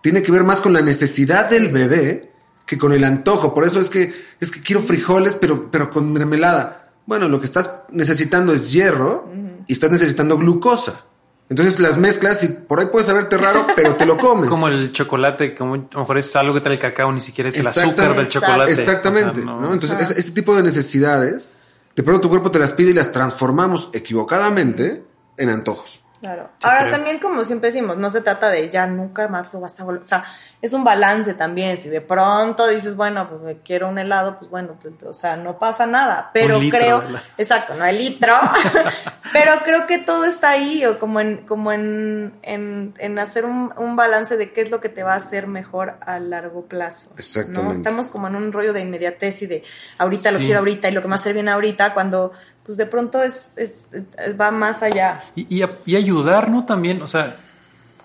tiene 0.02 0.22
que 0.22 0.32
ver 0.32 0.44
más 0.44 0.62
con 0.62 0.72
la 0.74 0.82
necesidad 0.82 1.50
del 1.50 1.70
bebé 1.70 2.32
que 2.68 2.78
con 2.78 2.94
el 2.94 3.04
antojo. 3.04 3.54
Por 3.56 3.66
eso 3.66 3.82
es 3.82 3.90
que 3.90 4.14
es 4.40 4.52
que 4.52 4.62
quiero 4.62 4.82
frijoles, 4.84 5.34
pero, 5.36 5.72
pero 5.72 5.90
con 5.90 6.14
mermelada. 6.14 6.90
Bueno, 7.08 7.28
lo 7.28 7.40
que 7.40 7.48
estás 7.48 7.82
necesitando 7.90 8.54
es 8.54 8.72
hierro 8.72 9.30
y 9.68 9.74
estás 9.74 9.92
necesitando 9.92 10.38
glucosa. 10.38 11.06
Entonces 11.52 11.82
las 11.82 11.98
mezclas 11.98 12.46
y 12.46 12.48
por 12.48 12.80
ahí 12.80 12.86
puede 12.86 13.04
saberte 13.06 13.38
raro, 13.38 13.68
pero 13.76 13.94
te 13.96 14.06
lo 14.06 14.16
comes. 14.16 14.50
Como 14.50 14.70
el 14.70 14.94
chocolate, 14.94 15.54
como 15.54 15.74
a 15.74 15.78
lo 15.92 16.00
mejor 16.00 16.18
es 16.18 16.34
algo 16.38 16.54
que 16.54 16.62
trae 16.62 16.76
el 16.76 16.80
cacao, 16.80 17.12
ni 17.12 17.20
siquiera 17.20 17.50
es 17.50 17.56
el 17.58 17.68
Exactamente. 17.68 18.02
azúcar 18.02 18.18
del 18.18 18.30
chocolate. 18.30 18.72
Exactamente, 18.72 19.42
O 19.42 19.44
sea, 19.44 19.54
¿no? 19.56 19.74
Entonces, 19.74 20.00
ese, 20.00 20.18
ese 20.18 20.32
tipo 20.32 20.56
de 20.56 20.64
necesidades, 20.64 21.50
de 21.94 22.04
pronto 22.04 22.22
tu 22.22 22.30
cuerpo 22.30 22.52
te 22.52 22.58
las 22.60 22.72
pide 22.72 22.92
y 22.92 22.94
las 22.94 23.12
transformamos 23.12 23.90
equivocadamente 23.92 25.04
en 25.36 25.50
antojos. 25.50 26.01
Claro. 26.22 26.50
Sí, 26.58 26.68
Ahora 26.68 26.82
creo. 26.82 26.92
también, 26.92 27.18
como 27.18 27.44
siempre 27.46 27.72
decimos, 27.72 27.98
no 27.98 28.12
se 28.12 28.22
trata 28.22 28.50
de 28.50 28.70
ya 28.70 28.86
nunca 28.86 29.28
más 29.28 29.52
lo 29.54 29.60
vas 29.60 29.80
a 29.80 29.84
volver. 29.84 30.02
O 30.02 30.04
sea, 30.04 30.24
es 30.62 30.72
un 30.72 30.84
balance 30.84 31.34
también. 31.34 31.78
Si 31.78 31.90
de 31.90 32.00
pronto 32.00 32.68
dices, 32.68 32.96
bueno, 32.96 33.28
pues 33.28 33.42
me 33.42 33.58
quiero 33.58 33.90
un 33.90 33.98
helado, 33.98 34.38
pues 34.38 34.50
bueno, 34.52 34.78
pues, 34.80 34.94
o 35.04 35.14
sea, 35.14 35.36
no 35.36 35.58
pasa 35.58 35.88
nada. 35.88 36.30
Pero 36.32 36.60
litro 36.60 36.80
creo, 36.80 37.04
exacto, 37.40 37.74
no 37.74 37.84
hay 37.84 37.98
litro. 37.98 38.36
pero 39.34 39.54
creo 39.64 39.88
que 39.88 39.98
todo 39.98 40.26
está 40.26 40.52
ahí, 40.52 40.86
o 40.86 41.00
como 41.00 41.20
en, 41.20 41.38
como 41.48 41.72
en, 41.72 42.34
en, 42.44 42.94
en 43.00 43.18
hacer 43.18 43.46
un, 43.46 43.74
un 43.78 43.96
balance 43.96 44.38
de 44.38 44.52
qué 44.52 44.62
es 44.62 44.70
lo 44.70 44.80
que 44.80 44.90
te 44.90 45.02
va 45.02 45.14
a 45.14 45.18
hacer 45.18 45.48
mejor 45.48 45.96
a 46.02 46.20
largo 46.20 46.66
plazo. 46.66 47.10
¿no? 47.10 47.16
Exactamente. 47.18 47.78
Estamos 47.78 48.08
como 48.08 48.28
en 48.28 48.36
un 48.36 48.52
rollo 48.52 48.74
de 48.74 48.82
inmediatez 48.82 49.42
y 49.42 49.48
de 49.48 49.64
ahorita 49.98 50.32
lo 50.32 50.38
quiero 50.38 50.60
ahorita 50.60 50.88
y 50.88 50.92
lo 50.92 51.02
que 51.02 51.08
me 51.08 51.14
va 51.14 51.16
a 51.16 51.20
hacer 51.20 51.34
bien 51.34 51.50
ahorita, 51.50 51.96
cuando 51.96 52.32
pues 52.66 52.78
de 52.78 52.86
pronto 52.86 53.22
es, 53.22 53.58
es, 53.58 53.88
es- 53.92 54.40
va 54.40 54.52
más 54.52 54.82
allá. 54.84 55.22
Y, 55.36 55.62
y, 55.62 55.66
y 55.86 55.96
ayudar, 55.96 56.50
¿no? 56.50 56.66
También, 56.66 57.02
o 57.02 57.08
sea, 57.08 57.36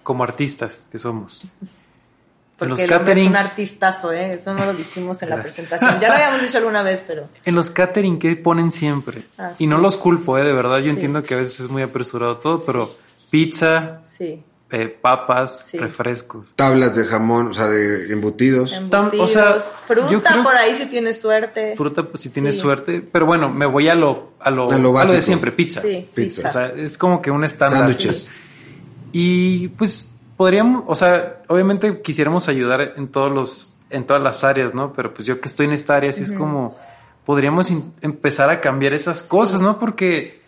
como 0.02 0.22
artistas 0.24 0.86
que 0.90 0.98
somos. 0.98 1.42
Porque 2.58 2.70
los 2.70 2.80
el 2.80 2.90
es 3.18 3.26
un 3.26 3.36
artistazo, 3.36 4.12
¿eh? 4.12 4.32
Eso 4.32 4.54
no 4.54 4.64
lo 4.64 4.72
dijimos 4.72 5.22
en 5.22 5.28
la 5.28 5.42
presentación. 5.42 6.00
Ya 6.00 6.08
lo 6.08 6.14
habíamos 6.14 6.40
dicho 6.40 6.56
alguna 6.56 6.82
vez, 6.82 7.04
pero... 7.06 7.28
En 7.44 7.54
los 7.54 7.70
catering 7.70 8.18
que 8.18 8.34
ponen 8.36 8.72
siempre. 8.72 9.24
Ah, 9.36 9.52
y 9.58 9.66
no 9.66 9.76
los 9.76 9.98
culpo, 9.98 10.38
¿eh? 10.38 10.42
De 10.44 10.54
verdad, 10.54 10.78
yo 10.78 10.84
Sí. 10.84 10.90
entiendo 10.90 11.22
que 11.22 11.34
a 11.34 11.36
veces 11.36 11.60
es 11.60 11.70
muy 11.70 11.82
apresurado 11.82 12.38
todo, 12.38 12.62
pero 12.64 12.90
pizza, 13.30 14.00
Sí. 14.06 14.42
Eh, 14.70 14.88
papas, 14.88 15.66
Sí. 15.68 15.78
refrescos. 15.78 16.52
Tablas 16.56 16.96
de 16.96 17.04
jamón, 17.04 17.48
o 17.48 17.54
sea, 17.54 17.66
de 17.68 18.12
embutidos. 18.12 18.72
Tam- 18.90 18.92
o 18.92 19.14
Embutidos, 19.14 19.30
sea, 19.32 19.52
fruta 19.60 20.10
yo 20.10 20.22
creo- 20.22 20.42
por 20.42 20.56
ahí 20.56 20.74
si 20.74 20.86
tienes 20.86 21.20
suerte. 21.20 21.74
Fruta, 21.76 22.02
pues 22.02 22.22
si 22.24 22.30
tienes 22.32 22.56
Sí. 22.56 22.62
suerte. 22.62 23.00
Pero 23.00 23.26
bueno, 23.26 23.48
me 23.48 23.64
voy 23.66 23.88
a 23.88 23.94
lo, 23.94 24.32
a 24.40 24.50
lo, 24.50 24.70
A 24.72 24.78
lo 24.78 24.98
a 24.98 25.04
lo 25.04 25.12
de 25.12 25.22
siempre, 25.22 25.52
pizza. 25.52 25.82
Sí, 25.82 26.08
Pizza. 26.14 26.42
pizza. 26.42 26.48
O 26.48 26.52
sea, 26.52 26.66
es 26.82 26.98
como 26.98 27.22
que 27.22 27.30
un 27.30 27.44
estándar. 27.44 27.78
Sándwiches. 27.80 28.28
Y 29.12 29.68
pues 29.68 30.12
podríamos, 30.36 30.84
o 30.86 30.94
sea, 30.94 31.42
obviamente 31.48 32.02
quisiéramos 32.02 32.48
ayudar 32.48 32.94
en 32.96 33.08
todos 33.08 33.32
los, 33.32 33.76
en 33.90 34.04
todas 34.04 34.22
las 34.22 34.42
áreas, 34.44 34.74
¿no? 34.74 34.92
Pero 34.92 35.14
pues 35.14 35.26
yo 35.26 35.40
que 35.40 35.48
estoy 35.48 35.66
en 35.66 35.72
esta 35.72 35.94
área, 35.96 36.12
sí 36.12 36.24
es 36.24 36.32
como, 36.32 36.76
podríamos 37.24 37.72
empezar 38.00 38.50
a 38.50 38.60
cambiar 38.60 38.94
esas 38.94 39.22
cosas, 39.22 39.62
¿no? 39.62 39.78
Porque 39.78 40.40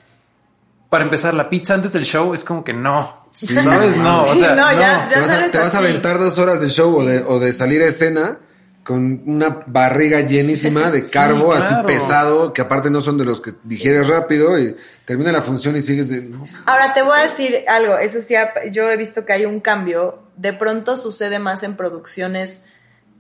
para 0.91 1.05
empezar, 1.05 1.35
la 1.35 1.49
pizza 1.51 1.75
antes 1.75 1.93
del 1.93 2.05
show 2.05 2.33
es 2.35 2.45
como 2.45 2.65
que 2.65 2.73
no, 2.73 3.18
Sí, 3.33 3.47
¿sabes? 3.55 3.97
No, 3.97 4.23
o 4.23 4.33
Sí, 4.35 4.41
sea, 4.41 4.55
no, 4.55 4.73
no. 4.73 4.81
ya- 4.81 5.07
te 5.09 5.21
vas, 5.21 5.29
a, 5.31 5.33
sales 5.33 5.51
te 5.53 5.59
vas 5.59 5.75
a 5.75 5.79
así. 5.79 5.87
aventar 5.89 6.19
dos 6.19 6.39
horas 6.39 6.61
de 6.61 6.69
show 6.69 6.97
o, 6.99 7.05
de, 7.05 7.23
o 7.27 7.39
de 7.39 7.53
salir 7.53 7.83
a 7.83 7.87
escena 7.87 8.39
con 8.85 9.23
una 9.27 9.65
barriga 9.67 10.21
llenísima 10.23 10.91
de 10.91 11.01
Sí, 11.03 11.11
carbo 11.13 11.53
así 11.53 11.75
pesado, 11.87 12.53
que 12.55 12.63
aparte 12.63 12.89
no 12.91 13.01
son 13.03 13.19
de 13.19 13.25
los 13.27 13.41
que 13.43 13.53
digieres 13.65 14.09
rápido 14.09 14.59
y 14.59 14.75
termina 15.05 15.31
la 15.31 15.43
función 15.43 15.77
y 15.77 15.83
sigues 15.83 16.09
de... 16.09 16.23
No, 16.23 16.49
Ahora 16.65 16.95
te 16.95 17.03
voy 17.03 17.19
a 17.19 17.23
decir 17.25 17.55
algo, 17.69 17.99
eso 17.99 18.23
sí, 18.23 18.35
yo 18.73 18.91
he 18.91 18.97
visto 18.97 19.25
que 19.27 19.35
hay 19.35 19.45
un 19.45 19.61
cambio, 19.61 20.23
de 20.37 20.55
pronto 20.55 20.97
sucede 20.97 21.39
más 21.39 21.63
en 21.65 21.77
producciones 21.77 22.63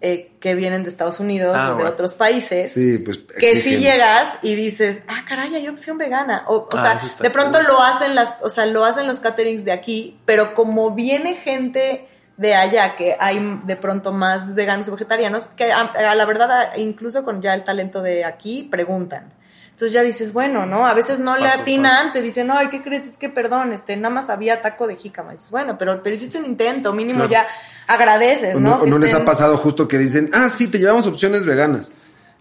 eh, 0.01 0.33
que 0.41 0.55
vienen 0.55 0.85
de 0.85 0.89
Estados 0.91 1.19
Unidos 1.21 1.57
Ah, 1.59 1.67
o 1.67 1.69
de 1.71 1.75
bueno. 1.75 1.91
otros 1.91 2.15
países, 2.15 2.73
sí, 2.73 2.99
pues... 2.99 3.19
que 3.19 3.61
si 3.61 3.79
llegas 3.79 4.39
y 4.43 4.55
dices, 4.55 5.03
ah, 5.09 5.25
caray, 5.29 5.55
hay 5.55 5.67
opción 5.69 5.99
vegana, 5.99 6.45
o, 6.47 6.57
o 6.57 6.69
Ah, 6.73 6.99
sea, 7.01 7.01
de 7.21 7.31
pronto 7.31 7.59
cool. 7.59 7.67
lo 7.69 7.83
hacen 7.83 8.15
las, 8.15 8.35
o 8.43 8.49
sea, 8.51 8.67
lo 8.67 8.85
hacen 8.85 9.07
los 9.09 9.19
caterings 9.21 9.65
de 9.65 9.73
aquí, 9.73 10.19
pero 10.25 10.55
como 10.55 10.93
viene 10.93 11.35
gente 11.35 12.07
de 12.37 12.55
allá, 12.55 12.95
que 12.95 13.17
hay 13.19 13.41
de 13.65 13.75
pronto 13.75 14.13
más 14.13 14.55
veganos 14.55 14.87
y 14.87 14.93
vegetarianos, 14.93 15.47
que 15.47 15.73
a, 15.73 15.81
a 15.81 16.15
la 16.15 16.25
verdad, 16.25 16.77
incluso 16.77 17.25
con 17.25 17.43
ya 17.43 17.53
el 17.55 17.65
talento 17.65 18.01
de 18.01 18.25
aquí, 18.25 18.69
preguntan. 18.71 19.33
Entonces 19.79 19.93
ya 19.93 20.03
dices, 20.03 20.33
bueno, 20.33 20.67
¿no? 20.67 20.88
A 20.88 20.93
veces 20.93 21.21
no 21.21 21.37
le 21.37 21.45
Paso, 21.49 21.61
atinan, 21.61 22.12
te 22.12 22.21
dicen, 22.21 22.49
no, 22.49 22.57
¿qué 22.69 22.83
crees? 22.83 23.07
Es 23.07 23.17
que 23.17 23.29
perdón, 23.29 23.73
este, 23.73 23.97
nada 23.97 24.12
más 24.12 24.29
había 24.29 24.61
taco 24.61 24.88
de 24.88 24.97
jícama. 24.97 25.31
dices, 25.35 25.53
bueno, 25.53 25.79
pero, 25.79 26.03
pero 26.03 26.17
hiciste 26.17 26.37
un 26.37 26.47
intento, 26.47 26.93
mínimo 26.93 27.29
Claro. 27.29 27.31
ya 27.31 27.47
agradeces, 27.87 28.57
O 28.57 28.61
¿no? 28.61 28.71
no, 28.71 28.77
o 28.81 28.85
Que 28.85 28.91
no 28.91 28.99
les 28.99 29.14
ha 29.14 29.25
pasado 29.25 29.57
justo 29.57 29.87
que 29.87 29.97
dicen, 29.99 30.31
ah, 30.35 30.51
sí, 30.53 30.67
te 30.67 30.79
llevamos 30.81 31.07
opciones 31.07 31.45
veganas. 31.47 31.93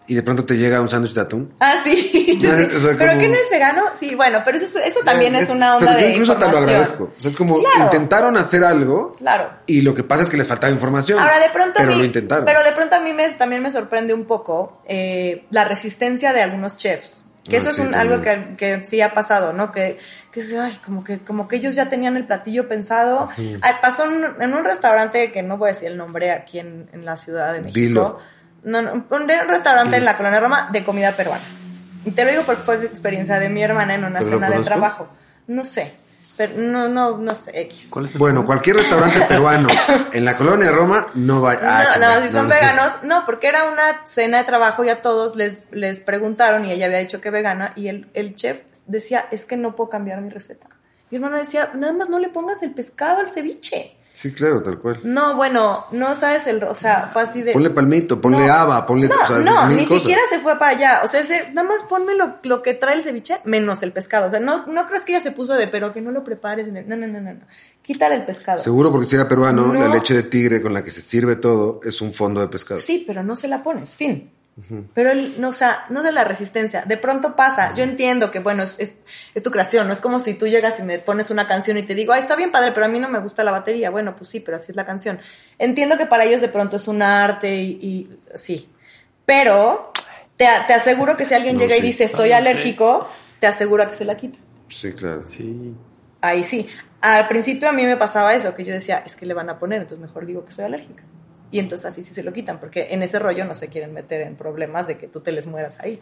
Y 0.10 0.16
de 0.16 0.24
pronto 0.24 0.46
te 0.46 0.56
llega 0.58 0.80
un 0.82 0.90
sándwich 0.90 1.14
de 1.14 1.20
atún. 1.22 1.54
Ah, 1.60 1.76
sí. 1.84 2.40
No, 2.42 2.50
o 2.50 2.80
sea, 2.80 2.96
pero 2.98 3.12
como- 3.12 3.22
que 3.22 3.28
no 3.28 3.36
es 3.36 3.50
vegano, 3.52 3.84
sí, 4.00 4.16
bueno, 4.16 4.42
pero 4.44 4.58
eso, 4.58 4.80
eso 4.80 5.02
también 5.06 5.36
es 5.36 5.50
una 5.50 5.76
onda 5.76 5.90
Pero 5.90 6.00
yo 6.00 6.06
de 6.08 6.12
incluso 6.14 6.32
hasta 6.32 6.48
lo 6.52 6.58
agradezco. 6.58 7.14
O 7.16 7.22
sea, 7.22 7.30
es 7.30 7.38
como 7.38 7.60
Claro. 7.60 7.84
intentaron 7.84 8.36
hacer 8.38 8.64
algo 8.64 9.12
Claro. 9.12 9.52
y 9.68 9.82
lo 9.82 9.94
que 9.94 10.04
pasa 10.04 10.24
es 10.24 10.30
que 10.32 10.38
les 10.38 10.48
faltaba 10.48 10.74
información. 10.74 11.20
Ahora 11.20 11.38
de 11.40 11.50
pronto 11.50 11.74
Pero 11.78 11.92
a 11.92 11.94
mí, 11.94 12.00
lo 12.00 12.06
intentaron. 12.06 12.46
pero 12.46 12.64
de 12.64 12.72
pronto 12.72 12.96
a 12.96 13.00
mí 13.00 13.14
me, 13.14 13.30
también 13.34 13.62
me 13.62 13.70
sorprende 13.70 14.14
un 14.16 14.26
poco 14.26 14.82
eh, 14.88 15.46
la 15.52 15.66
resistencia 15.66 16.34
de 16.34 16.42
algunos 16.42 16.78
chefs. 16.78 17.26
Que 17.50 17.58
Ah, 17.58 17.60
eso 17.60 17.70
es 17.70 17.76
sí, 17.78 17.82
un- 17.82 17.96
algo 17.96 18.22
que, 18.22 18.56
que 18.58 18.84
sí 18.86 19.02
ha 19.02 19.14
pasado, 19.14 19.54
¿no? 19.54 19.72
Que, 19.72 19.98
que 20.32 20.40
es, 20.42 20.54
ay, 20.54 20.78
como 20.86 21.04
que, 21.04 21.20
como 21.20 21.48
que 21.48 21.56
ellos 21.56 21.76
ya 21.76 21.90
tenían 21.90 22.18
el 22.18 22.26
platillo 22.26 22.68
pensado. 22.68 23.30
Ay, 23.38 23.74
pasó 23.82 24.06
en, 24.06 24.42
en 24.42 24.54
un 24.54 24.64
restaurante 24.66 25.32
que 25.32 25.44
no 25.44 25.58
voy 25.58 25.70
a 25.70 25.74
decir 25.74 25.90
el 25.92 25.98
nombre 25.98 26.32
aquí 26.32 26.60
en, 26.60 26.90
en 26.94 27.06
la 27.06 27.18
Ciudad 27.18 27.54
de 27.54 27.60
México. 27.60 27.80
Dilo. 27.80 28.20
No, 28.64 28.82
no, 28.82 29.06
un, 29.10 29.28
restaurante 29.48 29.98
en 29.98 30.06
la 30.06 30.18
colonia 30.18 30.40
Roma 30.40 30.70
de 30.72 30.84
comida 30.84 31.12
peruana. 31.14 31.44
Y 32.06 32.12
te 32.12 32.24
lo 32.26 32.32
digo 32.32 32.44
porque 32.44 32.64
fue 32.64 32.76
experiencia 32.86 33.40
de 33.40 33.50
mi 33.50 33.64
hermana 33.64 33.96
en 33.96 34.04
una 34.04 34.20
¿Pero 34.20 34.32
lo 34.32 34.40
cena 34.40 34.50
de 34.58 34.64
trabajo. 34.64 35.08
No 35.48 35.64
sé, 35.64 35.94
pero 36.38 36.54
no, 36.56 36.88
no, 36.88 37.18
no 37.18 37.36
sé, 37.36 37.62
X. 37.62 37.88
¿Cuál 37.90 38.06
es 38.06 38.14
el 38.14 38.20
Bueno, 38.20 38.46
cualquier 38.46 38.78
restaurante 38.78 39.20
peruano 39.28 39.68
en 40.14 40.24
la 40.24 40.38
colonia 40.38 40.72
Roma 40.72 41.08
no 41.16 41.42
va 41.42 41.58
ah, 41.62 41.86
no, 42.00 42.20
no, 42.20 42.26
si 42.26 42.32
son 42.32 42.48
no 42.48 42.54
sé. 42.54 42.62
veganos, 42.62 43.04
no, 43.04 43.26
porque 43.26 43.48
era 43.48 43.66
una 43.66 44.06
cena 44.06 44.38
de 44.38 44.44
trabajo 44.44 44.86
y 44.86 44.90
a 44.90 45.02
todos 45.02 45.36
les, 45.36 45.72
les 45.72 46.00
preguntaron 46.02 46.66
y 46.66 46.72
ella 46.72 46.86
había 46.86 47.00
dicho 47.00 47.20
que 47.20 47.32
vegana 47.32 47.74
y 47.76 47.88
el, 47.88 48.08
el 48.14 48.36
chef 48.36 48.62
decía, 48.86 49.28
es 49.32 49.46
que 49.46 49.58
no 49.58 49.76
puedo 49.76 49.90
cambiar 49.90 50.22
mi 50.22 50.30
receta. 50.30 50.68
Mi 51.10 51.18
hermano 51.18 51.38
decía, 51.38 51.72
nada 51.74 51.94
más 51.94 52.10
no 52.10 52.20
le 52.20 52.30
pongas 52.30 52.62
el 52.62 52.72
pescado 52.72 53.20
al 53.20 53.30
ceviche. 53.30 53.97
Sí, 54.20 54.32
claro, 54.34 54.64
tal 54.64 54.80
cual. 54.80 55.00
No, 55.04 55.36
bueno, 55.36 55.86
no 55.92 56.16
sabes 56.16 56.48
el, 56.48 56.64
o 56.64 56.74
sea, 56.74 57.08
fue 57.14 57.22
así 57.22 57.44
de... 57.44 57.54
Ponle 57.54 57.70
palmito, 57.70 58.20
ponle 58.20 58.48
No. 58.48 58.52
haba, 58.52 58.84
ponle 58.84 59.08
No, 59.08 59.14
o 59.14 59.28
sea, 59.28 59.38
no, 59.38 59.70
ni 59.70 59.84
cosas. 59.86 60.00
siquiera 60.02 60.22
se 60.28 60.40
fue 60.40 60.58
para 60.58 60.72
allá. 60.72 61.02
O 61.04 61.08
sea, 61.08 61.20
ese, 61.20 61.52
nada 61.54 61.68
más 61.68 61.84
ponme 61.84 62.16
lo, 62.16 62.38
lo 62.42 62.64
que 62.64 62.74
trae 62.74 62.96
el 62.96 63.04
ceviche 63.04 63.38
menos 63.44 63.84
el 63.84 63.92
pescado. 63.94 64.26
O 64.26 64.30
sea, 64.32 64.40
no, 64.40 64.66
no 64.66 64.88
crees 64.88 65.04
que 65.04 65.12
ella 65.14 65.22
se 65.22 65.30
puso 65.30 65.54
de, 65.54 65.68
pero 65.68 65.94
que 65.94 66.02
no 66.02 66.10
lo 66.10 66.24
prepares. 66.24 66.68
en 66.68 66.78
el- 66.78 66.90
No, 66.90 66.96
no, 66.96 67.06
no, 67.06 67.22
no, 67.22 67.32
no. 67.34 67.42
Quítale 67.84 68.16
el 68.16 68.26
pescado. 68.26 68.58
Seguro 68.58 68.92
porque 68.92 69.06
si 69.06 69.16
era 69.16 69.30
peruano, 69.30 69.68
No. 69.72 69.80
la 69.80 69.88
leche 69.88 70.16
de 70.16 70.24
tigre 70.24 70.64
con 70.64 70.74
la 70.74 70.84
que 70.84 70.90
se 70.90 71.02
sirve 71.02 71.36
todo 71.36 71.80
es 71.84 72.02
un 72.02 72.12
fondo 72.12 72.42
de 72.42 72.48
pescado. 72.48 72.80
Sí, 72.80 73.04
pero 73.06 73.22
no 73.22 73.36
se 73.36 73.48
la 73.48 73.62
pones, 73.62 73.94
fin. 73.94 74.32
Pero 74.96 75.12
él, 75.12 75.36
no, 75.38 75.50
o 75.50 75.54
sea, 75.54 75.86
no 75.90 76.02
de 76.02 76.12
la 76.12 76.24
resistencia. 76.24 76.84
De 76.84 76.98
pronto 76.98 77.36
pasa. 77.36 77.74
Yo 77.76 77.84
entiendo 77.84 78.32
que, 78.32 78.40
bueno, 78.40 78.64
es, 78.64 78.76
es, 78.80 78.96
es 79.36 79.44
tu 79.44 79.52
creación. 79.52 79.88
No 79.88 79.94
es 79.94 80.00
como 80.00 80.20
si 80.20 80.34
tú 80.34 80.48
llegas 80.48 80.80
y 80.80 80.84
me 80.84 80.98
pones 80.98 81.30
una 81.30 81.48
canción 81.48 81.78
y 81.78 81.84
te 81.84 81.94
digo, 81.94 82.12
ay, 82.14 82.22
está 82.22 82.36
bien 82.36 82.52
padre, 82.52 82.72
pero 82.72 82.88
a 82.88 82.90
mí 82.90 83.00
no 83.00 83.08
me 83.08 83.20
gusta 83.20 83.44
la 83.44 83.52
batería. 83.52 83.92
Bueno, 83.92 84.16
pues 84.16 84.30
sí, 84.30 84.40
pero 84.40 84.58
así 84.58 84.72
es 84.72 84.76
la 84.76 84.86
canción. 84.86 85.20
Entiendo 85.60 85.98
que 85.98 86.08
para 86.08 86.26
ellos 86.26 86.42
de 86.42 86.50
pronto 86.50 86.78
es 86.78 86.88
un 86.88 87.04
arte 87.04 87.56
y, 87.56 87.70
y 87.82 88.20
sí. 88.36 88.68
Pero 89.26 89.92
te, 90.38 90.48
te 90.66 90.74
aseguro 90.74 91.16
que 91.16 91.26
si 91.26 91.36
alguien 91.36 91.56
No, 91.56 91.62
llega 91.62 91.78
y 91.78 91.82
dice, 91.82 92.08
soy 92.08 92.32
Ah, 92.32 92.40
no 92.40 92.48
alérgico, 92.48 93.08
te 93.40 93.46
asegura 93.46 93.88
que 93.88 93.94
se 93.94 94.06
la 94.06 94.18
quita. 94.18 94.40
Sí, 94.70 94.92
claro. 94.94 95.24
Sí. 95.28 95.76
Ahí 96.22 96.44
sí. 96.44 96.68
Al 97.02 97.28
principio 97.28 97.70
a 97.70 97.72
mí 97.74 97.84
me 97.84 97.96
pasaba 97.96 98.34
eso, 98.34 98.56
que 98.56 98.66
yo 98.66 98.74
decía, 98.74 99.04
es 99.06 99.16
que 99.16 99.28
le 99.28 99.36
van 99.36 99.50
a 99.52 99.60
poner, 99.60 99.82
entonces 99.82 100.06
mejor 100.06 100.26
digo 100.26 100.44
que 100.44 100.52
soy 100.52 100.66
alérgica. 100.66 101.04
Y 101.52 101.60
entonces 101.60 101.86
así 101.86 102.04
sí 102.04 102.14
se 102.14 102.24
lo 102.24 102.34
quitan, 102.34 102.60
porque 102.60 102.88
en 102.92 103.04
ese 103.04 103.20
rollo 103.20 103.46
no 103.46 103.54
se 103.54 103.70
quieren 103.70 103.94
meter 103.94 104.22
en 104.22 104.36
problemas 104.36 104.88
de 104.88 104.98
que 104.98 105.08
tú 105.08 105.22
te 105.22 105.32
les 105.32 105.48
mueras 105.48 105.80
ahí. 105.80 106.02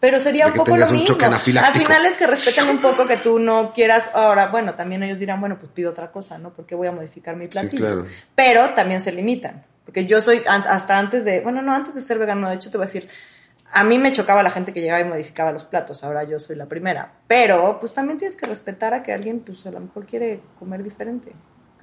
Pero 0.00 0.18
sería 0.18 0.46
De 0.46 0.52
un 0.52 0.56
poco 0.56 0.76
lo 0.76 0.86
un 0.86 0.92
mismo. 0.92 1.16
Al 1.20 1.38
final 1.74 2.06
es 2.06 2.14
que 2.16 2.26
respeten 2.26 2.68
un 2.68 2.78
poco 2.78 3.06
que 3.06 3.18
tú 3.18 3.38
no 3.38 3.70
quieras. 3.72 4.10
Ahora, 4.14 4.46
bueno, 4.46 4.74
también 4.74 5.02
ellos 5.02 5.18
dirán, 5.18 5.40
bueno, 5.40 5.58
pues 5.58 5.70
pido 5.72 5.90
otra 5.90 6.10
cosa, 6.10 6.38
¿no? 6.38 6.52
Porque 6.54 6.74
voy 6.74 6.88
a 6.88 6.92
modificar 6.92 7.36
mi 7.36 7.48
platillo. 7.48 7.84
claro. 7.84 8.06
Pero 8.34 8.70
también 8.70 9.02
se 9.02 9.12
limitan. 9.12 9.64
Porque 9.84 10.06
yo 10.06 10.22
soy, 10.22 10.42
hasta 10.46 10.98
antes 10.98 11.24
de, 11.24 11.40
bueno, 11.40 11.60
no, 11.62 11.74
antes 11.74 11.94
de 11.94 12.00
ser 12.00 12.18
vegano, 12.18 12.48
de 12.48 12.54
hecho 12.54 12.70
te 12.70 12.78
voy 12.78 12.84
a 12.84 12.86
decir, 12.86 13.08
a 13.72 13.84
mí 13.84 13.98
me 13.98 14.12
chocaba 14.12 14.42
la 14.42 14.50
gente 14.50 14.72
que 14.72 14.80
llegaba 14.80 15.00
y 15.00 15.04
modificaba 15.04 15.52
los 15.52 15.64
platos, 15.64 16.02
ahora 16.04 16.24
yo 16.24 16.38
soy 16.38 16.56
la 16.56 16.66
primera. 16.66 17.12
Pero, 17.26 17.78
pues 17.78 17.92
también 17.92 18.18
tienes 18.18 18.36
que 18.36 18.46
respetar 18.46 18.94
a 18.94 19.02
que 19.02 19.12
alguien, 19.12 19.40
pues 19.40 19.66
a 19.66 19.70
lo 19.70 19.80
mejor 19.80 20.06
quiere 20.06 20.40
comer 20.58 20.82
diferente, 20.82 21.32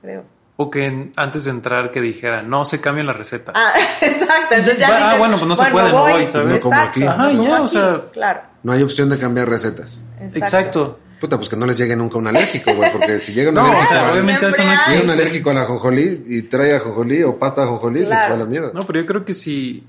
creo. 0.01 0.23
O 0.59 0.71
que 0.71 0.85
en- 0.87 1.11
antes 1.15 1.45
de 1.45 1.51
entrar 1.51 1.91
que 1.91 2.01
dijera, 2.01 2.41
no 2.41 2.65
se 2.65 2.81
cambia 2.81 3.03
la 3.03 3.13
receta. 3.13 3.51
Ah, 3.55 3.73
exacto, 4.01 4.55
entonces 4.55 4.79
ya 4.79 4.87
Ah, 4.89 5.03
dices, 5.03 5.19
bueno, 5.19 5.37
pues 5.37 5.47
no 5.47 5.55
se 5.55 5.65
puede, 5.71 5.91
no 5.91 5.99
voy, 6.01 6.27
¿sabes? 6.27 6.55
No 6.55 6.59
como 6.61 6.79
aquí. 6.81 6.99
no 7.01 7.11
Ajá, 7.11 7.27
como 7.27 7.43
ya, 7.43 7.61
o 7.61 7.67
sea- 7.67 8.01
Claro, 8.11 8.41
No 8.63 8.71
hay 8.71 8.81
opción 8.81 9.07
de 9.09 9.17
cambiar 9.19 9.47
recetas. 9.49 9.99
Exacto. 10.19 10.99
Puta, 11.21 11.37
pues 11.37 11.49
que 11.49 11.55
no 11.55 11.65
les 11.65 11.77
llegue 11.77 11.95
nunca 11.95 12.17
un 12.19 12.27
alérgico, 12.27 12.73
güey, 12.75 12.91
porque 12.91 13.17
si 13.19 13.33
llega 13.33 13.49
un 13.49 13.55
No, 13.55 13.61
o 13.61 13.65
alérgico, 13.65 13.89
sea, 13.89 14.07
a- 14.07 14.11
obviamente 14.11 14.47
eso 14.47 14.49
no 14.49 14.53
Siempre 14.63 14.75
si 14.77 14.81
es 14.81 14.87
un 14.89 14.95
existe. 14.97 15.21
alérgico 15.21 15.49
a 15.49 15.53
la 15.53 15.61
ajonjolí 15.61 16.23
y 16.27 16.41
trae 16.43 16.75
ajonjolí 16.75 17.23
o 17.23 17.37
pasta 17.39 17.61
de 17.61 17.67
ajonjolí, 17.67 17.99
se 18.01 18.07
fue 18.07 18.15
a 18.15 18.37
la 18.37 18.45
mierda. 18.45 18.71
No, 18.73 18.81
pero 18.81 18.99
yo 19.01 19.05
creo 19.05 19.25
que 19.25 19.33
si, 19.33 19.83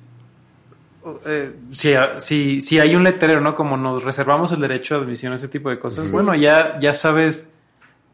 eh, 1.26 1.52
si, 1.70 1.94
si, 2.18 2.60
si 2.60 2.78
hay 2.80 2.94
un 2.94 3.04
letrero, 3.04 3.40
¿no? 3.40 3.54
Como 3.54 3.76
nos 3.76 4.02
reservamos 4.04 4.52
el 4.52 4.60
derecho 4.60 4.96
de 4.96 5.02
admisión 5.04 5.32
a 5.32 5.36
ese 5.36 5.48
tipo 5.48 5.70
de 5.70 5.78
cosas, 5.78 6.10
bueno, 6.10 6.34
ya, 6.34 6.78
ya 6.80 6.92
sabes, 6.94 7.52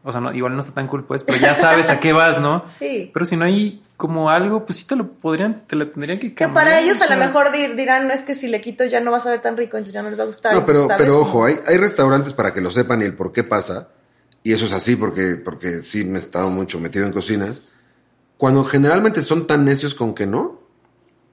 o 0.07 0.11
sea, 0.11 0.21
no, 0.21 0.31
igual 0.33 0.53
no 0.53 0.59
está 0.61 0.73
tan 0.73 0.87
cool, 0.87 1.03
pues, 1.03 1.23
pero 1.23 1.37
ya 1.39 1.55
sabes 1.55 1.89
a 1.89 1.99
qué 1.99 2.13
vas, 2.13 2.39
¿no? 2.39 2.63
Sí. 2.79 3.09
Pero 3.13 3.25
si 3.25 3.35
no 3.35 3.43
hay 3.45 3.81
como 3.97 4.29
algo, 4.29 4.65
pues 4.65 4.77
sí 4.79 4.85
te 4.87 4.95
lo 4.95 5.07
podrían, 5.11 5.63
te 5.67 5.75
lo 5.75 5.89
tendrían 5.89 6.19
que 6.19 6.29
Que 6.29 6.35
cambiar. 6.45 6.65
para 6.65 6.79
ellos 6.79 7.01
a 7.01 7.13
lo 7.13 7.19
mejor 7.19 7.47
dir- 7.51 7.75
dirán, 7.75 8.07
no 8.07 8.13
es 8.13 8.21
que 8.21 8.35
si 8.35 8.47
le 8.47 8.61
quito 8.61 8.85
ya 8.85 8.99
no 9.01 9.11
va 9.11 9.17
a 9.17 9.21
saber 9.21 9.41
tan 9.41 9.57
rico, 9.57 9.77
entonces 9.77 9.93
ya 9.95 10.03
no 10.03 10.09
les 10.09 10.17
va 10.19 10.23
a 10.23 10.27
gustar. 10.27 10.53
No, 10.53 10.65
pero, 10.65 10.87
¿sabes? 10.87 10.97
pero 11.03 11.19
ojo, 11.21 11.45
hay, 11.45 11.55
hay 11.67 11.77
restaurantes 11.77 12.33
para 12.33 12.53
que 12.53 12.61
lo 12.61 12.69
sepan 12.71 13.01
y 13.01 13.05
el 13.05 13.13
por 13.15 13.31
qué 13.33 13.43
pasa, 13.43 13.89
y 14.43 14.53
eso 14.53 14.65
es 14.65 14.71
así 14.73 14.95
porque, 14.95 15.35
porque 15.43 15.79
sí 15.81 16.03
me 16.05 16.19
he 16.19 16.21
estado 16.21 16.49
mucho 16.49 16.79
metido 16.79 17.05
en 17.05 17.11
cocinas. 17.11 17.63
Cuando 18.37 18.63
generalmente 18.65 19.21
son 19.23 19.47
tan 19.47 19.65
necios 19.65 19.95
con 19.95 20.13
que 20.13 20.25
no, 20.27 20.59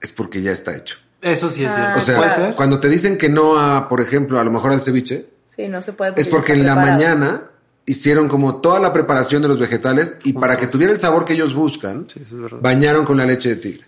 es 0.00 0.12
porque 0.12 0.40
ya 0.40 0.52
está 0.52 0.74
hecho. 0.76 0.96
Eso 1.20 1.50
sí 1.50 1.64
es 1.64 1.72
Ah, 1.72 1.92
cierto. 1.94 1.98
O 1.98 2.02
sea, 2.02 2.34
claro. 2.36 2.56
cuando 2.56 2.80
te 2.80 2.88
dicen 2.88 3.18
que 3.18 3.28
no 3.28 3.58
a, 3.58 3.88
por 3.88 4.00
ejemplo, 4.00 4.40
a 4.40 4.44
lo 4.44 4.50
mejor 4.50 4.72
al 4.72 4.80
ceviche, 4.80 5.28
Sí, 5.46 5.68
no 5.68 5.82
se 5.82 5.92
puede. 5.92 6.14
es 6.20 6.26
porque 6.28 6.54
en 6.54 6.64
la 6.64 6.74
mañana 6.74 7.42
hicieron 7.86 8.28
como 8.28 8.56
toda 8.60 8.78
la 8.80 8.92
preparación 8.92 9.42
de 9.42 9.48
los 9.48 9.58
vegetales 9.58 10.14
y 10.24 10.32
para 10.34 10.56
que 10.56 10.66
tuviera 10.68 10.92
el 10.92 10.98
sabor 10.98 11.24
que 11.24 11.32
ellos 11.34 11.54
buscan, 11.54 12.04
Sí, 12.06 12.20
eso 12.24 12.36
es 12.36 12.42
verdad. 12.42 12.58
bañaron 12.60 13.04
con 13.04 13.16
la 13.16 13.24
leche 13.26 13.50
de 13.50 13.56
tigre. 13.56 13.84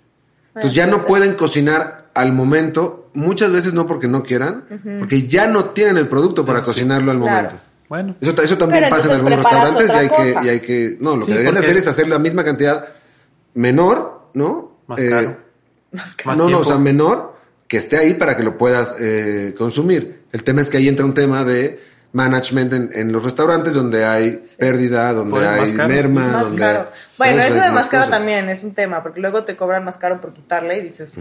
Entonces 0.55 0.75
ya 0.77 0.87
no 0.87 1.05
pueden 1.07 1.35
cocinar 1.35 2.11
al 2.15 2.33
momento, 2.33 3.11
muchas 3.15 3.51
veces 3.53 3.73
no 3.75 3.87
porque 3.87 4.07
no 4.09 4.23
quieran, 4.23 4.65
porque 5.01 5.27
ya 5.27 5.47
no 5.49 5.67
tienen 5.67 5.97
el 5.97 6.09
producto 6.09 6.45
para 6.47 6.61
sí. 6.61 6.67
cocinarlo 6.67 7.11
al 7.13 7.19
Claro. 7.21 7.35
momento. 7.49 7.65
Bueno, 7.89 8.17
Eso, 8.21 8.43
eso 8.43 8.59
también 8.59 8.85
Pero 8.85 8.97
pasa 8.97 9.09
en 9.09 9.15
algunos 9.17 9.39
restaurantes 9.39 9.89
y 9.91 9.93
hay, 9.97 10.09
que, 10.09 10.35
y 10.45 10.49
hay 10.49 10.61
que... 10.61 10.97
No, 11.01 11.17
lo 11.17 11.21
Sí, 11.25 11.27
que 11.33 11.39
deberían 11.39 11.63
hacer 11.63 11.77
es- 11.77 11.87
hacer 11.87 12.09
la 12.09 12.19
misma 12.19 12.45
cantidad 12.45 12.89
menor 13.55 14.23
¿no? 14.35 14.79
Más 14.89 15.01
Eh, 15.03 15.11
caro. 15.11 15.37
Más 15.93 16.15
Más 16.25 16.39
no, 16.39 16.49
no, 16.49 16.59
o 16.61 16.65
sea, 16.65 16.77
menor 16.79 17.37
que 17.69 17.77
esté 17.77 17.97
ahí 17.99 18.15
para 18.15 18.37
que 18.37 18.43
lo 18.43 18.59
puedas 18.59 18.97
eh, 18.99 19.55
consumir. 19.57 20.23
El 20.33 20.43
tema 20.43 20.61
es 20.61 20.69
que 20.69 20.77
ahí 20.79 20.89
entra 20.89 21.05
un 21.05 21.15
tema 21.15 21.45
de 21.45 21.81
management 22.15 22.73
en, 22.73 22.91
en 22.95 23.13
los 23.13 23.23
restaurantes 23.25 23.75
donde 23.75 24.05
hay 24.05 24.43
pérdida, 24.57 25.13
donde 25.13 25.47
hay 25.47 25.73
caro, 25.75 25.89
merma, 25.89 26.29
Más 26.29 26.45
donde 26.45 26.59
caro. 26.63 26.79
hay- 26.79 26.87
Bueno, 27.19 27.43
eso 27.43 27.55
de 27.61 27.71
más 27.73 27.87
caro 27.89 28.05
cosas. 28.05 28.19
también 28.19 28.49
es 28.49 28.63
un 28.65 28.73
tema, 28.73 29.03
porque 29.03 29.21
luego 29.21 29.43
te 29.45 29.57
cobran 29.57 29.85
más 29.85 29.97
caro 29.97 30.21
por 30.21 30.33
quitarle 30.33 30.79
y 30.79 30.83
dices, 30.83 31.19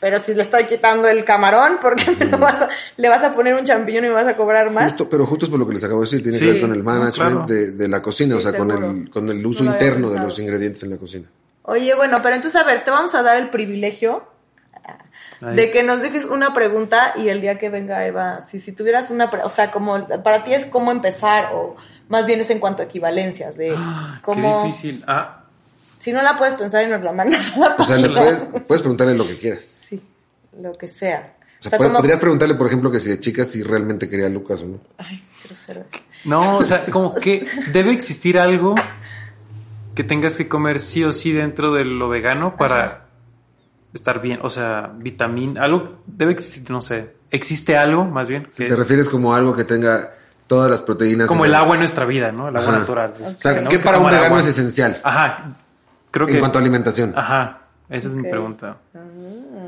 pero 0.00 0.20
si 0.20 0.34
le 0.34 0.42
estoy 0.42 0.64
quitando 0.64 1.08
el 1.08 1.24
camarón, 1.24 1.78
¿por 1.82 1.96
qué 1.96 2.12
me 2.18 2.26
lo 2.26 2.38
vas 2.38 2.62
a- 2.62 2.68
le 2.96 3.08
vas 3.08 3.24
a 3.24 3.34
poner 3.34 3.54
un 3.54 3.64
champiñón 3.64 4.04
y 4.04 4.08
me 4.08 4.14
vas 4.14 4.28
a 4.28 4.36
cobrar 4.36 4.70
más? 4.70 4.84
Justo, 4.92 5.08
pero 5.10 5.26
justo 5.26 5.46
es 5.46 5.50
por 5.50 5.58
lo 5.58 5.66
que 5.66 5.74
les 5.74 5.82
acabo 5.84 6.00
de 6.00 6.06
decir, 6.06 6.22
tiene 6.22 6.38
Sí, 6.38 6.46
que 6.46 6.52
ver 6.52 6.60
con 6.60 6.72
el 6.72 6.82
management 6.84 7.14
claro. 7.14 7.46
de, 7.46 7.72
de 7.72 7.88
la 7.88 8.00
cocina, 8.00 8.36
Sí, 8.36 8.38
o 8.38 8.50
sea, 8.50 8.56
con 8.58 8.70
el, 8.70 9.10
con 9.10 9.28
el 9.28 9.44
uso 9.44 9.64
No 9.64 9.72
interno 9.72 10.08
de 10.08 10.20
los 10.20 10.38
ingredientes 10.38 10.82
en 10.84 10.90
la 10.90 10.96
cocina. 10.98 11.26
Oye, 11.62 11.94
bueno, 11.96 12.20
pero 12.22 12.36
entonces, 12.36 12.58
a 12.60 12.64
ver, 12.64 12.84
te 12.84 12.90
vamos 12.92 13.14
a 13.16 13.22
dar 13.22 13.36
el 13.38 13.50
privilegio 13.50 14.22
De 15.40 15.70
que 15.70 15.82
nos 15.84 16.02
dejes 16.02 16.24
una 16.24 16.52
pregunta 16.52 17.14
y 17.16 17.28
el 17.28 17.40
día 17.40 17.58
que 17.58 17.68
venga 17.68 18.04
Eva, 18.06 18.42
si, 18.42 18.58
si 18.58 18.72
tuvieras 18.72 19.10
una, 19.10 19.26
o 19.44 19.50
sea, 19.50 19.70
como 19.70 20.06
para 20.24 20.42
ti 20.42 20.52
es 20.52 20.66
cómo 20.66 20.90
empezar 20.90 21.50
o 21.54 21.76
más 22.08 22.26
bien 22.26 22.40
es 22.40 22.50
en 22.50 22.58
cuanto 22.58 22.82
a 22.82 22.86
equivalencias, 22.86 23.56
de 23.56 23.74
Ah, 23.76 24.18
cómo, 24.22 24.62
Qué 24.62 24.66
difícil. 24.66 25.04
Ah, 25.06 25.44
si 25.98 26.12
no 26.12 26.22
la 26.22 26.36
puedes 26.36 26.54
pensar 26.54 26.84
y 26.84 26.88
nos 26.88 27.02
la 27.04 27.12
mandas 27.12 27.56
a 27.56 27.60
la 27.60 27.76
O 27.78 27.84
sea, 27.84 27.96
le 27.96 28.08
puedes, 28.08 28.36
puedes 28.66 28.82
preguntarle 28.82 29.14
lo 29.14 29.26
que 29.28 29.38
quieras. 29.38 29.64
Sí, 29.64 30.02
lo 30.60 30.72
que 30.72 30.88
sea. 30.88 31.34
O 31.64 31.68
sea, 31.68 31.76
como- 31.78 31.94
podrías 31.94 32.18
preguntarle, 32.20 32.54
por 32.54 32.66
ejemplo, 32.68 32.90
que 32.90 32.98
si 33.00 33.08
de 33.10 33.20
chica 33.20 33.44
si 33.44 33.62
realmente 33.62 34.08
quería 34.08 34.26
a 34.26 34.30
Lucas 34.30 34.62
o 34.62 34.66
no. 34.66 34.78
Ay, 34.98 35.22
quiero 35.40 35.54
ser 35.56 35.84
no, 36.24 36.56
o 36.58 36.64
sea, 36.64 36.84
como 36.86 37.14
que 37.14 37.46
debe 37.72 37.92
existir 37.92 38.38
algo 38.38 38.74
que 39.94 40.04
tengas 40.04 40.36
que 40.36 40.48
comer 40.48 40.80
sí 40.80 41.02
o 41.04 41.12
sí 41.12 41.32
dentro 41.32 41.72
de 41.72 41.84
lo 41.84 42.08
vegano 42.08 42.56
para 42.56 43.07
estar 43.94 44.20
bien. 44.20 44.38
O 44.42 44.50
sea, 44.50 44.90
vitamina, 44.96 45.62
algo 45.62 45.98
debe 46.06 46.32
existir, 46.32 46.70
no 46.70 46.80
sé. 46.80 47.14
¿Existe 47.30 47.76
algo 47.76 48.04
más 48.04 48.28
bien? 48.28 48.46
Si 48.50 48.62
que- 48.64 48.68
te 48.70 48.76
refieres 48.76 49.08
como 49.08 49.34
algo 49.34 49.54
que 49.54 49.64
tenga 49.64 50.10
todas 50.46 50.70
las 50.70 50.80
proteínas. 50.80 51.26
como 51.28 51.44
en 51.44 51.50
el 51.50 51.54
agua 51.56 51.74
en 51.74 51.80
nuestra 51.80 52.04
vida, 52.06 52.32
¿no? 52.32 52.48
El 52.48 52.56
agua 52.56 52.70
Ajá. 52.70 52.78
natural. 52.80 53.12
O 53.20 53.26
sea, 53.38 53.52
Tenemos 53.52 53.70
¿qué 53.70 53.76
que 53.78 53.84
para 53.84 53.98
un 53.98 54.06
vegano 54.06 54.24
agua. 54.26 54.40
es 54.40 54.46
esencial? 54.46 54.98
Ajá. 55.02 55.44
Creo 56.10 56.26
que. 56.26 56.32
En 56.34 56.38
cuanto 56.40 56.58
a 56.58 56.60
alimentación. 56.62 57.12
Ajá. 57.16 57.58
Esa 57.90 58.08
es 58.08 58.14
mi 58.14 58.22
pregunta. 58.28 58.76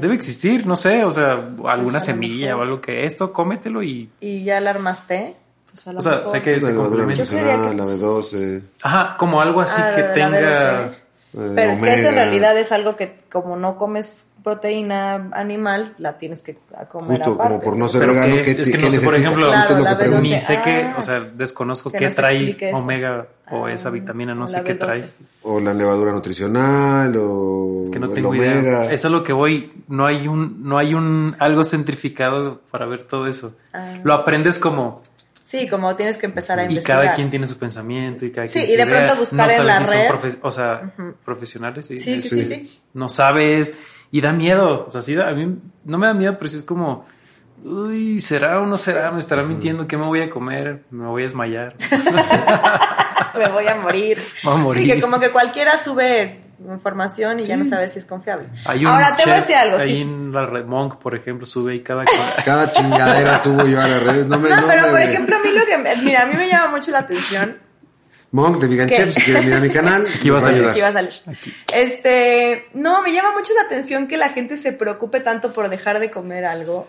Debe 0.01 0.15
existir, 0.15 0.67
no 0.67 0.77
sé, 0.77 1.05
o 1.05 1.11
sea, 1.11 1.33
alguna 1.33 1.93
Pues 1.99 2.05
semilla 2.05 2.47
mejor. 2.49 2.61
o 2.61 2.63
algo 2.63 2.81
que 2.81 3.05
esto, 3.05 3.33
cómetelo 3.33 3.83
y. 3.83 4.11
¿Y 4.21 4.45
ya 4.45 4.61
la 4.61 4.71
armaste? 4.71 5.37
Pues 5.71 5.87
a 5.87 5.93
lo 5.93 5.99
O 5.99 6.03
sea, 6.03 6.13
mejor. 6.17 6.33
sé 6.33 6.43
que 6.43 6.61
se 6.61 6.75
complementa. 6.75 7.25
La 7.25 7.85
B12, 7.85 8.63
Ajá, 8.83 9.17
como 9.19 9.41
algo 9.41 9.61
así 9.61 9.81
Ah, 9.85 9.93
que 9.95 10.01
la- 10.03 10.07
la 10.09 10.15
tenga. 10.15 10.93
B12. 11.35 11.51
eh, 11.51 11.53
Pero 11.55 11.81
que 11.81 11.91
eso 11.91 12.01
en 12.01 12.07
omega. 12.09 12.11
realidad 12.25 12.59
es 12.59 12.73
algo 12.73 12.97
que 12.97 13.17
como 13.31 13.57
no 13.57 13.77
comes 13.77 14.27
proteína 14.43 15.29
animal, 15.33 15.93
la 15.99 16.17
tienes 16.17 16.41
que 16.41 16.57
comer 16.91 17.19
Justo 17.19 17.33
aparte. 17.35 17.53
como 17.55 17.63
por 17.63 17.77
no 17.77 17.89
ser 17.89 18.01
Pero 18.01 18.13
vegano, 18.15 18.37
que- 18.37 18.43
¿qué, 18.57 18.63
es 18.63 18.71
que 18.71 18.79
no 18.79 18.91
sé, 18.91 19.01
por 19.01 19.15
ejemplo, 19.15 19.47
Claro, 19.49 19.77
lo 19.77 19.85
la 19.85 19.91
que 19.91 19.97
pregunto. 19.97 20.23
Ni 20.23 20.31
B12. 20.31 20.39
sé 20.41 20.61
qué, 20.65 20.83
Ah. 20.85 20.97
o 20.99 21.03
sea, 21.03 21.21
desconozco 21.21 21.91
Que 21.93 21.99
qué 21.99 22.09
trae 22.09 22.57
omega 22.73 23.27
o 23.51 23.67
Ah, 23.67 23.73
esa 23.73 23.91
vitamina, 23.91 24.35
no 24.35 24.49
sé 24.49 24.63
qué 24.65 24.73
B12. 24.75 24.79
trae. 24.79 25.05
O 25.43 25.61
la 25.61 25.75
levadura 25.75 26.13
nutricional, 26.13 27.15
o 27.19 27.83
Es 27.85 27.91
que 27.91 27.99
no 27.99 28.09
tengo 28.09 28.31
omega. 28.31 28.61
idea. 28.61 28.85
Eso 28.93 29.09
es 29.09 29.13
lo 29.13 29.23
que 29.25 29.33
voy. 29.35 29.73
No 29.89 30.07
hay 30.07 30.27
un, 30.27 30.63
no 30.67 30.79
hay 30.79 30.95
un 30.95 31.37
algo 31.39 31.63
centrificado 31.65 32.61
para 32.71 32.87
ver 32.87 33.03
todo 33.03 33.27
eso. 33.27 33.55
Ah. 33.75 33.95
Lo 34.03 34.15
aprendes 34.15 34.59
como 34.59 35.03
Sí, 35.51 35.67
como 35.69 35.97
tienes 35.97 36.17
que 36.17 36.27
empezar 36.27 36.59
a 36.61 36.63
y 36.63 36.67
investigar. 36.67 37.03
cada 37.03 37.15
quien 37.17 37.29
tiene 37.29 37.49
su 37.49 37.59
pensamiento 37.59 38.25
y 38.25 38.31
cada 38.31 38.47
Sí, 38.47 38.61
quien 38.61 38.65
y 38.67 38.73
su 38.73 38.79
de 38.79 38.87
pronto 38.87 39.05
idea. 39.07 39.15
buscar 39.19 39.47
no 39.49 39.53
en 39.55 39.67
la 39.67 39.79
si 39.81 39.85
son 39.87 39.95
red. 39.95 40.09
profe- 40.11 40.39
o 40.43 40.51
sea, 40.53 40.93
profesionales. 41.25 41.87
Sí, 41.87 41.99
Sí, 41.99 42.21
sí, 42.21 42.29
Sí. 42.29 42.45
sí, 42.45 42.55
sí. 42.55 42.81
No 42.95 43.09
sabes 43.09 43.75
y 44.13 44.21
da 44.21 44.33
miedo. 44.33 44.85
O 44.87 44.91
sea, 44.93 45.03
sí, 45.03 45.15
da- 45.17 45.29
a 45.29 45.33
mí 45.33 45.57
no 45.85 45.99
me 45.99 46.07
da 46.07 46.15
miedo, 46.15 46.37
pero 46.39 46.49
sí 46.51 46.57
es 46.59 46.63
como, 46.63 47.05
uy, 47.65 48.21
¿será 48.21 48.61
o 48.61 48.67
no 48.67 48.77
será? 48.77 49.11
¿Me 49.11 49.19
estará 49.19 49.43
mintiendo? 49.43 49.89
¿Qué 49.89 49.97
me 49.97 50.07
voy 50.07 50.21
a 50.23 50.31
comer? 50.31 50.85
¿Me 50.91 51.07
voy 51.07 51.23
a 51.23 51.25
desmayar? 51.25 51.75
Me 53.39 53.49
voy 53.49 53.67
a 53.67 53.75
morir. 53.77 54.19
Voy 54.45 54.55
a 54.55 54.57
morir. 54.57 54.83
Sí, 54.85 54.89
que 54.91 55.01
como 55.01 55.21
que 55.21 55.31
cualquiera 55.31 55.79
sube 55.79 56.41
información 56.69 57.41
y 57.41 57.45
ya 57.45 57.57
no 57.57 57.65
sabes 57.65 57.93
si 57.93 57.99
es 58.01 58.07
confiable. 58.07 58.49
Hay 58.67 58.85
un 58.85 58.93
Ahora 58.93 59.17
te 59.17 59.25
voy 59.25 59.33
a 59.33 59.37
decir 59.37 59.57
algo. 59.57 59.79
ahí 59.79 59.89
sí. 59.91 60.01
en 60.03 60.33
la 60.33 60.47
Red 60.47 60.65
Monk, 60.67 60.97
por 60.99 61.15
ejemplo, 61.15 61.47
sube 61.47 61.73
ahí 61.73 61.81
cada. 61.81 62.05
Cada 62.45 62.71
chingadera 62.73 63.39
subo 63.39 63.65
yo 63.67 63.81
a 63.81 63.87
las 63.87 64.03
redes. 64.03 64.27
No, 64.27 64.39
me, 64.39 64.49
No, 64.51 64.61
no 64.61 64.67
pero 64.69 64.83
me- 64.85 64.91
por 64.91 65.01
ejemplo, 65.01 65.37
a 65.37 65.39
mí 65.41 65.51
lo 65.53 65.65
que... 65.67 65.79
me- 65.79 65.97
Mira, 65.97 66.23
a 66.23 66.27
mí 66.27 66.35
me 66.37 66.49
llama 66.49 66.71
mucho 66.73 66.91
la 66.91 66.99
atención 67.01 67.59
Monk 68.33 68.61
de 68.61 68.69
Vegan. 68.69 68.89
Chef, 68.89 69.13
si 69.15 69.21
quieren 69.23 69.49
ir 69.49 69.55
a 69.55 69.61
mi 69.61 69.71
canal, 69.71 70.07
Aquí 70.15 70.31
vas 70.31 70.45
a 70.45 70.51
ayudar. 70.51 70.71
Aquí 70.71 70.81
va 70.81 70.89
a 70.89 70.93
salir. 70.93 71.13
Este, 71.73 72.69
no, 72.75 73.03
me 73.03 73.13
llama 73.13 73.33
mucho 73.33 73.53
la 73.55 73.63
atención 73.63 74.07
que 74.07 74.17
la 74.17 74.29
gente 74.31 74.57
se 74.57 74.73
preocupe 74.73 75.21
tanto 75.21 75.53
por 75.53 75.69
dejar 75.69 75.99
de 75.99 76.11
comer 76.11 76.45
algo 76.45 76.87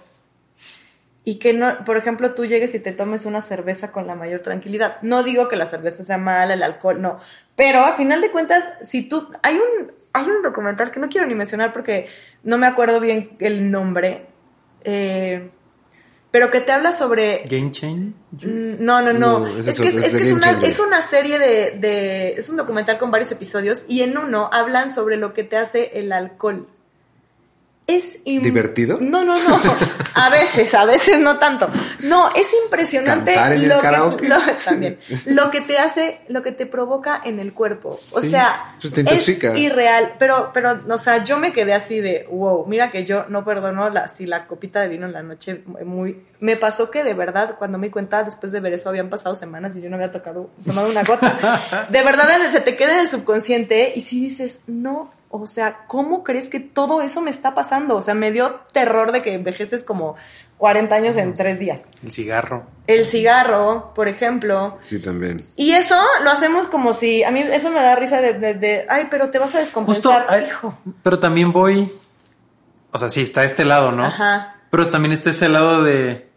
y 1.24 1.36
que 1.36 1.54
no, 1.54 1.84
por 1.86 1.98
ejemplo, 1.98 2.34
tú 2.34 2.46
llegues 2.46 2.74
y 2.74 2.80
te 2.80 2.94
tomes 2.94 3.26
una 3.26 3.42
cerveza 3.42 3.92
con 3.92 4.08
la 4.08 4.16
mayor 4.16 4.40
tranquilidad. 4.40 4.98
No 5.02 5.24
digo 5.24 5.48
que 5.48 5.56
la 5.56 5.68
cerveza 5.68 6.04
sea 6.04 6.18
mala, 6.18 6.54
el 6.56 6.64
alcohol, 6.64 7.02
no. 7.02 7.20
Pero 7.56 7.80
a 7.86 7.96
final 7.96 8.22
de 8.22 8.32
cuentas, 8.32 8.68
si 8.84 9.08
tú, 9.08 9.30
hay 9.44 9.56
un, 9.56 9.92
hay 10.14 10.26
un 10.26 10.42
documental 10.42 10.90
que 10.90 11.00
no 11.00 11.10
quiero 11.10 11.28
ni 11.28 11.36
mencionar 11.36 11.74
porque 11.74 12.08
no 12.44 12.58
me 12.58 12.66
acuerdo 12.66 13.00
bien 13.00 13.32
el 13.40 13.70
nombre, 13.70 14.26
eh, 14.84 15.52
pero 16.32 16.50
que 16.50 16.62
te 16.62 16.72
habla 16.72 16.92
sobre 16.94 17.44
Game 17.48 17.72
Changer. 17.72 18.14
Mm, 18.32 18.84
No, 18.84 19.02
no, 19.02 19.14
no. 19.14 19.46
Es 19.46 19.80
que, 19.80 19.90
es, 19.90 19.96
es 19.98 20.16
que 20.16 20.28
es, 20.28 20.34
una, 20.34 20.60
es 20.64 20.80
una 20.80 21.02
serie 21.02 21.38
de, 21.38 21.78
de... 21.78 22.30
Es 22.34 22.50
un 22.50 22.56
documental 22.56 22.98
con 22.98 23.12
varios 23.12 23.32
episodios 23.32 23.86
y 23.88 24.02
en 24.02 24.18
uno 24.18 24.50
hablan 24.52 24.90
sobre 24.90 25.18
lo 25.18 25.34
que 25.34 25.44
te 25.44 25.58
hace 25.58 26.00
el 26.00 26.12
alcohol. 26.14 26.68
Es... 27.98 28.20
¿Divertido? 28.26 28.98
No, 29.02 29.24
no, 29.24 29.38
no. 29.48 29.60
A 30.14 30.30
veces, 30.30 30.74
a 30.74 30.84
veces 30.84 31.20
no 31.20 31.38
tanto. 31.40 31.70
No, 32.02 32.30
es 32.36 32.48
impresionante 32.66 33.34
¿Cantar 33.34 33.54
en 33.54 33.62
el 33.62 33.70
lo 33.70 33.80
karaoke? 33.80 34.24
que... 34.24 34.28
lo- 34.30 34.40
también. 34.66 35.00
Lo 35.28 35.50
que 35.52 35.62
te 35.62 35.78
hace, 35.80 36.20
lo 36.28 36.44
que 36.44 36.52
te 36.52 36.66
provoca 36.66 37.22
en 37.24 37.40
el 37.40 37.54
cuerpo. 37.54 37.98
O 38.12 38.22
Sí, 38.22 38.30
sea, 38.32 38.76
pues 38.82 38.94
te 38.94 39.02
es 39.02 39.58
irreal. 39.58 40.16
Pero, 40.20 40.52
pero, 40.54 40.82
o 40.90 40.98
sea, 40.98 41.24
yo 41.24 41.38
me 41.38 41.54
quedé 41.54 41.74
así 41.74 42.02
de, 42.02 42.28
wow, 42.30 42.66
mira 42.68 42.92
que 42.92 43.06
yo 43.06 43.26
no 43.30 43.46
perdono 43.46 43.90
la, 43.90 44.10
si 44.10 44.26
la 44.26 44.48
copita 44.48 44.82
de 44.82 44.90
vino 44.90 45.06
en 45.06 45.14
la 45.14 45.24
noche 45.24 45.64
muy... 45.86 46.22
Me 46.42 46.58
pasó 46.58 46.90
que 46.92 47.04
de 47.04 47.14
verdad, 47.14 47.56
cuando 47.58 47.78
me 47.78 47.88
di 47.88 47.92
cuenta, 47.92 48.24
después 48.24 48.52
de 48.52 48.60
ver 48.60 48.74
eso, 48.74 48.90
habían 48.90 49.10
pasado 49.10 49.36
semanas 49.36 49.76
y 49.78 49.82
yo 49.82 49.90
no 49.90 49.96
había 49.96 50.12
tocado, 50.12 50.50
tomado 50.66 50.90
una 50.90 51.04
gota. 51.04 51.86
De 51.90 52.02
verdad, 52.02 52.28
se 52.52 52.60
te 52.62 52.76
queda 52.76 52.96
en 52.96 53.00
el 53.02 53.08
subconsciente 53.08 53.94
y 53.96 54.02
si 54.02 54.20
dices, 54.22 54.62
no, 54.68 55.12
o 55.30 55.46
sea, 55.48 55.82
¿cómo 55.88 56.24
crees 56.24 56.50
que 56.50 56.60
todo 56.60 57.02
eso 57.04 57.22
me 57.22 57.30
está 57.32 57.54
pasando? 57.54 57.96
O 57.96 58.02
sea, 58.02 58.16
me 58.16 58.32
dio 58.32 58.60
terror 58.74 59.12
de 59.12 59.22
que 59.22 59.36
envejeces 59.36 59.84
como 59.84 60.16
40 60.58 60.96
años 60.96 61.16
en 61.16 61.36
tres 61.36 61.60
días. 61.60 61.82
El 62.04 62.12
cigarro. 62.12 62.64
El 62.88 63.06
cigarro, 63.06 63.94
por 63.94 64.08
ejemplo, 64.08 64.78
Sí, 64.82 65.00
también. 65.00 65.46
y 65.56 65.72
eso 65.74 65.96
lo 66.24 66.32
hacemos 66.32 66.66
como 66.68 66.96
si, 66.96 67.24
a 67.24 67.30
mí 67.30 67.40
eso 67.52 67.70
me 67.70 67.82
da 67.84 67.96
risa 67.96 68.20
de, 68.20 68.34
de- 68.34 68.56
de, 68.56 68.86
ay, 68.90 69.08
pero 69.12 69.30
te 69.30 69.38
vas 69.38 69.54
a 69.54 69.60
Justo, 69.60 69.80
descompensar, 69.80 70.26
ay, 70.28 70.46
hijo. 70.48 70.76
pero 71.04 71.20
también 71.20 71.52
voy, 71.52 71.92
o 72.92 72.98
sea, 72.98 73.12
sí, 73.12 73.22
está 73.22 73.44
este 73.44 73.64
lado, 73.64 73.92
¿no? 73.92 74.06
Ajá. 74.06 74.56
Pero 74.72 74.90
también 74.90 75.12
está 75.12 75.30
ese 75.32 75.50
lado 75.50 75.84
de, 75.84 76.30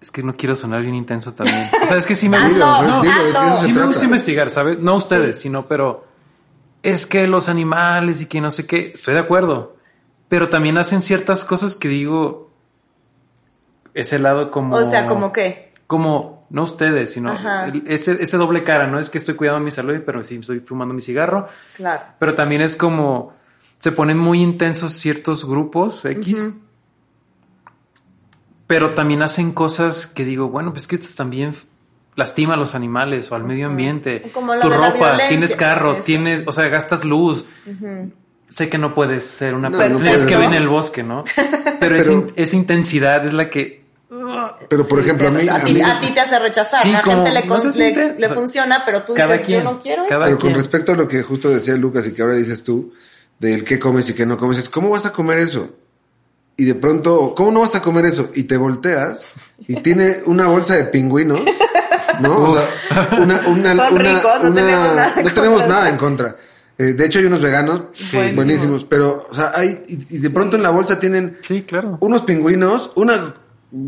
es 0.00 0.10
que 0.10 0.22
no 0.22 0.34
quiero 0.36 0.54
sonar 0.54 0.82
bien 0.82 0.94
intenso 0.94 1.32
también. 1.32 1.68
O 1.82 1.86
sea, 1.86 1.96
es 1.96 2.06
que 2.06 2.14
sí 2.14 2.28
me 2.28 2.38
gusta, 2.44 2.82
no, 2.82 3.02
sí 3.62 3.72
me 3.72 3.86
gusta 3.86 4.04
investigar, 4.04 4.50
¿sabes? 4.50 4.80
No 4.80 4.94
ustedes, 4.96 5.38
sino, 5.40 5.66
pero 5.66 6.04
es 6.82 7.06
que 7.06 7.26
los 7.26 7.48
animales 7.48 8.20
y 8.20 8.26
que 8.26 8.40
no 8.40 8.50
sé 8.50 8.66
qué, 8.66 8.92
estoy 8.94 9.14
de 9.14 9.20
acuerdo, 9.20 9.76
pero 10.28 10.48
también 10.48 10.78
hacen 10.78 11.02
ciertas 11.02 11.44
cosas 11.44 11.74
que 11.76 11.88
digo, 11.88 12.50
ese 13.94 14.18
lado 14.18 14.50
como... 14.50 14.76
O 14.76 14.84
sea, 14.84 15.06
como 15.06 15.32
que, 15.32 15.72
como 15.86 16.46
no 16.50 16.62
ustedes, 16.64 17.12
sino 17.12 17.32
el- 17.66 17.82
ese, 17.86 18.22
ese 18.22 18.36
doble 18.36 18.62
cara, 18.62 18.86
¿no? 18.86 19.00
Es 19.00 19.08
que 19.10 19.18
estoy 19.18 19.34
cuidando 19.34 19.60
mi 19.60 19.70
salud, 19.70 20.00
pero 20.04 20.22
sí 20.22 20.36
estoy 20.36 20.60
fumando 20.60 20.94
mi 20.94 21.02
cigarro. 21.02 21.48
claro. 21.76 22.02
Pero 22.18 22.34
también 22.34 22.60
es 22.60 22.76
como 22.76 23.34
se 23.78 23.92
ponen 23.92 24.16
muy 24.18 24.40
intensos 24.42 24.92
ciertos 24.92 25.44
grupos 25.44 26.04
X. 26.04 26.46
Pero 28.66 28.94
también 28.94 29.22
hacen 29.22 29.52
cosas 29.52 30.06
que 30.06 30.24
digo, 30.24 30.48
bueno, 30.48 30.72
pues 30.72 30.86
que 30.86 30.96
esto 30.96 31.08
también 31.16 31.52
lastima 32.16 32.54
a 32.54 32.56
los 32.56 32.74
animales 32.74 33.30
o 33.30 33.34
al 33.36 33.44
medio 33.44 33.66
ambiente. 33.66 34.30
Como 34.32 34.54
lo 34.54 34.60
tu 34.62 34.70
ropa, 34.70 35.16
tienes 35.28 35.54
carro, 35.54 35.96
eso. 35.98 36.04
tienes, 36.06 36.42
o 36.46 36.52
sea, 36.52 36.68
gastas 36.68 37.04
luz. 37.04 37.44
Sé 38.48 38.68
que 38.68 38.78
no 38.78 38.94
puedes 38.94 39.24
ser 39.24 39.54
una 39.54 39.68
No, 39.70 39.76
persona 39.78 39.98
no 39.98 40.04
puedes, 40.06 40.24
que 40.24 40.34
¿no? 40.36 40.42
en 40.44 40.54
el 40.54 40.68
bosque, 40.68 41.02
¿no? 41.02 41.24
Pero, 41.80 41.96
esa, 41.96 42.12
in- 42.12 42.32
esa 42.36 42.56
intensidad 42.56 43.26
es 43.26 43.32
la 43.34 43.50
que 43.50 43.84
Pero, 44.68 44.86
por 44.86 44.98
Sí, 45.00 45.04
ejemplo, 45.04 45.28
a 45.28 45.30
mí... 45.32 45.48
a, 45.48 45.56
a 45.56 45.64
ti, 45.64 45.74
mí- 45.74 45.80
a 45.82 45.98
ti 46.00 46.10
te 46.12 46.20
hace 46.20 46.38
rechazar. 46.38 46.80
Sí, 46.82 46.90
a 46.90 46.92
la 46.92 47.02
como, 47.02 47.16
gente 47.24 47.32
le, 47.32 47.44
no 47.46 47.54
le- 47.58 47.72
siente- 47.72 48.14
le 48.18 48.26
o 48.26 48.28
sea, 48.28 48.36
funciona, 48.36 48.82
pero 48.86 49.02
tú 49.02 49.14
dices, 49.14 49.42
quien, 49.46 49.64
yo 49.64 49.70
no 49.72 49.80
quiero 49.80 50.04
eso. 50.04 50.20
Pero 50.24 50.38
con 50.38 50.54
respecto 50.54 50.92
a 50.92 50.96
lo 50.96 51.08
que 51.08 51.22
justo 51.22 51.50
decía 51.50 51.74
Lucas 51.76 52.06
y 52.06 52.14
que 52.14 52.22
ahora 52.22 52.34
dices 52.34 52.62
tú, 52.62 52.92
del 53.40 53.64
qué 53.64 53.78
comes 53.80 54.08
y 54.10 54.14
qué 54.14 54.24
no 54.26 54.38
comes, 54.38 54.58
es 54.58 54.68
¿cómo 54.68 54.90
vas 54.90 55.06
a 55.06 55.12
comer 55.12 55.38
eso? 55.38 55.74
Y 56.56 56.64
de 56.64 56.74
pronto, 56.74 57.34
¿cómo 57.36 57.52
no 57.52 57.60
vas 57.60 57.74
a 57.74 57.82
comer 57.82 58.06
eso? 58.06 58.30
Y 58.34 58.44
te 58.44 58.56
volteas 58.56 59.24
y 59.66 59.76
tiene 59.82 60.18
una 60.26 60.46
bolsa 60.46 60.74
de 60.74 60.84
pingüinos, 60.84 61.40
¿no? 62.20 62.38
O 62.44 62.56
sea, 62.56 63.10
una, 63.20 63.40
una, 63.46 63.76
Son 63.76 63.94
una- 63.94 64.14
ricos, 64.14 64.42
no 64.42 64.54
tenemos 64.54 64.88
nada 64.96 65.12
en 65.16 65.24
no 65.24 65.32
tenemos 65.34 65.60
contra. 65.62 65.76
nada 65.76 65.88
en 65.90 65.96
contra. 65.98 66.36
Eh, 66.78 66.84
de 66.92 67.04
hecho, 67.06 67.18
hay 67.18 67.24
unos 67.26 67.40
veganos 67.42 67.82
Sí. 67.94 68.16
buenísimos. 68.16 68.34
Buenísimos. 68.36 68.84
pero, 68.84 69.26
o 69.30 69.34
sea, 69.34 69.52
hay, 69.54 69.84
y, 69.88 70.16
y 70.16 70.18
de 70.18 70.30
pronto 70.30 70.56
en 70.56 70.62
la 70.62 70.70
bolsa 70.70 70.98
tienen 71.00 71.38
Sí, 71.46 71.62
claro. 71.62 71.98
unos 72.00 72.22
pingüinos, 72.22 72.90
una 72.96 73.34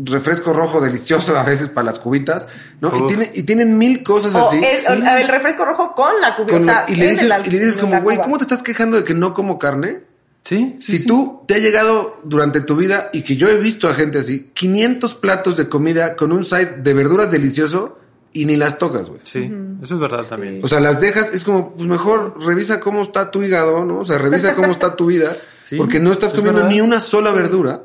refresco 0.05 0.53
rojo 0.53 0.81
delicioso 0.81 1.37
a 1.37 1.43
veces 1.43 1.69
para 1.69 1.85
las 1.85 1.99
cubitas, 1.99 2.47
¿no? 2.81 2.95
Y, 2.95 3.07
tiene, 3.07 3.31
y 3.33 3.43
tienen 3.43 3.77
mil 3.77 4.03
cosas 4.03 4.35
O 4.35 4.47
así. 4.47 4.61
es- 4.63 4.87
el 4.87 5.27
refresco 5.27 5.65
rojo 5.65 5.93
con 5.95 6.11
la. 6.21 6.35
Con 6.35 6.53
o 6.53 6.59
sea, 6.61 6.85
y, 6.87 6.95
le 6.95 7.11
dices, 7.11 7.31
y 7.45 7.49
le 7.49 7.59
dices 7.59 7.77
como, 7.77 7.99
güey. 8.01 8.17
¿cómo 8.17 8.37
te 8.37 8.43
estás 8.43 8.61
quejando 8.61 8.97
de 8.97 9.03
que 9.03 9.13
no 9.15 9.33
como 9.33 9.57
carne? 9.57 10.01
Sí, 10.43 10.77
sí, 10.79 10.91
Si 10.93 10.99
sí. 10.99 11.07
tú 11.07 11.43
te 11.47 11.55
ha 11.55 11.57
llegado 11.59 12.19
durante 12.23 12.61
tu 12.61 12.75
vida 12.75 13.09
y 13.13 13.21
que 13.23 13.35
yo 13.35 13.49
he 13.49 13.57
visto 13.57 13.87
a 13.89 13.93
gente 13.93 14.19
así, 14.19 14.49
500 14.53 15.15
platos 15.15 15.57
de 15.57 15.67
comida 15.69 16.15
con 16.15 16.31
un 16.31 16.43
side 16.45 16.77
de 16.81 16.93
verduras 16.93 17.31
delicioso 17.31 17.97
y 18.31 18.45
ni 18.45 18.55
las 18.55 18.77
tocas, 18.77 19.07
güey. 19.09 19.19
Sí, 19.23 19.51
eso 19.81 19.95
es 19.95 19.99
verdad 19.99 20.23
también. 20.23 20.61
O 20.63 20.67
sea, 20.67 20.79
las 20.79 21.01
dejas, 21.01 21.33
es 21.33 21.43
como, 21.43 21.73
pues 21.75 21.87
mejor 21.87 22.41
revisa 22.43 22.79
cómo 22.79 23.01
está 23.01 23.31
tu 23.31 23.43
hígado, 23.43 23.85
¿no? 23.85 23.99
O 23.99 24.05
sea, 24.05 24.17
revisa 24.17 24.55
cómo 24.55 24.71
está 24.71 24.95
tu 24.95 25.07
vida, 25.07 25.35
Sí, 25.59 25.77
porque 25.77 25.99
no 25.99 26.11
estás 26.13 26.29
es 26.29 26.35
comiendo 26.35 26.61
verdad. 26.61 26.73
ni 26.73 26.81
una 26.81 27.01
sola 27.01 27.31
verdura, 27.31 27.83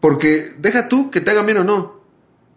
porque 0.00 0.54
deja 0.58 0.88
tú 0.88 1.10
que 1.10 1.20
te 1.20 1.30
hagan 1.30 1.46
bien 1.46 1.58
o 1.58 1.64
no. 1.64 2.00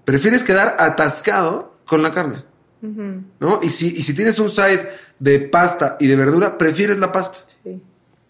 Prefieres 0.03 0.43
quedar 0.43 0.75
atascado 0.79 1.77
con 1.85 2.01
la 2.01 2.11
carne, 2.11 2.43
¿no? 2.81 3.59
Y 3.61 3.69
si, 3.69 3.88
y 3.95 4.03
si 4.03 4.13
tienes 4.13 4.39
un 4.39 4.49
side 4.49 4.89
de 5.19 5.39
pasta 5.39 5.97
y 5.99 6.07
de 6.07 6.15
verdura, 6.15 6.57
prefieres 6.57 6.97
la 6.99 7.11
pasta. 7.11 7.39
Sí. 7.63 7.81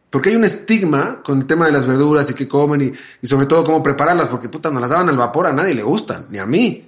Porque 0.09 0.29
hay 0.29 0.35
un 0.35 0.45
estigma 0.45 1.21
con 1.23 1.39
el 1.39 1.45
tema 1.45 1.65
de 1.65 1.71
las 1.73 1.85
verduras 1.85 2.29
y 2.29 2.33
que 2.33 2.47
comen 2.47 2.81
y, 2.81 2.93
y 3.21 3.27
sobre 3.27 3.45
todo 3.45 3.63
cómo 3.63 3.83
prepararlas, 3.83 4.27
porque 4.27 4.47
puta, 4.49 4.71
nos 4.71 4.81
las 4.81 4.89
daban 4.89 5.09
al 5.09 5.17
vapor, 5.17 5.47
a 5.47 5.53
nadie 5.53 5.73
le 5.75 5.83
gustan, 5.83 6.27
ni 6.29 6.37
a 6.39 6.45
mí. 6.45 6.83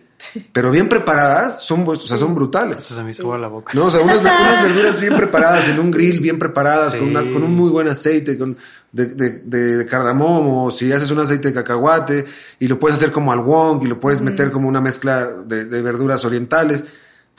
Pero 0.52 0.70
bien 0.70 0.90
preparadas, 0.90 1.64
son, 1.64 1.86
bu- 1.86 1.96
o 1.96 2.00
sea, 2.08 2.18
son 2.18 2.36
brutales. 2.36 2.78
Eso 2.80 2.94
se 2.96 3.02
me 3.04 3.14
la 3.38 3.48
boca. 3.48 3.72
No, 3.74 3.86
o 3.86 3.92
sea, 3.92 4.02
unas, 4.02 4.22
ver- 4.22 4.34
unas 4.42 4.64
verduras 4.64 5.00
bien 5.00 5.16
preparadas 5.16 5.70
en 5.70 5.80
un 5.80 5.92
grill, 5.92 6.20
bien 6.20 6.38
preparadas, 6.40 6.94
con, 6.96 7.10
una- 7.10 7.22
con 7.22 7.42
un 7.44 7.56
muy 7.56 7.70
buen 7.70 7.88
aceite, 7.88 8.38
con 8.38 8.58
de, 8.92 9.06
de, 9.06 9.30
de- 9.46 9.78
de 9.78 9.86
cardamomo, 9.86 10.66
o 10.66 10.72
si 10.72 10.92
haces 10.92 11.10
un 11.12 11.20
aceite 11.20 11.50
de 11.50 11.54
cacahuate, 11.54 12.26
y 12.60 12.68
lo 12.68 12.80
puedes 12.80 12.98
hacer 12.98 13.12
como 13.14 13.32
al 13.32 13.40
wong, 13.40 13.84
y 13.84 13.88
lo 13.88 14.00
puedes 14.00 14.20
meter 14.20 14.52
como 14.52 14.68
una 14.68 14.82
mezcla 14.82 15.26
de, 15.46 15.66
de 15.66 15.82
verduras 15.82 16.26
orientales, 16.26 16.84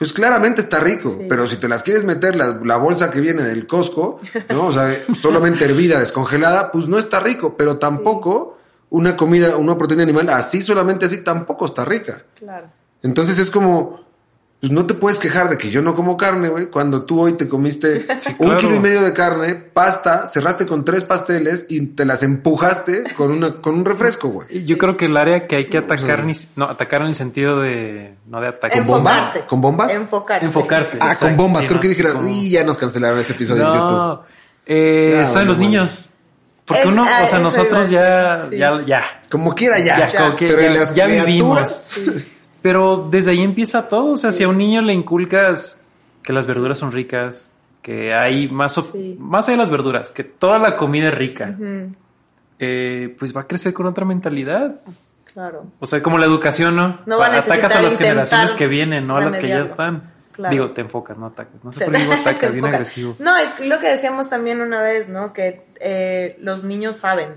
pues 0.01 0.13
claramente 0.13 0.61
está 0.61 0.79
rico, 0.79 1.13
Sí. 1.19 1.27
pero 1.29 1.47
si 1.47 1.57
te 1.57 1.67
las 1.67 1.83
quieres 1.83 2.03
meter, 2.03 2.33
la, 2.35 2.59
la 2.65 2.77
bolsa 2.77 3.11
que 3.11 3.21
viene 3.21 3.43
del 3.43 3.67
Costco, 3.67 4.17
¿no? 4.49 4.65
O 4.65 4.73
sea, 4.73 4.91
solamente 5.15 5.63
hervida, 5.65 5.99
descongelada, 5.99 6.71
pues 6.71 6.87
no 6.87 6.97
está 6.97 7.19
rico, 7.19 7.55
pero 7.55 7.77
tampoco 7.77 8.57
una 8.89 9.15
comida, 9.15 9.57
una 9.57 9.77
proteína 9.77 10.01
animal, 10.01 10.27
así 10.29 10.63
solamente 10.63 11.05
así, 11.05 11.19
tampoco 11.23 11.67
está 11.67 11.85
rica. 11.85 12.23
Claro. 12.33 12.65
Entonces 13.03 13.37
es 13.37 13.51
como, 13.51 14.01
pues 14.61 14.71
no 14.71 14.85
te 14.85 14.93
puedes 14.93 15.17
quejar 15.17 15.49
de 15.49 15.57
que 15.57 15.71
yo 15.71 15.81
no 15.81 15.95
como 15.95 16.15
carne, 16.17 16.47
güey, 16.49 16.67
cuando 16.67 17.03
tú 17.03 17.19
hoy 17.19 17.33
te 17.33 17.49
comiste 17.49 18.05
un 18.37 18.45
claro. 18.45 18.57
kilo 18.59 18.75
y 18.75 18.79
medio 18.79 19.01
de 19.01 19.11
carne, 19.11 19.55
pasta, 19.55 20.27
cerraste 20.27 20.67
con 20.67 20.85
tres 20.85 21.03
pasteles 21.03 21.65
y 21.67 21.87
te 21.87 22.05
las 22.05 22.21
empujaste 22.21 23.11
con 23.17 23.31
una 23.31 23.55
con 23.55 23.73
un 23.73 23.85
refresco, 23.85 24.27
güey. 24.29 24.47
Y 24.51 24.65
Yo 24.65 24.77
creo 24.77 24.97
que 24.97 25.05
el 25.05 25.17
área 25.17 25.47
que 25.47 25.55
hay 25.55 25.65
que 25.67 25.79
atacar, 25.79 26.23
ni, 26.25 26.33
no, 26.57 26.65
atacar 26.65 27.01
en 27.01 27.07
el 27.07 27.15
sentido 27.15 27.59
de, 27.59 28.13
no 28.27 28.39
de 28.39 28.51
bomba? 28.51 28.69
Enfocarse. 28.71 29.39
¿Con 29.47 29.61
bombas? 29.61 29.91
Enfocarse. 29.93 30.45
Enfocarse. 30.45 30.97
Ah, 31.01 31.05
Exacto, 31.13 31.25
con 31.25 31.37
bombas, 31.37 31.61
sí, 31.63 31.67
creo 31.67 31.75
no, 31.77 31.81
que 31.81 31.87
dijeron, 31.89 32.13
como- 32.17 32.27
y 32.29 32.49
ya 32.51 32.63
nos 32.63 32.77
cancelaron 32.77 33.17
este 33.19 33.33
episodio 33.33 33.63
en 33.65 33.73
YouTube. 33.73 33.89
No, 33.97 34.23
eh, 34.67 35.13
Ya, 35.17 35.25
son 35.25 35.47
los 35.47 35.57
niños. 35.57 36.07
Porque 36.65 36.83
Es- 36.83 36.87
uno, 36.87 37.01
ah, 37.03 37.07
o 37.07 37.17
sea, 37.17 37.25
eso 37.25 37.39
nosotros 37.39 37.89
ya, 37.89 38.45
sí. 38.47 38.57
ya, 38.57 38.79
ya, 38.85 39.21
Como 39.27 39.55
quiera 39.55 39.79
ya, 39.79 40.07
ya, 40.07 40.19
como 40.23 40.35
que 40.35 40.47
pero 40.47 40.61
ya, 40.61 40.67
en 40.67 40.73
las 40.79 40.93
ya 40.93 41.05
criaturas, 41.05 41.25
vivimos. 41.97 42.23
Pero 42.61 43.07
desde 43.09 43.31
ahí 43.31 43.41
empieza 43.41 43.87
todo. 43.87 44.13
O 44.13 44.17
sea, 44.17 44.31
si 44.31 44.43
a 44.43 44.47
un 44.49 44.57
niño 44.57 44.81
le 44.81 44.93
inculcas 44.93 45.85
que 46.23 46.31
las 46.33 46.45
verduras 46.47 46.77
son 46.77 46.91
ricas, 46.91 47.49
que 47.81 48.13
hay 48.13 48.47
más, 48.49 48.73
Sí. 48.75 49.15
más 49.19 49.47
allá 49.47 49.57
de 49.57 49.63
las 49.63 49.69
verduras, 49.71 50.11
que 50.11 50.23
toda 50.23 50.59
la 50.59 50.75
comida 50.75 51.07
es 51.07 51.15
rica, 51.15 51.55
eh, 52.59 53.15
pues 53.17 53.35
va 53.35 53.41
a 53.41 53.47
crecer 53.47 53.73
con 53.73 53.87
otra 53.87 54.05
mentalidad. 54.05 54.75
Claro. 55.33 55.65
O 55.79 55.87
sea, 55.87 56.03
como 56.03 56.17
la 56.17 56.25
educación, 56.25 56.75
¿no? 56.75 56.99
No 57.05 57.15
O 57.15 57.19
va 57.19 57.27
sea, 57.27 57.35
a 57.37 57.39
atacas 57.39 57.75
a 57.75 57.81
las 57.81 57.97
generaciones 57.97 58.53
que 58.53 58.67
vienen, 58.67 59.07
no 59.07 59.17
a 59.17 59.21
las 59.21 59.37
que 59.37 59.47
ya 59.47 59.61
están. 59.61 60.11
Claro. 60.33 60.51
Digo, 60.53 60.71
te 60.71 60.81
enfocas, 60.81 61.17
no 61.17 61.25
atacas. 61.27 61.63
No 61.63 61.71
sé 61.71 61.83
por 61.85 61.93
qué 61.93 61.99
digo 62.01 62.13
atacas, 62.13 62.51
bien 62.53 62.65
agresivo. 62.65 63.15
No, 63.19 63.35
es 63.37 63.67
lo 63.67 63.79
que 63.79 63.87
decíamos 63.89 64.29
también 64.29 64.61
una 64.61 64.81
vez, 64.81 65.09
¿no? 65.09 65.33
Que 65.33 65.65
eh, 65.79 66.37
los 66.41 66.63
niños 66.63 66.97
saben. 66.97 67.35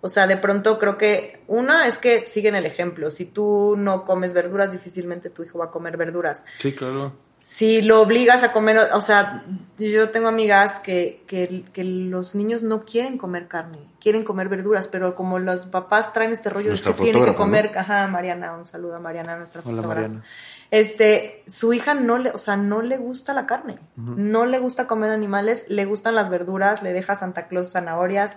O 0.00 0.08
sea, 0.08 0.26
de 0.26 0.36
pronto 0.36 0.78
creo 0.78 0.96
que 0.96 1.40
una 1.48 1.86
es 1.86 1.98
que 1.98 2.28
siguen 2.28 2.54
el 2.54 2.66
ejemplo. 2.66 3.10
Si 3.10 3.24
tú 3.24 3.74
no 3.76 4.04
comes 4.04 4.32
verduras, 4.32 4.70
difícilmente 4.70 5.30
tu 5.30 5.42
hijo 5.42 5.58
va 5.58 5.66
a 5.66 5.70
comer 5.70 5.96
verduras. 5.96 6.44
Sí, 6.58 6.72
claro. 6.72 7.12
Si 7.40 7.82
lo 7.82 8.00
obligas 8.02 8.42
a 8.42 8.52
comer, 8.52 8.78
o 8.92 9.00
sea, 9.00 9.44
yo 9.78 10.10
tengo 10.10 10.28
amigas 10.28 10.80
que, 10.80 11.22
que, 11.26 11.64
que 11.72 11.84
los 11.84 12.34
niños 12.34 12.62
no 12.62 12.84
quieren 12.84 13.16
comer 13.16 13.46
carne, 13.46 13.78
quieren 14.00 14.24
comer 14.24 14.48
verduras, 14.48 14.88
pero 14.88 15.14
como 15.14 15.38
los 15.38 15.66
papás 15.66 16.12
traen 16.12 16.32
este 16.32 16.50
rollo 16.50 16.66
de 16.66 16.70
Nuestra 16.70 16.94
que 16.94 17.02
tiene 17.02 17.24
que 17.24 17.34
comer, 17.34 17.70
ajá, 17.76 18.08
Mariana, 18.08 18.56
un 18.56 18.66
saludo 18.66 18.96
a 18.96 18.98
Mariana, 18.98 19.36
nuestra 19.36 19.62
Hola, 19.64 19.82
fotógrafa. 19.82 20.08
Mariana. 20.08 20.24
Este, 20.70 21.42
su 21.48 21.72
hija 21.72 21.94
no 21.94 22.18
le, 22.18 22.30
o 22.30 22.36
sea, 22.36 22.58
no 22.58 22.82
le 22.82 22.98
gusta 22.98 23.32
la 23.32 23.46
carne, 23.46 23.78
no 23.96 24.44
le 24.44 24.58
gusta 24.58 24.86
comer 24.86 25.10
animales, 25.10 25.64
le 25.68 25.86
gustan 25.86 26.14
las 26.14 26.28
verduras, 26.28 26.82
le 26.82 26.92
deja 26.92 27.14
Santa 27.14 27.46
Claus 27.46 27.72
zanahorias, 27.72 28.36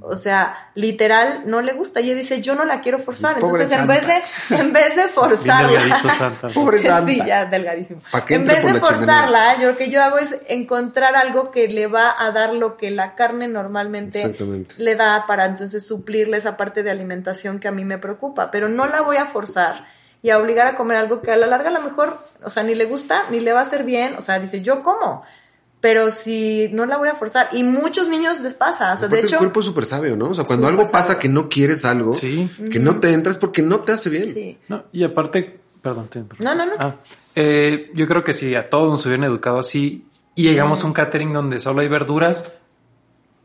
o 0.00 0.16
sea, 0.16 0.70
literal 0.74 1.44
no 1.46 1.62
le 1.62 1.72
gusta. 1.74 2.00
Y 2.00 2.10
ella 2.10 2.18
dice, 2.18 2.40
yo 2.40 2.56
no 2.56 2.64
la 2.64 2.80
quiero 2.80 2.98
forzar. 2.98 3.38
Pobre 3.38 3.62
Entonces, 3.62 3.78
en 3.78 3.86
vez 3.86 4.06
de, 4.08 4.56
en 4.56 4.72
vez 4.72 4.96
de 4.96 5.02
forzarla, 5.04 6.00
Santa. 6.10 6.48
Pobre 6.54 6.82
Santa. 6.82 7.12
Sí, 7.12 7.22
ya 7.24 7.44
delgadísimo. 7.44 8.00
En 8.28 8.44
vez 8.44 8.56
de 8.56 8.72
chimenea. 8.72 8.80
forzarla, 8.80 9.60
yo 9.60 9.70
lo 9.70 9.76
que 9.76 9.88
yo 9.88 10.02
hago 10.02 10.18
es 10.18 10.36
encontrar 10.48 11.14
algo 11.14 11.52
que 11.52 11.68
le 11.68 11.86
va 11.86 12.12
a 12.18 12.32
dar 12.32 12.54
lo 12.54 12.76
que 12.76 12.90
la 12.90 13.14
carne 13.14 13.46
normalmente 13.46 14.36
le 14.78 14.96
da 14.96 15.26
para 15.28 15.44
entonces 15.44 15.86
suplirle 15.86 16.38
esa 16.38 16.56
parte 16.56 16.82
de 16.82 16.90
alimentación 16.90 17.60
que 17.60 17.68
a 17.68 17.72
mí 17.72 17.84
me 17.84 17.98
preocupa. 17.98 18.50
Pero 18.50 18.68
no 18.68 18.86
la 18.86 19.02
voy 19.02 19.16
a 19.16 19.26
forzar 19.26 19.96
y 20.22 20.30
a 20.30 20.38
obligar 20.38 20.66
a 20.66 20.76
comer 20.76 20.96
algo 20.96 21.22
que 21.22 21.30
a 21.30 21.36
la 21.36 21.46
larga 21.46 21.68
a 21.68 21.72
lo 21.72 21.80
mejor, 21.80 22.18
o 22.42 22.50
sea, 22.50 22.62
ni 22.62 22.74
le 22.74 22.84
gusta, 22.86 23.24
ni 23.30 23.40
le 23.40 23.52
va 23.52 23.60
a 23.60 23.62
hacer 23.62 23.84
bien. 23.84 24.14
O 24.18 24.22
sea, 24.22 24.38
dice, 24.40 24.62
yo 24.62 24.82
como. 24.82 25.22
Pero 25.80 26.10
si 26.10 26.68
no 26.72 26.86
la 26.86 26.96
voy 26.96 27.08
a 27.08 27.14
forzar. 27.14 27.48
Y 27.52 27.62
muchos 27.62 28.08
niños 28.08 28.40
les 28.40 28.52
pasa. 28.54 28.92
O 28.92 28.96
sea, 28.96 29.06
de 29.06 29.20
hecho. 29.20 29.36
el 29.36 29.38
cuerpo 29.38 29.60
es 29.60 29.66
súper 29.66 29.86
sabio, 29.86 30.16
¿no? 30.16 30.30
O 30.30 30.34
sea, 30.34 30.44
cuando 30.44 30.66
algo 30.66 30.82
pasa 30.82 31.08
sabio. 31.08 31.18
que 31.20 31.28
no 31.28 31.48
quieres 31.48 31.84
algo, 31.84 32.14
Sí. 32.14 32.50
que 32.70 32.80
no 32.80 32.98
te 32.98 33.12
entras 33.12 33.36
porque 33.36 33.62
no 33.62 33.80
te 33.80 33.92
hace 33.92 34.10
bien. 34.10 34.34
Sí. 34.34 34.58
No, 34.66 34.82
y 34.92 35.04
aparte, 35.04 35.60
perdón, 35.80 36.08
te 36.08 36.24
No, 36.40 36.54
no, 36.56 36.66
no. 36.66 36.72
Ah, 36.80 36.94
eh, 37.36 37.92
yo 37.94 38.08
creo 38.08 38.24
que 38.24 38.32
si 38.32 38.56
a 38.56 38.68
todos 38.68 38.90
nos 38.90 39.06
hubieran 39.06 39.22
educado 39.24 39.58
así 39.58 40.04
y 40.34 40.42
llegamos 40.42 40.82
a 40.82 40.86
un 40.88 40.92
catering 40.92 41.32
donde 41.32 41.60
solo 41.60 41.80
hay 41.80 41.88
verduras, 41.88 42.52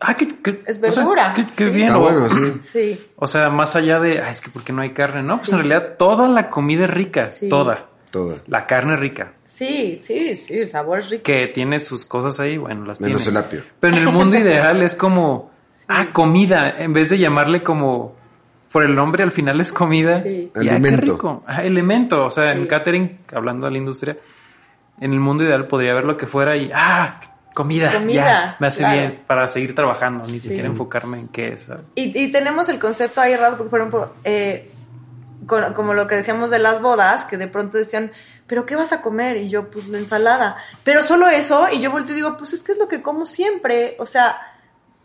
ah, 0.04 0.16
que- 0.16 0.62
Es 0.66 0.78
o 0.78 0.92
sea, 0.92 1.04
verdura, 1.04 1.34
qué, 1.36 1.46
qué 1.56 1.66
sí. 1.66 1.70
bien. 1.72 1.88
Está 1.88 1.98
o, 1.98 2.02
bueno, 2.02 2.30
sí. 2.32 2.60
Sí. 2.62 3.02
o 3.16 3.28
sea, 3.28 3.50
más 3.50 3.76
allá 3.76 4.00
de, 4.00 4.20
ah, 4.22 4.30
es 4.30 4.42
que 4.42 4.50
porque 4.52 4.72
no 4.74 4.82
hay 4.82 4.92
carne, 4.92 5.24
no, 5.24 5.38
pues 5.38 5.52
en 5.54 5.60
realidad 5.60 5.96
toda 5.98 6.28
la 6.28 6.50
comida 6.50 6.86
es 6.86 6.90
rica, 6.92 7.24
Sí. 7.24 7.50
toda. 7.50 7.86
Toda. 8.12 8.36
La 8.46 8.68
carne 8.68 8.94
es 8.94 9.00
rica, 9.00 9.34
Sí, 9.48 10.00
sí, 10.02 10.36
sí. 10.36 10.54
El 10.54 10.70
sabor 10.70 11.00
es 11.00 11.10
rico. 11.10 11.24
que 11.24 11.48
tiene 11.48 11.80
sus 11.80 12.06
cosas 12.06 12.40
ahí, 12.40 12.58
bueno, 12.58 12.86
las 12.86 13.02
Menos 13.02 13.24
tiene. 13.24 13.40
el 13.40 13.44
apio. 13.46 13.64
Pero 13.80 13.96
en 13.98 14.04
el 14.08 14.14
mundo 14.14 14.38
ideal 14.38 14.82
es 14.84 14.94
como, 14.96 15.52
ah, 15.88 16.06
comida, 16.14 16.70
en 16.78 16.94
vez 16.94 17.10
de 17.10 17.18
llamarle 17.18 17.64
como 17.64 18.16
por 18.72 18.84
el 18.84 18.94
nombre 18.96 19.24
al 19.24 19.32
final 19.32 19.60
es 19.62 19.72
comida. 19.72 20.22
Sí. 20.22 20.52
Y, 20.62 20.68
ah, 20.70 20.80
qué 20.82 20.96
rico. 20.98 21.44
Ah, 21.48 21.64
elemento, 21.64 22.26
o 22.26 22.32
sea, 22.32 22.52
en 22.52 22.66
catering, 22.68 23.20
hablando 23.34 23.66
de 23.66 23.72
la 23.72 23.78
industria, 23.80 24.18
en 25.00 25.12
el 25.12 25.20
mundo 25.20 25.44
ideal 25.44 25.66
podría 25.68 25.92
haber 25.94 26.04
lo 26.04 26.16
que 26.18 26.28
fuera 26.28 26.56
y, 26.56 26.70
ah, 26.74 27.20
comida, 27.54 27.94
Comida, 27.94 28.26
ya, 28.26 28.56
me 28.60 28.68
hace 28.68 28.80
claro. 28.80 28.98
bien 29.00 29.24
para 29.28 29.48
seguir 29.48 29.76
trabajando, 29.76 30.26
ni 30.28 30.34
Sí. 30.40 30.48
siquiera 30.50 30.68
enfocarme 30.68 31.20
en 31.20 31.28
qué 31.28 31.54
es. 31.54 31.68
Y, 31.96 32.18
y 32.18 32.32
tenemos 32.32 32.70
el 32.70 32.80
concepto 32.80 33.22
ahí 33.22 33.36
raro, 33.36 33.58
porque 33.58 33.70
por 33.70 33.80
ejemplo, 33.80 34.14
eh, 34.24 34.72
con- 35.46 35.74
como 35.74 35.94
lo 35.94 36.08
que 36.08 36.16
decíamos 36.16 36.52
de 36.52 36.60
las 36.60 36.82
bodas, 36.82 37.26
que 37.26 37.38
de 37.38 37.48
pronto 37.48 37.78
decían, 37.78 38.12
¿pero 38.48 38.66
qué 38.66 38.76
vas 38.76 38.94
a 38.94 39.02
comer? 39.02 39.38
Y 39.38 39.50
yo, 39.50 39.70
pues 39.70 39.88
la 39.88 39.98
ensalada. 39.98 40.56
Pero 40.84 41.04
solo 41.04 41.28
eso, 41.28 41.68
y 41.72 41.80
yo 41.82 41.92
volteo 41.92 42.14
y 42.14 42.18
digo, 42.18 42.38
pues 42.38 42.54
es 42.54 42.64
que 42.64 42.72
es 42.72 42.78
lo 42.78 42.88
que 42.88 43.02
como 43.02 43.26
siempre. 43.26 43.96
O 44.00 44.06
sea, 44.06 44.38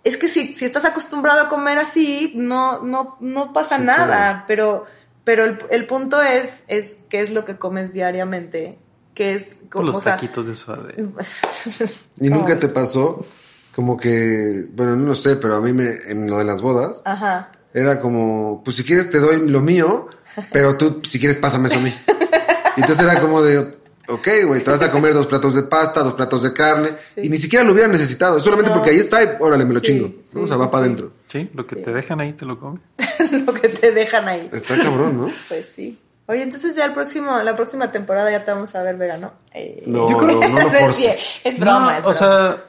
es 0.05 0.17
que 0.17 0.29
si, 0.29 0.55
si 0.55 0.65
estás 0.65 0.85
acostumbrado 0.85 1.41
a 1.43 1.49
comer 1.49 1.79
así, 1.79 2.33
no, 2.37 2.83
no, 2.83 3.17
no 3.21 3.53
pasa 3.53 3.77
Sí, 3.79 3.83
nada. 3.83 4.07
claro. 4.07 4.45
Pero, 4.47 4.85
pero 5.25 5.45
el, 5.45 5.59
el 5.71 5.87
punto 5.87 6.23
es, 6.23 6.65
es 6.69 6.97
qué 7.11 7.21
es 7.21 7.31
lo 7.31 7.45
que 7.45 7.57
comes 7.57 7.93
diariamente. 7.93 8.79
Que 9.19 9.35
es 9.35 9.63
como, 9.69 9.87
los 9.87 9.97
o 9.97 10.01
sea, 10.01 10.15
taquitos 10.15 10.47
de 10.47 10.55
suave. 10.55 10.95
¿Y 12.21 12.31
nunca 12.31 12.57
te 12.59 12.69
pasó 12.69 13.27
como 13.75 13.97
que, 13.97 14.67
bueno, 14.73 14.95
no 14.95 15.09
lo 15.09 15.15
sé, 15.17 15.35
pero 15.37 15.57
a 15.57 15.61
mí 15.61 15.73
me, 15.73 15.89
en 16.07 16.31
lo 16.31 16.39
de 16.39 16.45
las 16.45 16.61
bodas, 16.61 17.03
Ajá. 17.05 17.51
era 17.75 18.01
como, 18.01 18.63
pues 18.65 18.77
si 18.77 18.85
quieres 18.85 19.11
te 19.11 19.19
doy 19.19 19.49
lo 19.49 19.61
mío, 19.61 20.09
pero 20.53 20.77
tú 20.77 21.01
si 21.09 21.19
quieres 21.19 21.37
pásame 21.37 21.67
eso 21.69 21.79
a 21.79 21.83
mí. 21.83 21.93
Y 22.77 22.81
entonces 22.81 23.05
era 23.05 23.21
como 23.21 23.43
de, 23.43 23.59
ok, 24.07 24.29
güey, 24.47 24.63
te 24.63 24.71
vas 24.71 24.83
a 24.83 24.91
comer 24.93 25.15
dos 25.15 25.27
platos 25.27 25.55
de 25.57 25.65
pasta, 25.65 26.05
dos 26.05 26.15
platos 26.15 26.45
de 26.45 26.53
carne, 26.53 26.91
Sí. 27.17 27.23
y 27.25 27.29
ni 27.29 27.39
siquiera 27.39 27.65
lo 27.65 27.73
hubieran 27.73 27.91
necesitado, 27.91 28.39
solamente 28.39 28.71
No. 28.71 28.77
porque 28.77 28.91
ahí 28.91 28.99
está 28.99 29.23
y 29.23 29.29
órale, 29.41 29.65
me 29.65 29.75
lo 29.75 29.81
Sí, 29.81 29.87
chingo. 29.87 30.09
sí, 30.09 30.31
¿no? 30.35 30.43
O 30.43 30.47
sea, 30.47 30.57
sí, 30.57 30.61
va 30.63 30.71
para 30.71 30.85
sí. 30.85 30.91
adentro. 30.91 31.13
Sí, 31.27 31.51
lo 31.55 31.67
que 31.67 31.75
Sí. 31.77 31.83
te 31.83 31.93
dejan 31.93 32.21
ahí 32.21 32.33
te 32.35 32.47
lo 32.47 32.59
comes. 32.61 32.83
lo 33.47 33.53
que 33.53 33.69
te 33.69 33.91
dejan 33.91 34.29
ahí. 34.29 34.49
Está 34.53 34.77
cabrón, 34.77 35.19
¿no? 35.23 35.33
Pues 35.49 35.67
sí. 35.67 35.99
Oye, 36.31 36.43
entonces 36.43 36.77
ya 36.77 36.85
el 36.85 36.93
próximo, 36.93 37.39
la 37.39 37.57
próxima 37.57 37.91
temporada 37.91 38.31
ya 38.31 38.45
te 38.45 38.51
vamos 38.53 38.75
a 38.75 38.83
ver 38.83 38.97
vegano. 38.97 39.33
Eh, 39.55 39.83
No, 39.87 40.11
Yo 40.11 40.19
creo- 40.19 40.39
no, 40.41 40.49
no 40.49 40.61
lo 40.61 40.69
es, 40.69 40.81
forces. 40.85 41.47
es 41.47 41.59
broma, 41.59 41.93
No, 41.93 41.99
es 41.99 42.05
o 42.05 42.13
sea, 42.13 42.65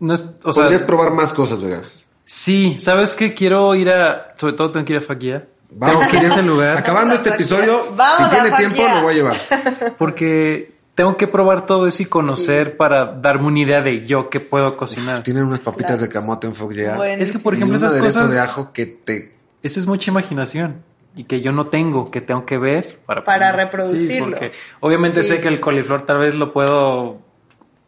No 0.00 0.14
es, 0.14 0.36
o 0.42 0.52
sea, 0.52 0.64
Podrías 0.64 0.82
probar 0.82 1.12
más 1.12 1.32
cosas 1.32 1.62
veganas. 1.62 2.04
sí, 2.24 2.76
¿sabes 2.78 3.14
qué? 3.14 3.34
Quiero 3.34 3.74
ir 3.74 3.90
a, 3.90 4.34
sobre 4.36 4.54
todo 4.54 4.72
tengo 4.72 4.84
que 4.86 4.94
ir 4.94 4.98
a 4.98 5.02
Faquia. 5.02 5.46
Vamos, 5.72 6.00
tengo 6.00 6.10
que 6.10 6.16
ir 6.16 6.24
a 6.24 6.34
ese 6.34 6.42
lugar 6.42 6.76
Acabando 6.76 7.14
este 7.14 7.28
episodio, 7.30 7.92
Vamos 7.94 8.18
si 8.18 8.24
tiene 8.34 8.50
tiempo, 8.56 8.82
lo 8.92 9.02
voy 9.02 9.12
a 9.12 9.14
llevar. 9.16 9.36
porque 9.98 10.72
tengo 10.96 11.16
que 11.16 11.28
probar 11.28 11.66
todo 11.66 11.86
eso 11.86 12.02
y 12.02 12.06
conocer 12.06 12.76
para 12.76 13.04
darme 13.12 13.46
una 13.46 13.60
idea 13.60 13.80
de 13.80 14.04
yo 14.06 14.28
qué 14.28 14.40
puedo 14.40 14.76
cocinar. 14.76 15.22
Tienen 15.22 15.44
unas 15.44 15.60
papitas 15.60 16.00
de 16.00 16.08
camote 16.08 16.48
en 16.48 16.56
Foggia. 16.56 16.96
Bueno, 16.96 17.22
Es 17.22 17.30
que, 17.30 17.38
por 17.38 17.54
y 17.54 17.58
ejemplo, 17.58 17.78
un 17.78 17.84
esas 17.84 18.00
cosas, 18.00 18.30
de 18.32 18.40
ajo 18.40 18.72
que 18.72 18.86
te... 18.86 19.32
eso 19.62 19.78
es 19.78 19.86
mucha 19.86 20.10
imaginación 20.10 20.82
y 21.16 21.24
que 21.24 21.40
yo 21.40 21.52
no 21.52 21.64
tengo, 21.66 22.10
que 22.10 22.20
tengo 22.20 22.46
que 22.46 22.56
ver 22.58 22.98
para, 23.06 23.24
Para 23.24 23.50
poner. 23.50 23.66
reproducirlo. 23.66 24.26
Sí, 24.26 24.30
porque 24.30 24.52
obviamente 24.80 25.22
Sí. 25.22 25.30
sé 25.30 25.40
que 25.40 25.48
el 25.48 25.60
coliflor 25.60 26.06
tal 26.06 26.18
vez 26.18 26.34
lo 26.34 26.52
puedo, 26.52 27.18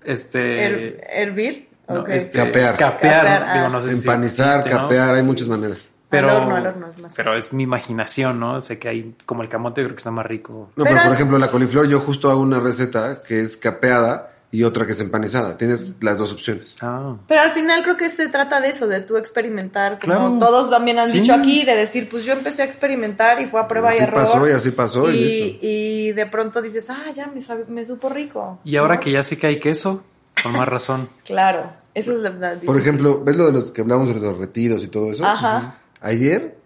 este, 0.05 0.67
Her- 0.67 1.05
¿Hervir? 1.11 1.69
no, 1.89 2.07
este, 2.07 2.39
Capear. 2.39 2.77
capear, 2.77 3.25
Capear, 3.25 3.53
digo, 3.55 3.67
ah. 3.67 3.69
no 3.69 3.81
sé 3.81 3.93
si 3.95 3.99
Empanizar, 4.01 4.65
capear, 4.69 5.15
hay 5.15 5.23
muchas 5.23 5.49
maneras. 5.49 5.89
Pero, 6.09 6.29
Al 6.29 6.37
horno, 6.43 6.57
al 6.57 6.67
horno 6.67 6.89
es 6.89 6.99
más 6.99 7.15
pero 7.15 7.33
es 7.35 7.55
mi 7.55 7.63
imaginación, 7.63 8.39
¿no? 8.39 8.61
Sé 8.61 8.79
que 8.79 8.89
hay, 8.89 9.15
como 9.25 9.43
el 9.43 9.49
camote, 9.49 9.81
creo 9.83 9.95
que 9.95 9.99
está 10.01 10.11
más 10.11 10.27
rico. 10.27 10.71
No, 10.77 10.85
Pero 10.85 10.97
pero, 10.97 10.99
por 11.05 11.07
es- 11.07 11.15
ejemplo, 11.15 11.39
la 11.39 11.51
coliflor 11.51 11.89
yo 11.89 12.01
justo 12.01 12.31
hago 12.31 12.41
una 12.43 12.61
receta 12.61 13.23
que 13.27 13.41
es 13.41 13.57
capeada 13.57 14.32
y 14.55 14.63
otra 14.65 14.85
que 14.87 14.93
es 14.93 15.01
empanizada. 15.01 15.57
Tienes 15.57 15.95
las 16.01 16.19
dos 16.19 16.31
opciones. 16.33 16.77
Ah, 16.83 17.17
Pero 17.27 17.41
al 17.41 17.53
final 17.53 17.83
creo 17.83 17.97
que 17.97 18.09
se 18.11 18.29
trata 18.29 18.61
de 18.61 18.69
eso, 18.69 18.87
de 18.87 19.01
tú 19.01 19.17
experimentar, 19.17 19.99
como 19.99 20.15
Claro. 20.15 20.37
todos 20.39 20.69
también 20.71 20.99
han 20.99 21.09
Sí. 21.09 21.21
dicho 21.21 21.33
aquí, 21.35 21.65
de 21.65 21.75
decir, 21.75 22.09
pues 22.11 22.25
yo 22.27 22.35
empecé 22.35 22.61
a 22.63 22.67
experimentar 22.67 23.41
y 23.41 23.47
fue 23.47 23.61
a 23.61 23.67
prueba 23.67 23.93
y 23.93 23.97
Así 23.97 24.03
error. 24.05 24.21
pasó 24.23 24.47
y 24.49 24.53
así 24.53 24.71
pasó 24.71 25.11
y 25.11 25.59
Y, 25.63 26.13
de 26.13 26.27
pronto 26.27 26.61
dices, 26.63 26.89
ah, 26.91 27.11
ya 27.15 27.27
me, 27.29 27.41
sabe- 27.41 27.65
me 27.67 27.85
supo 27.85 28.09
rico. 28.11 28.61
y 28.63 28.77
ahora 28.77 28.97
¿no? 28.97 29.01
que 29.01 29.11
ya 29.11 29.23
sé 29.23 29.39
que 29.39 29.47
hay 29.47 29.59
queso, 29.59 30.05
con 30.43 30.53
más 30.53 30.69
razón. 30.69 31.09
Claro, 31.25 31.73
eso 31.95 32.13
es 32.13 32.19
la 32.19 32.29
verdad. 32.31 32.59
Por 32.65 32.79
ejemplo, 32.79 33.23
¿ves 33.25 33.37
lo 33.37 33.47
de 33.47 33.53
los 33.53 33.71
que 33.73 33.81
hablamos 33.81 34.09
de 34.15 34.21
los 34.21 34.37
retiros 34.39 34.85
y 34.85 34.89
todo 34.89 35.13
eso? 35.13 35.25
Ajá. 35.25 35.79
Ayer, 36.03 36.59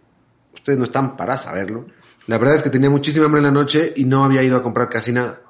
ustedes 0.55 0.76
no 0.78 0.84
están 0.84 1.16
para 1.16 1.39
saberlo. 1.39 1.87
La 2.26 2.39
verdad 2.39 2.57
es 2.57 2.62
que 2.64 2.70
tenía 2.70 2.91
muchísima 2.91 3.26
hambre 3.26 3.39
en 3.39 3.45
la 3.45 3.51
noche 3.53 3.93
y 3.95 4.05
no 4.07 4.24
había 4.24 4.43
ido 4.43 4.57
a 4.57 4.62
comprar 4.64 4.89
casi 4.89 5.12
nada. 5.12 5.41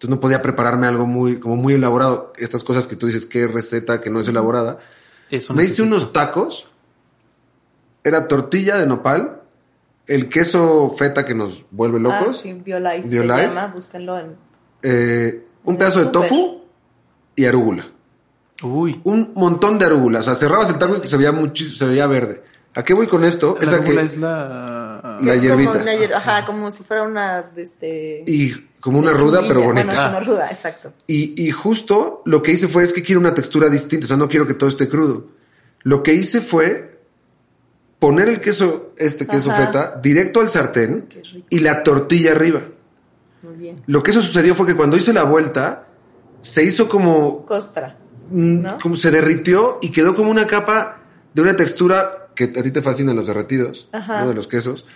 Entonces 0.00 0.16
no 0.16 0.20
podía 0.20 0.40
prepararme 0.40 0.86
algo 0.86 1.04
muy, 1.04 1.38
como 1.38 1.56
muy 1.56 1.74
elaborado. 1.74 2.32
Estas 2.38 2.64
cosas 2.64 2.86
que 2.86 2.96
tú 2.96 3.06
dices 3.06 3.28
es 3.30 3.52
receta, 3.52 4.00
que 4.00 4.08
no 4.08 4.20
es 4.20 4.28
elaborada. 4.28 4.78
Eso 5.30 5.52
Me 5.52 5.64
hice 5.64 5.82
unos 5.82 6.10
tacos. 6.14 6.66
Era 8.02 8.26
tortilla 8.26 8.78
de 8.78 8.86
nopal, 8.86 9.42
el 10.06 10.30
queso 10.30 10.90
feta 10.96 11.26
que 11.26 11.34
nos 11.34 11.66
vuelve 11.70 11.98
Ah, 11.98 12.20
locos, 12.20 12.38
sí, 12.38 12.54
Biolife. 12.54 13.08
Biolife. 13.08 13.40
Se 13.42 13.46
llama, 13.48 13.66
búsquenlo 13.66 14.18
en... 14.18 14.36
eh, 14.82 15.44
un 15.64 15.74
En 15.74 15.78
pedazo 15.78 15.98
de 16.02 16.06
tofu 16.06 16.62
y 17.36 17.44
arúgula. 17.44 17.86
Uy, 18.62 19.02
Un 19.04 19.32
montón 19.34 19.78
de 19.78 19.84
arúgula. 19.84 20.20
O 20.20 20.22
sea, 20.22 20.34
cerrabas 20.34 20.70
el 20.70 20.78
taco 20.78 20.96
y 21.04 21.06
se 21.06 21.16
veía 21.18 21.32
muchísimo, 21.32 21.76
se 21.76 21.84
veía 21.84 22.06
verde. 22.06 22.42
¿A 22.74 22.82
qué 22.82 22.94
voy 22.94 23.06
con 23.06 23.22
esto? 23.24 23.58
la 23.60 23.64
Es 23.66 23.70
a 23.70 23.74
arugula 23.76 24.00
que, 24.00 24.06
es 24.06 24.16
la... 24.16 25.18
La 25.20 25.34
es 25.34 25.42
hierbita. 25.42 25.72
Como 25.72 25.82
una 25.82 25.94
hier- 25.94 26.14
ajá, 26.14 26.46
como 26.46 26.70
si 26.70 26.82
fuera 26.84 27.02
una, 27.02 27.42
de 27.42 27.62
este... 27.62 28.24
y 28.26 28.54
como 28.80 28.98
una 28.98 29.12
ruda, 29.12 29.42
pero 29.46 29.62
bonita. 29.62 29.84
Bueno, 29.86 30.00
es 30.02 30.08
una 30.08 30.16
Ah. 30.16 30.20
ruda, 30.20 30.50
exacto. 30.50 30.92
Y, 31.06 31.40
y 31.46 31.50
justo 31.50 32.22
lo 32.24 32.42
que 32.42 32.52
hice 32.52 32.66
fue, 32.68 32.82
es 32.84 32.92
que 32.92 33.02
quiero 33.02 33.20
una 33.20 33.34
textura 33.34 33.68
distinta, 33.68 34.04
o 34.06 34.08
sea, 34.08 34.16
no 34.16 34.28
quiero 34.28 34.46
que 34.46 34.54
todo 34.54 34.68
esté 34.70 34.88
crudo. 34.88 35.26
Lo 35.82 36.02
que 36.02 36.14
hice 36.14 36.40
fue 36.40 36.98
poner 37.98 38.28
el 38.28 38.40
queso, 38.40 38.92
este 38.96 39.26
queso 39.26 39.50
Ajá. 39.50 39.66
feta, 39.66 40.00
directo 40.02 40.40
al 40.40 40.48
sartén 40.48 41.08
y 41.50 41.58
la 41.60 41.82
tortilla 41.82 42.32
arriba. 42.32 42.62
Muy 43.42 43.54
bien. 43.56 43.82
Lo 43.86 44.02
que 44.02 44.10
eso 44.10 44.22
sucedió 44.22 44.54
fue 44.54 44.66
que 44.66 44.74
cuando 44.76 44.96
hice 44.96 45.12
la 45.12 45.24
vuelta, 45.24 45.86
se 46.42 46.64
hizo 46.64 46.88
como, 46.88 47.44
Costra. 47.44 47.96
mm, 48.30 48.60
¿No? 48.62 48.78
como 48.78 48.96
se 48.96 49.10
derritió 49.10 49.78
y 49.82 49.90
quedó 49.90 50.14
como 50.14 50.30
una 50.30 50.46
capa 50.46 50.98
de 51.34 51.42
una 51.42 51.54
textura 51.56 52.28
que 52.34 52.44
a 52.44 52.62
ti 52.62 52.70
te 52.70 52.80
fascinan 52.82 53.16
los 53.16 53.26
derretidos, 53.26 53.88
Ajá. 53.92 54.22
¿no? 54.22 54.28
De 54.28 54.34
los 54.34 54.46
quesos. 54.48 54.86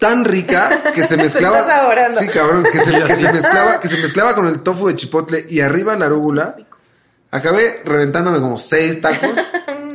Tan 0.00 0.24
rica 0.24 0.82
que 0.92 1.04
se 1.04 1.16
mezclaba. 1.18 2.10
sí, 2.12 2.26
cabrón, 2.28 2.64
que 2.72 2.78
se, 2.78 3.04
que 3.04 3.14
se 3.16 3.32
mezclaba, 3.32 3.78
que 3.78 3.86
se 3.88 3.98
mezclaba 3.98 4.34
con 4.34 4.46
el 4.46 4.60
tofu 4.60 4.88
de 4.88 4.96
chipotle 4.96 5.44
y 5.48 5.60
arriba 5.60 5.94
la 5.96 6.06
arúgula. 6.06 6.56
Acabé 7.30 7.82
reventándome 7.84 8.40
como 8.40 8.58
seis 8.58 9.00
tacos 9.00 9.30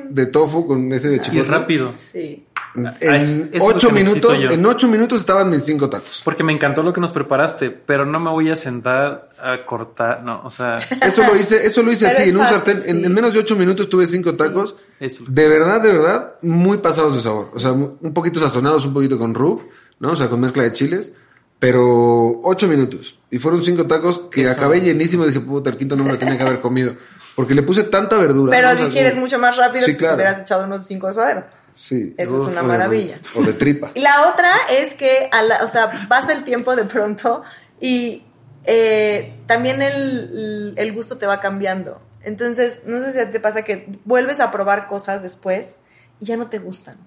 de 0.10 0.26
tofu 0.28 0.66
con 0.66 0.94
ese 0.94 1.10
de 1.10 1.16
Y 1.18 1.20
chipotle. 1.20 1.44
rápido. 1.52 1.94
Sí. 2.14 2.46
En 2.76 2.88
Ah, 2.88 2.94
es- 3.00 3.48
es 3.54 3.64
ocho 3.64 3.90
minutos, 3.90 4.38
en 4.38 4.66
ocho 4.66 4.88
minutos 4.90 5.22
estaban 5.22 5.50
mis 5.50 5.64
cinco 5.64 5.90
tacos. 5.90 6.22
Porque 6.26 6.44
me 6.44 6.52
encantó 6.54 6.84
lo 6.84 6.92
que 6.92 7.00
nos 7.02 7.12
preparaste, 7.12 7.70
pero 7.72 8.06
no 8.06 8.20
me 8.20 8.30
voy 8.30 8.52
a 8.52 8.56
sentar 8.58 9.30
a 9.42 9.58
cortar, 9.66 10.24
no, 10.24 10.42
o 10.44 10.52
sea, 10.52 10.76
Eso 11.02 11.24
lo 11.24 11.38
hice, 11.38 11.66
eso 11.66 11.82
lo 11.84 11.92
hice 11.94 12.06
Pero 12.08 12.18
así, 12.20 12.30
en 12.30 12.36
un 12.38 12.42
fácil, 12.44 12.58
sartén. 12.58 12.78
En, 12.86 13.00
sí. 13.00 13.06
en 13.06 13.14
menos 13.14 13.34
de 13.34 13.40
ocho 13.40 13.56
minutos 13.56 13.88
tuve 13.90 14.06
cinco 14.08 14.34
tacos. 14.36 14.76
eso. 15.00 15.24
De 15.28 15.48
verdad, 15.48 15.82
de 15.82 15.94
verdad, 15.94 16.36
muy 16.42 16.78
pasados 16.80 17.16
de 17.16 17.22
sabor. 17.22 17.48
O 17.54 17.60
sea, 17.60 17.72
un 17.72 18.14
poquito 18.14 18.40
sazonados, 18.42 18.86
un 18.86 18.94
poquito 18.94 19.18
con 19.18 19.34
rub, 19.34 19.62
¿no? 20.00 20.12
O 20.12 20.16
sea, 20.16 20.30
con 20.30 20.40
mezcla 20.40 20.64
de 20.64 20.72
chiles. 20.74 21.12
Pero 21.60 22.42
ocho 22.44 22.68
minutos. 22.68 23.18
Y 23.32 23.40
fueron 23.40 23.64
cinco 23.64 23.88
tacos 23.88 24.20
que 24.32 24.44
Eso. 24.44 24.52
acabé 24.54 24.82
llenísimo. 24.82 25.26
Dije, 25.26 25.40
puta, 25.40 25.70
el 25.70 25.78
quinto 25.78 25.96
no 25.96 26.04
me 26.04 26.12
lo 26.12 26.18
tenía 26.20 26.38
que 26.38 26.44
haber 26.44 26.60
comido. 26.60 26.96
Porque 27.36 27.56
le 27.56 27.64
puse 27.64 27.84
tanta 27.84 28.18
verdura. 28.18 28.52
Pero 28.52 28.68
¿no? 28.68 28.74
O 28.74 28.78
sea, 28.78 28.86
digieres 28.86 29.16
mucho 29.16 29.40
más 29.40 29.56
rápido 29.58 29.86
Sí, 29.86 29.94
que 29.94 29.98
claro. 30.00 30.14
si 30.14 30.18
te 30.18 30.24
hubieras 30.24 30.42
echado 30.44 30.66
unos 30.66 30.86
cinco 30.86 31.08
de 31.08 31.14
suadero. 31.14 31.46
Sí. 31.76 32.14
Eso 32.18 32.36
es 32.42 32.48
una 32.48 32.62
maravilla. 32.62 33.20
O 33.36 33.42
de 33.42 33.54
tripa. 33.54 33.92
Y 33.96 34.02
la 34.02 34.30
otra 34.32 34.52
es 34.70 34.94
que, 34.94 35.30
a 35.32 35.42
la- 35.42 35.64
o 35.64 35.68
sea, 35.68 35.92
pasa 36.10 36.34
el 36.34 36.44
tiempo 36.44 36.76
de 36.76 36.84
pronto 36.86 37.44
y 37.80 38.24
eh, 38.66 39.34
también 39.48 39.82
el, 39.82 40.74
el 40.76 40.94
gusto 40.94 41.18
te 41.18 41.26
va 41.26 41.40
cambiando. 41.40 42.02
Entonces, 42.22 42.82
no 42.86 43.02
sé 43.02 43.12
si 43.14 43.32
te 43.32 43.40
pasa 43.40 43.64
que 43.64 43.88
vuelves 44.06 44.40
a 44.40 44.52
probar 44.52 44.88
cosas 44.88 45.22
después 45.24 45.82
y 46.20 46.26
ya 46.26 46.38
no 46.38 46.48
te 46.48 46.60
gustan. 46.60 46.98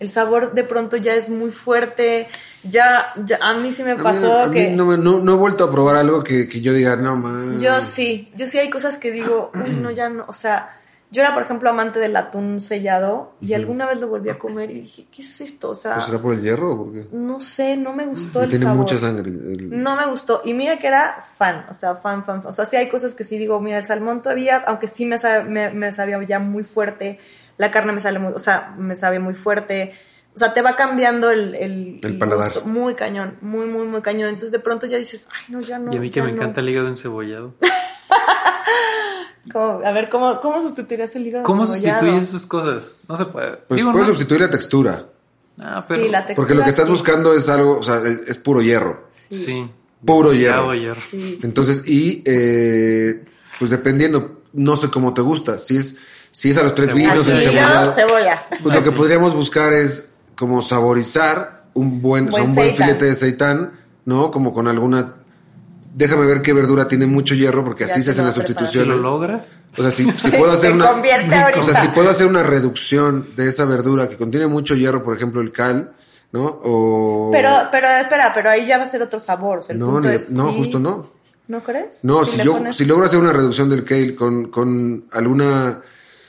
El 0.00 0.08
sabor 0.08 0.52
de 0.54 0.64
pronto 0.64 0.96
ya 0.96 1.14
es 1.14 1.28
muy 1.28 1.50
fuerte. 1.50 2.28
Ya, 2.64 3.06
ya 3.24 3.38
a 3.40 3.54
mí 3.54 3.72
sí 3.72 3.82
me 3.82 3.92
A 3.92 3.96
mí- 3.96 4.02
pasó 4.02 4.46
mí 4.48 4.52
que... 4.54 4.70
no, 4.70 4.96
no, 4.96 5.18
no 5.20 5.32
he 5.32 5.36
vuelto 5.36 5.64
a 5.64 5.70
probar 5.72 5.96
algo 5.96 6.22
que, 6.24 6.48
que 6.48 6.60
yo 6.60 6.72
diga, 6.72 6.96
no, 6.96 7.16
man. 7.16 7.58
Yo 7.58 7.80
sí, 7.82 8.30
yo 8.34 8.46
sí 8.46 8.58
hay 8.58 8.68
cosas 8.70 8.96
que 8.98 9.10
digo, 9.12 9.50
uy, 9.54 9.70
no, 9.76 9.90
ya 9.90 10.08
no, 10.08 10.24
o 10.28 10.32
sea, 10.32 10.74
yo 11.10 11.22
era, 11.22 11.32
por 11.32 11.42
ejemplo, 11.42 11.70
amante 11.70 11.98
del 12.00 12.14
atún 12.16 12.60
sellado 12.60 13.32
y 13.40 13.54
alguna 13.54 13.86
vez 13.86 13.98
lo 14.00 14.08
volví 14.08 14.28
a 14.28 14.38
comer 14.38 14.70
y 14.70 14.80
dije, 14.80 15.06
¿qué 15.10 15.22
es 15.22 15.40
esto? 15.40 15.70
O 15.70 15.74
sea, 15.74 15.94
¿Pues 15.94 16.04
será 16.06 16.18
por 16.18 16.34
el 16.34 16.42
hierro 16.42 16.72
o 16.72 16.84
por 16.84 16.92
qué? 16.92 17.06
no 17.12 17.40
sé, 17.40 17.76
no 17.78 17.94
me 17.94 18.04
gustó 18.04 18.40
Y 18.40 18.44
el 18.44 18.50
tiene 18.50 18.64
sabor. 18.66 18.80
mucha 18.82 18.98
sangre. 18.98 19.30
el- 19.30 19.82
No 19.82 19.96
me 19.96 20.06
gustó. 20.06 20.42
Y 20.44 20.52
mira 20.52 20.78
que 20.78 20.86
era 20.88 21.24
fan, 21.38 21.64
o 21.70 21.74
sea, 21.74 21.94
fan, 21.94 22.24
fan, 22.26 22.42
fan. 22.42 22.50
O 22.50 22.52
sea, 22.52 22.66
sí 22.66 22.76
hay 22.76 22.88
cosas 22.90 23.14
que 23.14 23.24
sí 23.24 23.38
digo, 23.38 23.58
mira, 23.60 23.78
el 23.78 23.86
salmón 23.86 24.20
todavía, 24.20 24.58
aunque 24.66 24.86
sí 24.88 25.06
me, 25.06 25.16
sabe- 25.18 25.44
me, 25.44 25.70
me 25.70 25.92
sabía 25.92 26.22
ya 26.24 26.40
muy 26.40 26.62
fuerte, 26.64 27.18
la 27.58 27.70
carne 27.70 27.92
me 27.92 28.00
sale 28.00 28.18
muy, 28.18 28.32
o 28.32 28.38
sea, 28.38 28.74
me 28.78 28.94
sabe 28.94 29.18
muy 29.18 29.34
fuerte. 29.34 29.92
O 30.34 30.38
sea, 30.38 30.54
te 30.54 30.62
va 30.62 30.76
cambiando 30.76 31.30
el, 31.30 31.54
el, 31.56 32.00
El 32.02 32.18
paladar. 32.18 32.52
gusto. 32.52 32.64
Muy 32.68 32.94
cañón, 32.94 33.38
muy, 33.40 33.66
muy, 33.66 33.86
muy 33.86 34.00
cañón. 34.02 34.28
Entonces 34.28 34.52
de 34.52 34.60
pronto 34.60 34.86
ya 34.86 34.96
dices, 34.96 35.28
ay, 35.32 35.52
no, 35.52 35.60
ya 35.60 35.78
no. 35.78 35.92
y 35.92 35.96
a 35.96 36.00
mí 36.00 36.10
que 36.10 36.22
me 36.22 36.30
no". 36.30 36.36
encanta 36.36 36.60
el 36.60 36.68
hígado 36.68 36.88
encebollado. 36.88 37.54
¿Cómo? 39.52 39.80
A 39.84 39.92
ver, 39.92 40.08
¿cómo, 40.08 40.38
cómo 40.40 40.60
sustituirías 40.62 41.14
el 41.16 41.26
hígado 41.26 41.44
¿Cómo 41.44 41.62
encebollado? 41.62 41.98
sustituyes 42.00 42.28
esas 42.28 42.46
cosas? 42.46 43.00
No 43.08 43.16
se 43.16 43.24
puede. 43.26 43.56
Pues 43.56 43.78
Digo, 43.78 43.92
puedes 43.92 44.08
no. 44.08 44.14
sustituir 44.14 44.40
la 44.42 44.50
textura. 44.50 45.06
Ah, 45.60 45.84
pero... 45.88 46.02
Sí, 46.02 46.08
la 46.08 46.18
textura. 46.26 46.36
Porque 46.36 46.54
lo 46.54 46.62
que 46.64 46.70
estás 46.70 46.84
sí. 46.84 46.90
buscando 46.90 47.34
es 47.34 47.48
algo, 47.48 47.78
o 47.78 47.82
sea, 47.82 47.96
es, 48.04 48.20
es 48.28 48.38
puro 48.38 48.60
hierro. 48.62 49.08
Sí. 49.10 49.68
Puro 50.04 50.32
hierro. 50.32 50.94
Sí. 51.10 51.40
Entonces, 51.42 51.82
y 51.86 52.22
eh, 52.26 53.24
pues 53.58 53.70
dependiendo, 53.70 54.42
no 54.52 54.76
sé 54.76 54.90
cómo 54.90 55.14
te 55.14 55.22
gusta. 55.22 55.58
Si 55.58 55.76
es, 55.76 55.96
si 56.30 56.50
es 56.50 56.58
a 56.58 56.62
los 56.62 56.74
tres 56.74 56.88
Cebolla. 56.88 57.10
vinos, 57.12 57.26
cebollado, 57.26 57.92
cebolla. 57.92 58.42
pues 58.62 58.74
lo 58.74 58.82
que 58.82 58.92
podríamos 58.92 59.34
buscar 59.34 59.72
es 59.72 60.10
como 60.36 60.62
saborizar 60.62 61.64
un 61.74 62.00
buen, 62.02 62.28
o 62.28 62.32
sea, 62.32 62.40
Buen 62.40 62.50
un 62.50 62.54
buen 62.54 62.76
filete 62.76 63.04
de 63.06 63.14
seitán, 63.14 63.72
¿no? 64.04 64.30
Como 64.30 64.52
con 64.52 64.68
alguna. 64.68 65.14
Déjame 65.94 66.26
ver 66.26 66.42
qué 66.42 66.52
verdura 66.52 66.86
tiene 66.86 67.06
mucho 67.06 67.34
hierro, 67.34 67.64
porque 67.64 67.84
Ya 67.86 67.92
así 67.92 68.00
te 68.00 68.06
se 68.06 68.10
hacen 68.12 68.26
las 68.26 68.38
preparas. 68.38 68.70
Si 68.70 68.78
lo 68.78 68.84
sustituciones. 68.84 69.02
logras, 69.02 69.48
O 69.76 69.82
sea, 69.82 69.90
si, 69.90 70.04
si 70.12 70.30
puedo 70.36 70.52
hacer 70.52 70.70
Se 70.70 70.76
una. 70.76 70.90
O 70.92 71.64
sea, 71.64 71.80
si 71.80 71.88
puedo 71.88 72.10
hacer 72.10 72.26
una 72.26 72.42
reducción 72.42 73.26
de 73.36 73.48
esa 73.48 73.64
verdura 73.64 74.08
que 74.08 74.16
contiene 74.16 74.46
mucho 74.46 74.74
hierro, 74.76 75.02
por 75.02 75.16
ejemplo, 75.16 75.40
el 75.40 75.50
cal, 75.50 75.92
¿no? 76.30 76.44
O. 76.62 77.30
Pero, 77.32 77.50
pero 77.72 77.88
espera, 77.88 78.32
pero 78.34 78.50
ahí 78.50 78.64
ya 78.66 78.78
va 78.78 78.84
a 78.84 78.88
ser 78.88 79.02
otro 79.02 79.18
sabor. 79.18 79.58
o 79.58 79.62
sea, 79.62 79.72
el 79.72 79.80
no, 79.80 79.86
punto 79.90 80.08
ni- 80.08 80.14
es 80.14 80.30
no, 80.30 80.50
sí. 80.52 80.58
justo 80.58 80.78
no. 80.78 81.06
¿No 81.48 81.62
crees? 81.64 82.04
No, 82.04 82.24
Si 82.24 82.36
yo 82.42 82.52
pones- 82.58 82.76
si 82.76 82.84
logro 82.84 83.06
hacer 83.06 83.18
una 83.18 83.32
reducción 83.32 83.68
del 83.70 83.82
kale 83.84 84.14
con, 84.14 84.50
con 84.50 85.06
alguna 85.12 85.80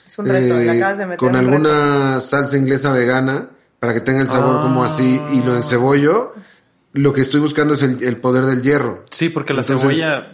Es 0.10 0.18
un 0.18 0.26
reto, 0.26 0.58
eh, 0.60 0.66
le 0.66 0.72
acabas 0.72 0.98
de 0.98 1.06
meter 1.06 1.20
con 1.20 1.30
un 1.30 1.36
alguna 1.36 2.20
salsa 2.20 2.58
inglesa 2.58 2.92
vegana 2.92 3.46
para 3.80 3.94
que 3.94 4.02
tenga 4.02 4.22
el 4.22 4.28
sabor 4.28 4.56
Ah. 4.58 4.62
como 4.64 4.84
así 4.84 5.22
y 5.32 5.44
lo 5.44 5.56
encebollo, 5.56 6.34
lo 6.94 7.14
que 7.14 7.22
estoy 7.22 7.40
buscando 7.42 7.76
es 7.76 7.84
el, 7.84 8.02
el 8.04 8.18
poder 8.18 8.46
del 8.46 8.64
hierro. 8.64 9.04
sí, 9.12 9.30
porque 9.30 9.54
la 9.54 9.62
Entonces- 9.62 9.82
cebolla 9.82 10.28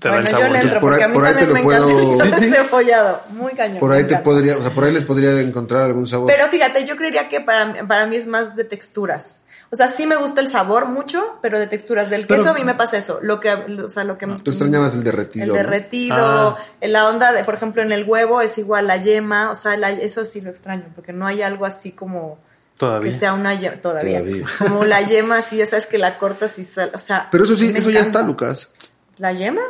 te 0.00 0.08
da 0.08 0.16
el 0.18 0.24
yo 0.26 0.30
sabor. 0.30 0.50
le 0.52 0.60
entro 0.60 0.80
por 0.80 0.90
porque 0.90 1.02
ahí- 1.02 1.04
a 1.04 1.08
mí 1.08 1.14
por 1.14 1.24
ahí 1.26 1.34
te 1.34 1.40
también 1.46 1.64
me 1.66 1.70
lo 1.72 1.76
encanta 1.76 1.94
puedo- 1.96 2.24
el 2.24 2.38
Sí, 2.38 2.44
sí. 2.46 2.50
cebollado. 2.54 3.20
Muy 3.32 3.52
cañón. 3.54 3.78
Por 3.80 3.90
me 3.90 3.96
ahí 3.96 4.04
te 4.04 4.16
podría, 4.18 4.56
o 4.58 4.62
sea, 4.62 4.72
por 4.72 4.84
ahí 4.84 4.92
les 4.92 5.02
podría 5.02 5.40
encontrar 5.40 5.82
algún 5.86 6.06
sabor. 6.06 6.28
Pero 6.28 6.46
fíjate, 6.48 6.84
yo 6.84 6.94
creería 6.96 7.28
que 7.28 7.40
para, 7.40 7.84
para 7.88 8.06
mí 8.06 8.14
es 8.14 8.28
más 8.28 8.54
de 8.54 8.62
texturas. 8.62 9.40
O 9.72 9.76
sea, 9.76 9.86
sí 9.88 10.04
me 10.06 10.16
gusta 10.16 10.40
el 10.40 10.48
sabor 10.50 10.86
mucho, 10.86 11.38
pero 11.42 11.58
de 11.58 11.66
texturas. 11.68 12.10
Del 12.10 12.26
Pero- 12.26 12.40
queso 12.42 12.50
a 12.50 12.54
mí 12.54 12.64
me 12.64 12.74
pasa 12.74 12.96
eso. 12.98 13.20
Lo 13.22 13.38
que, 13.38 13.52
o 13.52 13.88
sea, 13.88 14.02
lo 14.02 14.18
que 14.18 14.26
Tú 14.26 14.50
extrañabas 14.50 14.94
el 14.94 15.04
derretido. 15.04 15.44
el 15.44 15.48
¿no? 15.50 15.54
derretido, 15.54 16.16
Ah. 16.18 16.58
en 16.80 16.92
la 16.92 17.08
onda 17.08 17.32
de, 17.32 17.44
por 17.44 17.54
ejemplo, 17.54 17.80
en 17.82 17.92
el 17.92 18.02
huevo 18.04 18.40
es 18.40 18.58
igual 18.58 18.88
la 18.88 18.96
yema, 18.96 19.50
o 19.52 19.54
sea, 19.56 19.76
la- 19.76 19.90
eso 19.90 20.24
sí 20.26 20.40
lo 20.40 20.50
extraño, 20.50 20.86
porque 20.96 21.12
no 21.12 21.24
hay 21.26 21.42
algo 21.42 21.66
así 21.66 21.92
como 21.92 22.38
Todavía. 22.78 23.12
que 23.12 23.16
sea 23.18 23.32
una 23.32 23.54
yema, 23.54 23.76
todavía, 23.76 24.18
Todavía. 24.18 24.46
como 24.58 24.84
la 24.84 25.02
yema 25.02 25.38
así, 25.38 25.58
ya 25.58 25.66
sabes 25.66 25.86
que 25.86 25.98
la 25.98 26.18
cortas 26.18 26.58
y 26.58 26.64
sal, 26.64 26.90
o 26.92 26.98
sea. 26.98 27.28
Pero 27.30 27.44
eso 27.44 27.54
sí, 27.54 27.72
eso 27.76 27.90
ya 27.90 28.00
está, 28.00 28.22
Lucas. 28.22 28.68
¿La 29.18 29.32
yema? 29.32 29.62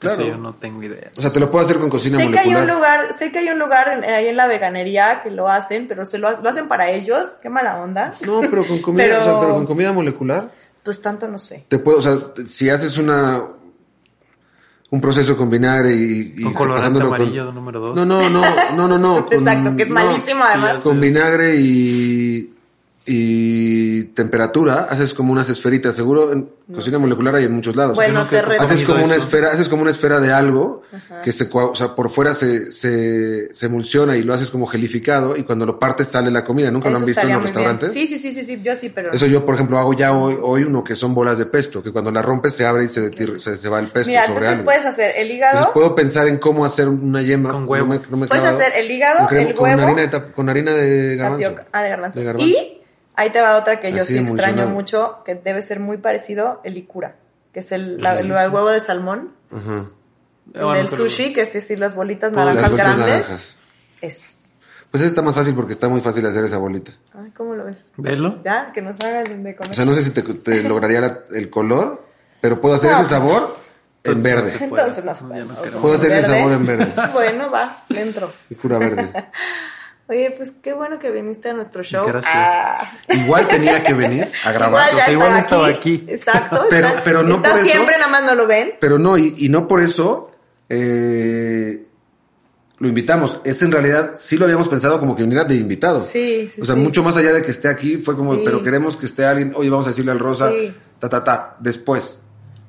Eso 0.00 0.14
claro. 0.16 0.30
yo 0.30 0.36
no 0.38 0.52
tengo 0.54 0.82
idea. 0.82 1.10
O 1.16 1.20
sea, 1.20 1.30
te 1.30 1.40
lo 1.40 1.50
puedo 1.50 1.64
hacer 1.64 1.78
con 1.78 1.90
cocina 1.90 2.18
Sé 2.18 2.30
que 2.30 2.38
hay 2.38 2.50
molecular. 2.50 2.62
un 2.62 2.68
lugar, 2.76 3.16
sé 3.18 3.32
que 3.32 3.40
hay 3.40 3.48
un 3.48 3.58
lugar 3.58 3.88
en- 3.88 4.04
ahí 4.04 4.28
en 4.28 4.36
la 4.36 4.46
veganería 4.46 5.22
que 5.22 5.30
lo 5.30 5.48
hacen, 5.48 5.88
pero 5.88 6.04
se 6.04 6.18
lo, 6.18 6.40
lo 6.40 6.48
hacen 6.48 6.68
para 6.68 6.90
ellos, 6.90 7.36
qué 7.42 7.48
mala 7.48 7.80
onda. 7.82 8.12
No, 8.24 8.40
pero 8.42 8.64
con 8.64 8.80
comida, 8.80 9.04
Pero- 9.04 9.20
o 9.20 9.24
sea, 9.24 9.40
pero 9.40 9.54
con 9.54 9.66
comida 9.66 9.92
molecular. 9.92 10.50
Pues 10.84 11.02
tanto 11.02 11.26
no 11.26 11.38
sé. 11.38 11.64
Te 11.68 11.78
puedo, 11.80 11.98
o 11.98 12.02
sea, 12.02 12.16
si 12.46 12.70
haces 12.70 12.96
una 12.98 13.42
un 14.90 15.00
proceso 15.02 15.36
con 15.36 15.50
vinagre 15.50 15.94
y, 15.94 16.34
y 16.38 16.42
Con 16.44 16.54
colorante 16.54 16.80
pasándolo 16.80 17.08
con- 17.10 17.20
amarillo 17.20 17.52
número 17.52 17.80
dos. 17.80 17.96
No, 17.96 18.06
no, 18.06 18.30
no, 18.30 18.42
no, 18.74 18.88
no, 18.88 18.98
no. 18.98 19.24
con- 19.26 19.34
Exacto, 19.34 19.76
que 19.76 19.82
es 19.82 19.88
no, 19.90 19.94
malísimo 19.96 20.44
además. 20.44 20.80
Con 20.82 20.98
vinagre 21.00 21.56
y 21.56 22.54
y 23.10 24.02
temperatura 24.14 24.86
haces 24.90 25.14
como 25.14 25.32
unas 25.32 25.48
esferitas, 25.48 25.94
seguro 25.96 26.32
en 26.32 26.48
cocina 26.74 26.98
molecular 26.98 27.34
hay 27.36 27.44
en 27.44 27.52
muchos 27.52 27.74
lados. 27.74 27.94
Bueno, 27.96 28.20
nunca 28.24 28.46
te 28.46 28.56
haces 28.58 28.82
como 28.82 29.02
una 29.04 29.14
eso. 29.16 29.24
esfera, 29.24 29.48
haces 29.52 29.68
como 29.68 29.82
una 29.82 29.90
esfera 29.90 30.20
de 30.20 30.32
algo 30.32 30.82
que 31.24 31.32
se, 31.32 31.48
cua- 31.50 31.70
o 31.70 31.74
sea, 31.74 31.94
por 31.94 32.10
fuera 32.10 32.34
se, 32.34 32.70
se, 32.70 33.54
se 33.54 33.66
emulsiona 33.66 34.16
y 34.16 34.22
lo 34.22 34.34
haces 34.34 34.50
como 34.50 34.66
gelificado 34.66 35.36
y 35.36 35.44
cuando 35.44 35.64
lo 35.64 35.78
partes 35.78 36.08
sale 36.08 36.30
la 36.30 36.44
comida. 36.44 36.70
¿Nunca 36.70 36.90
lo 36.90 36.98
han 36.98 37.04
visto 37.06 37.22
en 37.22 37.32
los 37.32 37.42
restaurantes? 37.42 37.92
Sí, 37.92 38.06
sí, 38.06 38.18
sí, 38.18 38.32
sí, 38.32 38.44
sí, 38.44 38.60
yo 38.62 38.76
sí, 38.76 38.90
pero. 38.90 39.12
Eso 39.12 39.26
yo, 39.26 39.44
por 39.46 39.54
ejemplo, 39.54 39.78
hago 39.78 39.94
ya 39.94 40.12
hoy, 40.12 40.36
hoy 40.40 40.64
uno 40.64 40.84
que 40.84 40.94
son 40.94 41.14
bolas 41.14 41.38
de 41.38 41.46
pesto, 41.46 41.82
que 41.82 41.90
cuando 41.92 42.10
la 42.10 42.20
rompes 42.22 42.52
se 42.54 42.66
abre 42.66 42.84
y 42.84 42.88
se, 42.88 43.10
detir- 43.10 43.38
se, 43.38 43.56
se 43.56 43.68
va 43.68 43.78
el 43.80 43.86
pesto 43.88 44.08
Mira, 44.08 44.22
sobre 44.26 44.32
entonces 44.40 44.58
algo. 44.58 44.64
puedes 44.66 44.84
hacer 44.84 45.10
el 45.16 45.30
Entonces 45.30 45.36
hígado, 45.36 45.72
puedo 45.72 45.94
pensar 45.94 46.28
en 46.28 46.38
cómo 46.38 46.64
hacer 46.64 46.88
una 46.88 47.22
yema. 47.22 47.50
Con 47.50 47.68
huevo. 47.68 47.86
No 47.86 47.94
me- 47.94 48.00
no 48.10 48.16
me 48.18 48.26
puedes 48.26 48.42
clavado. 48.44 48.58
hacer 48.62 48.72
el 48.84 48.90
hígado, 48.90 49.18
Con 49.20 49.28
crema- 49.28 49.48
el 49.48 49.54
con 49.54 49.64
huevo, 49.70 49.82
harina 49.82 50.02
de, 50.06 50.32
con 50.32 50.48
harina 50.50 50.72
de 50.72 51.16
garbanzo. 51.16 51.42
tapioca, 51.44 51.66
ah, 51.72 51.82
de 51.82 51.88
garbanzo. 51.88 52.18
De 52.18 52.24
garbanzo. 52.26 52.48
Y 52.48 52.77
ahí 53.18 53.30
te 53.30 53.40
va 53.40 53.56
otra 53.56 53.80
que 53.80 53.92
yo 53.92 54.02
Así 54.02 54.14
sí 54.16 54.18
extraño 54.24 54.68
mucho, 54.68 55.22
que 55.24 55.34
debe 55.34 55.60
ser 55.62 55.80
muy 55.80 55.98
parecido, 55.98 56.60
el 56.64 56.76
icura, 56.76 57.16
que 57.52 57.60
es 57.60 57.72
el, 57.72 57.98
la- 57.98 58.18
el 58.18 58.30
huevo 58.32 58.70
de 58.70 58.80
salmón, 58.80 59.32
Ajá. 59.50 59.86
Eh, 60.54 60.62
bueno, 60.64 60.74
el 60.76 60.86
pero- 60.86 60.96
sushi, 60.96 61.32
que 61.34 61.42
es 61.42 61.50
sí, 61.50 61.76
las 61.76 61.94
bolitas 61.94 62.32
naranjas 62.32 62.70
Las 62.70 62.76
grandes, 62.76 63.06
naranjas. 63.06 63.56
esas. 64.00 64.34
Pues 64.90 65.02
está 65.02 65.20
más 65.20 65.34
fácil 65.34 65.54
porque 65.54 65.74
está 65.74 65.88
muy 65.90 66.00
fácil 66.00 66.24
hacer 66.24 66.42
esa 66.44 66.56
bolita. 66.56 66.92
Ay, 67.12 67.30
¿cómo 67.36 67.54
lo 67.54 67.64
ves? 67.66 67.92
Velo. 67.98 68.40
Ya, 68.42 68.68
que 68.72 68.80
nos 68.80 68.98
hagan 69.00 69.42
de 69.44 69.54
comer. 69.54 69.72
O 69.72 69.74
sea, 69.74 69.84
no 69.84 69.94
sé 69.94 70.02
si 70.02 70.10
te, 70.12 70.22
te 70.22 70.62
lograría 70.66 71.00
la- 71.02 71.18
el 71.34 71.50
color, 71.50 72.06
pero 72.40 72.58
puedo 72.62 72.76
hacer 72.76 72.90
No, 72.92 73.00
ese 73.00 73.08
pues- 73.10 73.20
sabor 73.20 73.56
en 74.04 74.12
Entonces, 74.12 74.22
verde. 74.24 74.42
no 74.44 74.48
se 74.48 74.58
puede. 74.58 74.64
Entonces 74.82 75.04
no 75.04 75.14
se 75.14 75.24
puede. 75.24 75.44
no. 75.44 75.80
Puedo 75.82 75.94
hacer 75.96 76.12
el 76.12 76.22
¿Verde? 76.22 76.34
sabor 76.38 76.52
en 76.52 76.66
verde. 76.66 76.92
Bueno, 77.12 77.50
va, 77.50 77.84
le 77.90 78.00
entro. 78.00 78.32
Y 78.48 78.54
cura 78.54 78.78
verde. 78.78 79.12
Oye, 80.08 80.30
pues 80.36 80.52
qué 80.62 80.72
bueno 80.72 80.98
que 80.98 81.10
viniste 81.10 81.50
a 81.50 81.52
nuestro 81.52 81.82
show. 81.82 82.06
Gracias. 82.06 82.32
Ah. 82.34 82.92
Igual 83.10 83.46
tenía 83.46 83.82
que 83.84 83.92
venir 83.92 84.26
a 84.44 84.52
grabar. 84.52 84.88
Igual 84.88 85.00
o 85.00 85.04
sea, 85.04 85.12
igual 85.12 85.36
estaba 85.36 85.68
estaba 85.68 85.78
aquí. 85.78 86.04
Exacto. 86.08 86.64
Pero- 86.70 86.88
está, 86.88 87.02
pero 87.04 87.22
no 87.22 87.36
está 87.36 87.50
por 87.50 87.58
eso- 87.60 87.68
siempre, 87.68 87.94
nada 87.98 88.08
más 88.08 88.24
no 88.24 88.34
lo 88.34 88.46
ven. 88.46 88.72
Pero 88.80 88.98
no, 88.98 89.18
y, 89.18 89.34
y 89.38 89.48
no 89.50 89.68
por 89.68 89.80
eso 89.80 90.30
eh, 90.70 91.84
lo 92.78 92.88
invitamos. 92.88 93.40
Es 93.44 93.60
en 93.62 93.70
realidad, 93.72 94.12
sí 94.16 94.36
lo 94.38 94.44
habíamos 94.44 94.68
pensado 94.68 94.98
como 94.98 95.14
que 95.14 95.22
viniera 95.24 95.44
de 95.44 95.56
invitado. 95.56 96.00
Sí, 96.02 96.48
sí, 96.54 96.60
O 96.60 96.64
sea, 96.64 96.74
sí. 96.74 96.80
mucho 96.80 97.02
más 97.02 97.16
allá 97.16 97.32
de 97.32 97.42
que 97.42 97.50
esté 97.50 97.68
aquí, 97.68 97.98
fue 97.98 98.16
como, 98.16 98.34
Sí. 98.34 98.42
pero 98.44 98.62
queremos 98.62 98.96
que 98.96 99.06
esté 99.06 99.26
alguien, 99.26 99.52
oye, 99.56 99.68
vamos 99.68 99.86
a 99.86 99.90
decirle 99.90 100.12
al 100.12 100.18
Rosa, 100.20 100.50
ta, 100.98 101.08
ta, 101.08 101.22
ta, 101.24 101.56
después. 101.60 102.18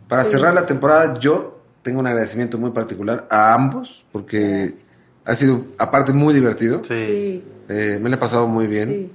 Para 0.08 0.24
cerrar 0.24 0.54
la 0.54 0.66
temporada, 0.66 1.18
yo 1.20 1.62
tengo 1.84 2.00
un 2.00 2.08
agradecimiento 2.08 2.58
muy 2.58 2.72
particular 2.72 3.28
a 3.30 3.54
ambos, 3.54 4.04
porque 4.12 4.40
Gracias. 4.66 4.86
Ha 5.26 5.36
sido, 5.36 5.66
aparte, 5.78 6.14
muy 6.14 6.34
divertido. 6.34 6.84
Sí. 6.84 6.94
Sí. 7.04 7.44
Eh, 7.70 8.00
me 8.02 8.10
lo 8.10 8.16
he 8.16 8.20
pasado 8.20 8.48
muy 8.48 8.68
bien. 8.68 8.90
Sí. 8.90 9.12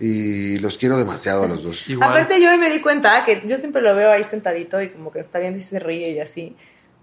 Y 0.00 0.58
los 0.58 0.78
quiero 0.78 0.96
demasiado 0.96 1.42
a 1.44 1.48
los 1.48 1.62
dos. 1.64 1.88
Igual. 1.88 2.10
Aparte 2.10 2.40
yo 2.40 2.50
hoy 2.50 2.58
me 2.58 2.70
di 2.70 2.80
cuenta 2.80 3.24
que 3.24 3.42
yo 3.46 3.56
siempre 3.56 3.82
lo 3.82 3.94
veo 3.96 4.10
ahí 4.12 4.22
sentadito 4.22 4.80
y 4.80 4.90
como 4.90 5.10
que 5.10 5.18
está 5.18 5.40
viendo 5.40 5.58
y 5.58 5.62
se 5.62 5.80
ríe 5.80 6.12
y 6.12 6.20
así. 6.20 6.54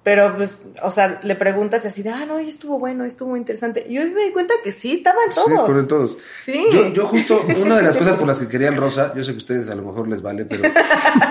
Pero 0.01 0.37
pues, 0.37 0.67
o 0.83 0.91
sea, 0.91 1.19
le 1.23 1.33
preguntas 1.35 1.83
y 1.83 1.87
así 1.87 2.03
de, 2.03 2.11
ah, 2.11 2.25
no, 2.27 2.35
hoy 2.35 2.47
estuvo 2.47 2.77
bueno, 2.77 3.03
estuvo 3.05 3.31
muy 3.31 3.39
interesante. 3.39 3.85
Y 3.89 3.97
hoy 3.97 4.11
me 4.11 4.23
di 4.23 4.31
cuenta 4.31 4.53
que 4.63 4.71
sí, 4.71 4.93
estaban 4.97 5.31
Sí, 5.31 5.41
todos. 5.43 5.67
por 5.69 5.87
todos. 5.87 6.17
Sí. 6.41 6.63
Yo, 6.71 6.93
yo 6.93 7.07
justo, 7.07 7.43
una 7.59 7.77
de 7.77 7.83
las 7.83 7.97
cosas 7.97 8.15
por 8.15 8.27
las 8.27 8.37
que 8.37 8.47
quería 8.47 8.69
el 8.69 8.75
Rosa, 8.77 9.13
yo 9.15 9.23
sé 9.23 9.31
que 9.31 9.37
a 9.37 9.39
ustedes 9.39 9.67
a 9.69 9.73
lo 9.75 9.81
mejor 9.81 10.07
les 10.07 10.21
vale, 10.21 10.45
pero 10.45 10.61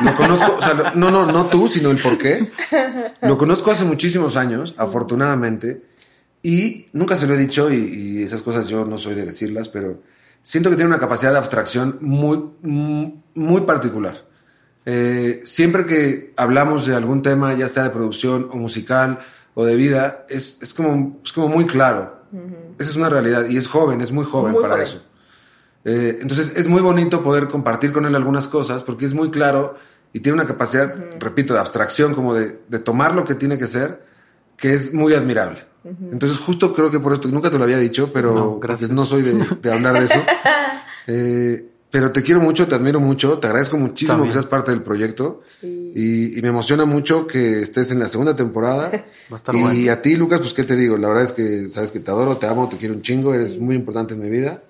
lo 0.03 0.17
conozco, 0.17 0.57
o 0.59 0.61
sea, 0.61 0.93
no, 0.97 1.11
no, 1.11 1.25
no 1.25 1.47
tú, 1.47 1.69
sino 1.69 1.91
el 1.93 1.99
por 1.99 2.19
qué. 2.19 2.49
Lo 3.23 3.39
conozco 3.39 3.71
hace 3.71 3.85
muchísimos 3.85 4.37
años, 4.37 4.75
afortunadamente, 4.77 5.81
y 6.45 6.87
nunca 6.93 7.17
se 7.17 7.27
lo 7.27 7.35
he 7.35 7.39
dicho, 7.39 7.73
y, 7.73 7.77
y 7.77 8.23
esas 8.23 8.43
cosas 8.43 8.69
yo 8.69 8.85
no 8.85 8.99
soy 8.99 9.15
de 9.15 9.25
decirlas, 9.25 9.69
pero 9.69 10.03
siento 10.43 10.69
que 10.69 10.77
tiene 10.77 10.91
una 10.91 11.01
capacidad 11.01 11.33
de 11.33 11.39
abstracción 11.39 11.97
muy, 12.03 12.51
muy, 12.61 13.19
muy 13.35 13.61
particular. 13.63 14.27
Eh, 14.85 15.41
siempre 15.45 15.87
que 15.87 16.35
hablamos 16.37 16.87
de 16.87 16.95
algún 16.95 17.23
tema, 17.23 17.55
ya 17.55 17.71
sea 17.71 17.85
de 17.85 17.91
producción 17.91 18.51
o 18.53 18.57
musical 18.57 19.21
o 19.55 19.65
de 19.65 19.75
vida, 19.75 20.27
es, 20.29 20.59
es, 20.61 20.75
como, 20.75 21.23
es 21.25 21.33
como 21.33 21.49
muy 21.49 21.67
claro. 21.67 22.23
Esa 22.79 22.91
es 22.91 22.97
una 22.97 23.09
realidad 23.09 23.47
y 23.49 23.57
es 23.57 23.67
joven, 23.67 24.03
es 24.03 24.13
muy 24.13 24.27
joven 24.27 24.53
Muy 24.53 24.63
para 24.63 24.75
joven. 24.75 24.87
eso. 24.87 25.03
Eh, 25.87 26.19
entonces 26.21 26.53
es 26.57 26.69
muy 26.69 26.83
bonito 26.83 27.23
poder 27.23 27.49
compartir 27.49 27.93
con 27.93 28.05
él 28.05 28.15
algunas 28.15 28.49
cosas 28.49 28.83
porque 28.83 29.07
es 29.07 29.15
muy 29.15 29.31
claro 29.31 29.77
y 30.13 30.21
tiene 30.21 30.35
una 30.35 30.47
capacidad, 30.47 30.95
repito, 31.19 31.55
de 31.55 31.61
abstracción, 31.61 32.15
como 32.15 32.35
de, 32.35 32.61
de 32.69 32.79
tomar 32.81 33.15
lo 33.15 33.25
que 33.25 33.35
tiene 33.35 33.57
que 33.57 33.67
ser, 33.67 34.05
que 34.59 34.75
es 34.75 34.93
muy 34.93 35.15
admirable. 35.15 35.73
Entonces 35.85 36.39
justo 36.39 36.73
creo 36.73 36.91
que 36.91 36.99
por 37.01 37.13
esto, 37.13 37.29
nunca 37.29 37.51
te 37.51 37.59
lo 37.59 37.65
había 37.65 37.79
dicho, 37.79 38.11
pero 38.13 38.61
No, 38.91 39.07
soy 39.07 39.23
de, 39.23 39.35
de 39.63 39.73
hablar 39.73 39.99
de 39.99 40.05
eso. 40.07 40.15
Eh, 41.07 41.63
pero 41.91 42.11
te 42.13 42.23
quiero 42.23 42.41
mucho, 42.41 42.67
te 42.67 42.75
admiro 42.75 42.99
mucho, 42.99 43.39
te 43.39 43.47
agradezco 43.47 43.77
muchísimo 43.77 44.15
También. 44.15 44.29
que 44.31 44.33
seas 44.33 44.47
parte 44.47 44.71
del 44.71 44.83
proyecto. 44.83 45.43
Sí. 45.61 45.93
Y, 45.95 46.39
y 46.39 46.43
me 46.43 46.49
emociona 46.49 46.87
mucho 46.87 47.27
que 47.27 47.61
estés 47.61 47.91
en 47.91 47.99
la 47.99 48.09
segunda 48.09 48.35
temporada. 48.35 48.91
Va 49.31 49.35
a 49.35 49.37
estar 49.37 49.55
y 49.55 49.61
bueno. 49.61 49.93
a 49.93 50.01
ti, 50.01 50.17
Lucas, 50.17 50.41
pues 50.41 50.55
qué 50.55 50.65
te 50.65 50.77
digo, 50.77 50.97
la 50.97 51.09
verdad 51.09 51.25
es 51.25 51.33
que 51.33 51.69
sabes 51.69 51.91
que 51.91 52.01
te 52.01 52.11
adoro, 52.11 52.39
te 52.39 52.47
amo, 52.47 52.69
te 52.71 52.79
quiero 52.79 52.95
un 52.95 53.03
chingo, 53.03 53.35
eres 53.35 53.61
muy 53.61 53.77
importante 53.77 54.15
en 54.15 54.21
mi 54.21 54.31
vida. 54.31 54.63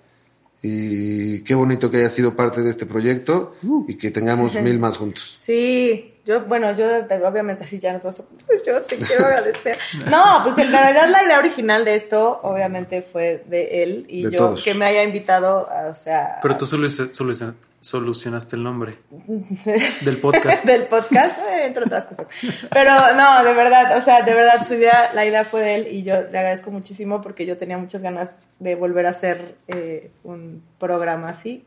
Y 0.66 1.40
qué 1.44 1.54
bonito 1.54 1.90
que 1.90 1.98
hayas 1.98 2.14
sido 2.14 2.34
parte 2.34 2.62
de 2.62 2.70
este 2.70 2.86
proyecto 2.86 3.54
Uh. 3.62 3.84
y 3.86 3.98
que 3.98 4.10
tengamos 4.10 4.54
mil 4.62 4.78
más 4.78 4.96
juntos. 4.96 5.34
Sí, 5.38 6.14
yo, 6.24 6.40
bueno, 6.46 6.72
yo 6.74 7.04
te- 7.06 7.22
obviamente 7.22 7.64
así 7.64 7.78
ya 7.78 7.92
nos 7.92 8.02
vas 8.04 8.20
a- 8.20 8.24
pues 8.46 8.64
yo 8.64 8.80
te 8.80 8.96
quiero 8.96 9.26
agradecer. 9.26 9.76
No, 10.10 10.40
pues 10.42 10.56
en 10.56 10.72
realidad 10.72 11.06
la 11.10 11.22
idea 11.22 11.38
original 11.38 11.84
de 11.84 11.96
esto 11.96 12.40
obviamente 12.42 13.02
fue 13.02 13.44
de 13.46 13.82
él 13.82 14.06
y 14.08 14.22
De 14.24 14.30
yo 14.30 14.38
todos. 14.38 14.62
que 14.64 14.72
me 14.72 14.86
haya 14.86 15.04
invitado, 15.04 15.68
o 15.90 15.92
sea, 15.94 16.38
Pero 16.40 16.56
tú 16.56 16.64
solo 16.64 16.88
solu- 16.88 17.52
solucionaste 17.84 18.56
el 18.56 18.62
nombre 18.62 18.98
del 20.00 20.16
podcast. 20.16 20.64
del 20.64 20.84
podcast, 20.86 21.38
eh, 21.38 21.66
entre 21.66 21.84
otras 21.84 22.06
cosas. 22.06 22.26
Pero 22.70 22.92
no, 23.14 23.44
de 23.44 23.52
verdad, 23.52 23.96
o 23.98 24.00
sea, 24.00 24.22
de 24.22 24.32
verdad 24.32 24.66
su 24.66 24.74
idea, 24.74 25.10
la 25.14 25.26
idea 25.26 25.44
fue 25.44 25.60
de 25.60 25.74
él 25.74 25.88
y 25.90 26.02
yo 26.02 26.14
le 26.22 26.38
agradezco 26.38 26.70
muchísimo 26.70 27.20
porque 27.20 27.44
yo 27.44 27.58
tenía 27.58 27.76
muchas 27.76 28.00
ganas 28.00 28.42
de 28.58 28.74
volver 28.74 29.06
a 29.06 29.10
hacer 29.10 29.56
eh, 29.68 30.10
un 30.22 30.62
programa 30.78 31.28
así. 31.28 31.66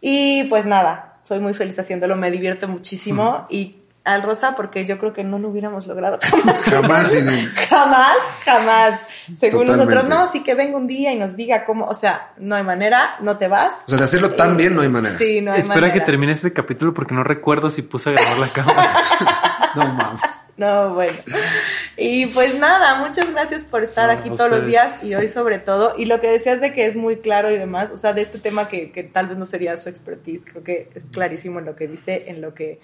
Y 0.00 0.44
pues 0.44 0.64
nada, 0.64 1.20
soy 1.24 1.40
muy 1.40 1.52
feliz 1.52 1.78
haciéndolo, 1.78 2.16
me 2.16 2.30
divierte 2.30 2.66
muchísimo 2.66 3.46
y 3.50 3.76
al 4.04 4.22
Rosa 4.22 4.54
porque 4.54 4.84
yo 4.84 4.98
creo 4.98 5.12
que 5.14 5.24
no 5.24 5.38
lo 5.38 5.48
hubiéramos 5.48 5.86
logrado 5.86 6.18
jamás. 6.22 6.62
Jamás 6.62 7.14
en 7.14 7.28
el- 7.28 7.50
Jamás, 7.54 8.16
jamás. 8.44 9.00
Según 9.36 9.66
Totalmente. 9.66 9.94
nosotros, 9.94 10.18
no, 10.18 10.26
sí 10.30 10.42
que 10.42 10.54
venga 10.54 10.76
un 10.76 10.86
día 10.86 11.12
y 11.12 11.16
nos 11.16 11.36
diga 11.36 11.64
cómo, 11.64 11.86
o 11.86 11.94
sea, 11.94 12.32
no 12.36 12.54
hay 12.54 12.62
manera, 12.62 13.16
no 13.20 13.38
te 13.38 13.48
vas. 13.48 13.72
O 13.86 13.88
sea, 13.88 13.98
de 13.98 14.04
hacerlo 14.04 14.32
tan 14.32 14.56
bien 14.58 14.74
no 14.74 14.82
hay 14.82 14.88
manera. 14.90 15.16
Sí, 15.16 15.40
no 15.40 15.52
hay 15.52 15.60
Espera 15.60 15.80
manera. 15.80 15.94
que 15.94 16.00
termine 16.02 16.32
este 16.32 16.52
capítulo 16.52 16.92
porque 16.92 17.14
no 17.14 17.24
recuerdo 17.24 17.70
si 17.70 17.82
puse 17.82 18.10
a 18.10 18.12
grabar 18.12 18.38
la 18.38 18.48
cámara. 18.48 18.90
No 19.74 19.88
mames. 19.92 20.20
No, 20.56 20.94
bueno. 20.94 21.18
Y 21.96 22.26
pues 22.26 22.56
nada, 22.60 23.04
muchas 23.04 23.28
gracias 23.32 23.64
por 23.64 23.82
estar 23.82 24.06
No, 24.06 24.12
aquí 24.12 24.30
todos 24.30 24.50
los 24.52 24.64
días 24.66 25.02
y 25.02 25.12
hoy 25.16 25.28
sobre 25.28 25.58
todo. 25.58 25.94
Y 25.98 26.04
lo 26.04 26.20
que 26.20 26.28
decías 26.28 26.60
de 26.60 26.72
que 26.72 26.86
es 26.86 26.94
muy 26.94 27.16
claro 27.16 27.50
y 27.50 27.58
demás, 27.58 27.90
o 27.92 27.96
sea, 27.96 28.12
de 28.12 28.22
este 28.22 28.38
tema 28.38 28.68
que, 28.68 28.92
que 28.92 29.02
tal 29.02 29.26
vez 29.26 29.36
no 29.36 29.46
sería 29.46 29.76
su 29.76 29.88
expertise, 29.88 30.44
creo 30.44 30.62
que 30.62 30.90
es 30.94 31.06
clarísimo 31.06 31.58
en 31.58 31.64
lo 31.64 31.74
que 31.74 31.88
dice, 31.88 32.26
en 32.28 32.40
lo 32.40 32.54
que, 32.54 32.78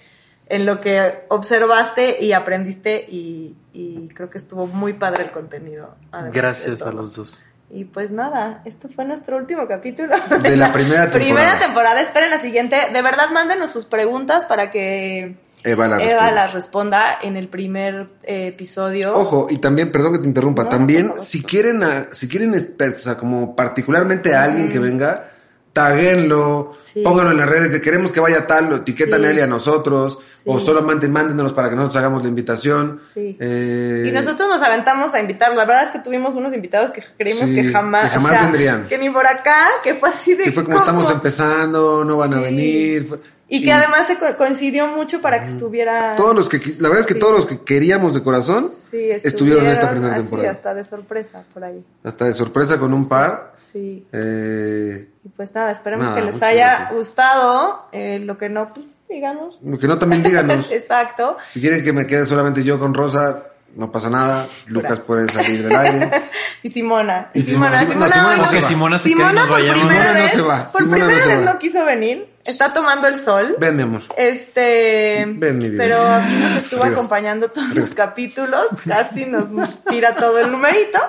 en 0.47 0.65
lo 0.65 0.81
que 0.81 1.23
observaste 1.29 2.17
y 2.23 2.33
aprendiste 2.33 3.05
y, 3.09 3.55
y 3.73 4.09
creo 4.09 4.29
que 4.29 4.37
estuvo 4.37 4.67
muy 4.67 4.93
padre 4.93 5.23
el 5.23 5.31
contenido. 5.31 5.95
Gracias 6.33 6.81
a 6.81 6.91
los 6.91 7.15
dos. 7.15 7.41
Y 7.73 7.85
pues 7.85 8.11
nada, 8.11 8.61
esto 8.65 8.89
fue 8.89 9.05
nuestro 9.05 9.37
último 9.37 9.65
capítulo. 9.65 10.13
De 10.41 10.57
la 10.57 10.73
primera 10.73 11.03
temporada. 11.09 11.11
Primera 11.13 11.57
temporada, 11.59 12.01
esperen 12.01 12.29
la 12.29 12.39
siguiente. 12.41 12.75
De 12.91 13.01
verdad, 13.01 13.29
mándenos 13.33 13.71
sus 13.71 13.85
preguntas 13.85 14.45
para 14.45 14.69
que 14.71 15.37
Eva 15.63 15.87
la 15.87 16.03
Eva 16.03 16.31
las 16.31 16.51
responda 16.51 17.17
en 17.21 17.37
el 17.37 17.47
primer 17.47 18.09
eh, 18.23 18.47
episodio. 18.47 19.13
Ojo, 19.15 19.47
y 19.49 19.59
también, 19.59 19.89
perdón 19.89 20.11
que 20.13 20.19
te 20.19 20.27
interrumpa, 20.27 20.63
No, 20.63 20.69
también 20.69 21.13
si 21.17 21.43
quieren, 21.43 21.81
a- 21.83 22.09
si 22.11 22.27
quieren, 22.27 22.53
o 22.53 22.97
sea, 22.99 23.15
como 23.17 23.55
particularmente 23.55 24.35
a 24.35 24.43
alguien 24.43 24.69
que 24.69 24.79
venga, 24.79 25.29
taguenlo, 25.73 26.71
Sí. 26.79 27.01
pónganlo 27.03 27.31
en 27.31 27.37
las 27.37 27.49
redes 27.49 27.71
de 27.71 27.81
queremos 27.81 28.11
que 28.11 28.19
vaya 28.19 28.45
tal, 28.47 28.69
lo 28.69 28.75
etiquetan 28.77 29.21
Sí. 29.21 29.27
él 29.27 29.37
y 29.37 29.41
a 29.41 29.47
nosotros, 29.47 30.19
Sí. 30.29 30.43
o 30.45 30.59
solamente 30.59 31.07
mándenos 31.07 31.53
para 31.53 31.69
que 31.69 31.75
nosotros 31.75 31.97
hagamos 31.97 32.23
la 32.23 32.29
invitación. 32.29 32.99
Eh, 33.15 34.05
Y 34.07 34.11
nosotros 34.11 34.49
nos 34.49 34.61
aventamos 34.61 35.13
a 35.13 35.19
invitar. 35.19 35.53
La 35.55 35.65
verdad 35.65 35.83
es 35.85 35.91
que 35.91 35.99
tuvimos 35.99 36.35
unos 36.35 36.53
invitados 36.53 36.89
que 36.91 37.03
creímos 37.17 37.49
que 37.49 37.63
jamás, 37.71 38.05
que 38.05 38.09
jamás 38.15 38.31
o 38.31 38.33
sea, 38.33 38.41
vendrían. 38.43 38.85
Que 38.87 38.97
ni 38.97 39.09
por 39.09 39.25
acá, 39.27 39.67
que 39.83 39.93
fue 39.93 40.09
así 40.09 40.33
de. 40.35 40.45
que 40.45 40.51
fue 40.51 40.63
como 40.63 40.77
¿cómo? 40.77 40.85
estamos 40.89 41.11
empezando, 41.11 42.03
no 42.03 42.17
van 42.17 42.33
a 42.33 42.39
venir. 42.39 43.05
fue- 43.07 43.19
Y 43.53 43.61
que 43.63 43.73
además 43.73 44.07
se 44.07 44.17
co- 44.17 44.37
coincidió 44.37 44.87
mucho 44.87 45.19
para 45.21 45.41
que 45.41 45.47
estuviera. 45.47 46.15
Todos 46.15 46.33
los 46.35 46.47
que, 46.47 46.57
la 46.79 46.87
verdad 46.87 47.01
es 47.01 47.05
que 47.07 47.15
Sí. 47.15 47.19
todos 47.19 47.33
los 47.35 47.45
que 47.45 47.63
queríamos 47.63 48.13
de 48.13 48.23
corazón 48.23 48.69
Sí, 48.69 49.09
estuvieron 49.11 49.65
en 49.65 49.71
esta 49.71 49.91
primera 49.91 50.13
así, 50.13 50.21
temporada. 50.23 50.51
hasta 50.51 50.73
de 50.73 50.83
sorpresa 50.85 51.43
por 51.53 51.63
ahí. 51.65 51.83
Hasta 52.03 52.25
de 52.25 52.33
sorpresa 52.33 52.79
con 52.79 52.93
un 52.93 53.09
par. 53.09 53.53
Sí. 53.57 54.07
Eh, 54.13 55.09
Y 55.25 55.29
pues 55.29 55.53
nada, 55.53 55.71
esperemos 55.71 56.05
Nada, 56.09 56.19
que 56.19 56.25
les 56.25 56.41
haya 56.41 56.67
gracias. 56.77 56.93
gustado. 56.95 57.85
eh, 57.91 58.19
lo 58.19 58.37
que 58.37 58.47
no, 58.49 58.73
pues 58.73 58.85
díganos. 59.09 59.59
lo 59.61 59.77
que 59.77 59.87
no 59.87 59.99
también 59.99 60.23
díganos. 60.23 60.71
Exacto. 60.71 61.35
si 61.51 61.59
quieren 61.59 61.83
que 61.83 61.91
me 61.93 62.07
quede 62.07 62.25
solamente 62.25 62.63
yo 62.63 62.79
con 62.79 62.93
Rosa, 62.93 63.43
no 63.75 63.91
pasa 63.91 64.09
nada. 64.09 64.47
Lucas 64.67 64.99
puede 65.01 65.31
salir 65.31 65.63
del 65.67 65.75
aire. 65.75 66.23
Y 66.63 66.69
Simona. 66.69 67.31
Y, 67.33 67.41
Simona, 67.41 67.81
Simona- 67.81 67.87
Simona, 67.91 68.11
Simona 68.11 68.37
no 68.37 68.43
va. 68.43 68.61
Simona 68.61 68.99
se 68.99 69.09
y 69.09 69.11
Simona 69.13 69.41
por 69.41 69.51
vayamos. 69.53 69.81
primera 69.81 70.03
Simona 70.05 70.13
no 70.13 70.23
vez, 70.23 70.31
se 70.31 70.41
va, 70.41 70.67
por 70.67 70.81
Simona 70.81 70.97
no 70.97 71.05
primera 71.07 71.23
se 71.23 71.27
vez 71.29 71.39
va. 71.47 71.53
no 71.53 71.57
quiso 71.59 71.85
venir. 71.85 72.29
Está 72.45 72.69
tomando 72.69 73.07
el 73.07 73.19
sol. 73.19 73.55
Ven, 73.59 73.75
mi 73.77 73.81
amor. 73.83 74.01
Este, 74.15 75.25
Ven, 75.27 75.57
mi 75.57 75.69
vida. 75.71 75.83
pero 75.83 76.07
aquí 76.07 76.35
nos 76.35 76.51
estuvo 76.63 76.83
Arriba. 76.83 76.97
acompañando 76.97 77.49
todos 77.49 77.69
los 77.69 77.89
capítulos, 77.95 78.65
casi 78.87 79.25
nos 79.25 79.47
tira 79.89 80.13
todo 80.15 80.37
el 80.37 80.51
numerito. 80.51 80.99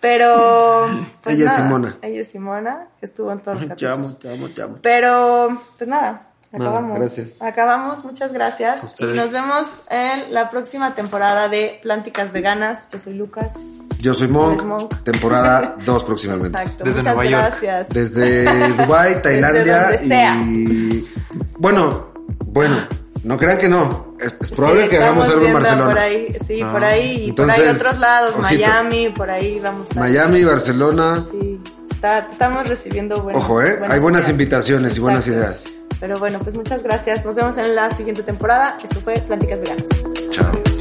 Pero 0.00 0.88
pues 1.22 1.36
Ella 1.36 1.50
es 1.50 1.56
Simona. 1.56 1.96
Ella 2.02 2.20
es 2.20 2.30
Simona, 2.30 2.86
que 3.00 3.06
estuvo 3.06 3.32
en 3.32 3.40
todos 3.40 3.62
los 3.64 3.76
Te 3.76 3.86
amo, 3.88 4.04
capítulos. 4.06 4.18
te 4.20 4.30
amo, 4.32 4.48
te 4.54 4.62
amo. 4.62 4.78
Pero 4.80 5.62
pues 5.76 5.88
nada, 5.90 6.27
Nada, 6.52 6.70
acabamos. 6.70 6.98
gracias. 6.98 7.28
Acabamos, 7.40 8.04
muchas 8.04 8.32
gracias. 8.32 8.82
Y 8.82 8.86
ustedes. 8.86 9.16
nos 9.16 9.32
vemos 9.32 9.82
en 9.90 10.32
la 10.32 10.48
próxima 10.50 10.94
temporada 10.94 11.48
de 11.48 11.78
Plánticas 11.82 12.32
Veganas. 12.32 12.88
Yo 12.90 12.98
soy 13.00 13.14
Lucas. 13.14 13.52
Yo 14.00 14.14
soy 14.14 14.28
Monk, 14.28 14.62
Monk. 14.62 14.94
temporada 15.02 15.76
2 15.84 16.04
próximamente. 16.04 16.56
Exacto. 16.58 16.84
Desde 16.84 16.98
muchas 17.00 17.14
Nueva 17.16 17.30
York. 17.30 17.56
gracias. 17.62 17.88
Desde 17.90 18.44
Dubai, 18.84 19.20
Tailandia 19.22 19.82
donde 19.82 19.98
sea. 19.98 20.36
y 20.42 21.08
bueno, 21.58 22.12
bueno, 22.46 22.78
no 23.24 23.36
crean 23.36 23.58
que 23.58 23.68
no. 23.68 24.16
Es, 24.20 24.34
es 24.40 24.50
probable 24.50 24.84
Sí, 24.84 24.88
que 24.90 24.96
hagamos 24.98 25.28
algo 25.28 25.46
en 25.46 25.52
Barcelona. 25.52 25.86
Por 25.86 25.98
ahí, 25.98 26.36
sí, 26.46 26.60
Ah. 26.62 26.70
por 26.72 26.84
ahí, 26.84 27.24
y 27.28 27.32
por 27.32 27.50
ahí 27.50 27.60
Entonces, 27.60 27.76
otros 27.76 28.00
lados, 28.00 28.30
ojito. 28.36 28.42
Miami, 28.66 29.08
por 29.10 29.30
ahí 29.30 29.60
vamos 29.60 29.88
a... 29.90 30.00
Miami, 30.00 30.44
Barcelona. 30.44 31.22
Sí, 31.30 31.60
está- 31.90 32.18
estamos 32.32 32.66
recibiendo 32.66 33.20
buenas 33.22 33.42
Ojo, 33.44 33.62
eh, 33.62 33.78
hay 33.88 33.98
buenas 34.00 34.22
ideas. 34.22 34.30
invitaciones 34.30 34.96
y 34.96 35.00
buenas 35.00 35.26
Exacto. 35.26 35.60
ideas. 35.62 35.77
Pero 36.00 36.18
bueno, 36.18 36.38
pues 36.40 36.54
muchas 36.54 36.82
gracias. 36.82 37.24
Nos 37.24 37.36
vemos 37.36 37.56
en 37.56 37.74
la 37.74 37.90
siguiente 37.90 38.22
temporada. 38.22 38.78
Esto 38.82 39.00
fue 39.00 39.14
Plánticas 39.14 39.60
Veganas. 39.60 39.86
Chao. 40.30 40.77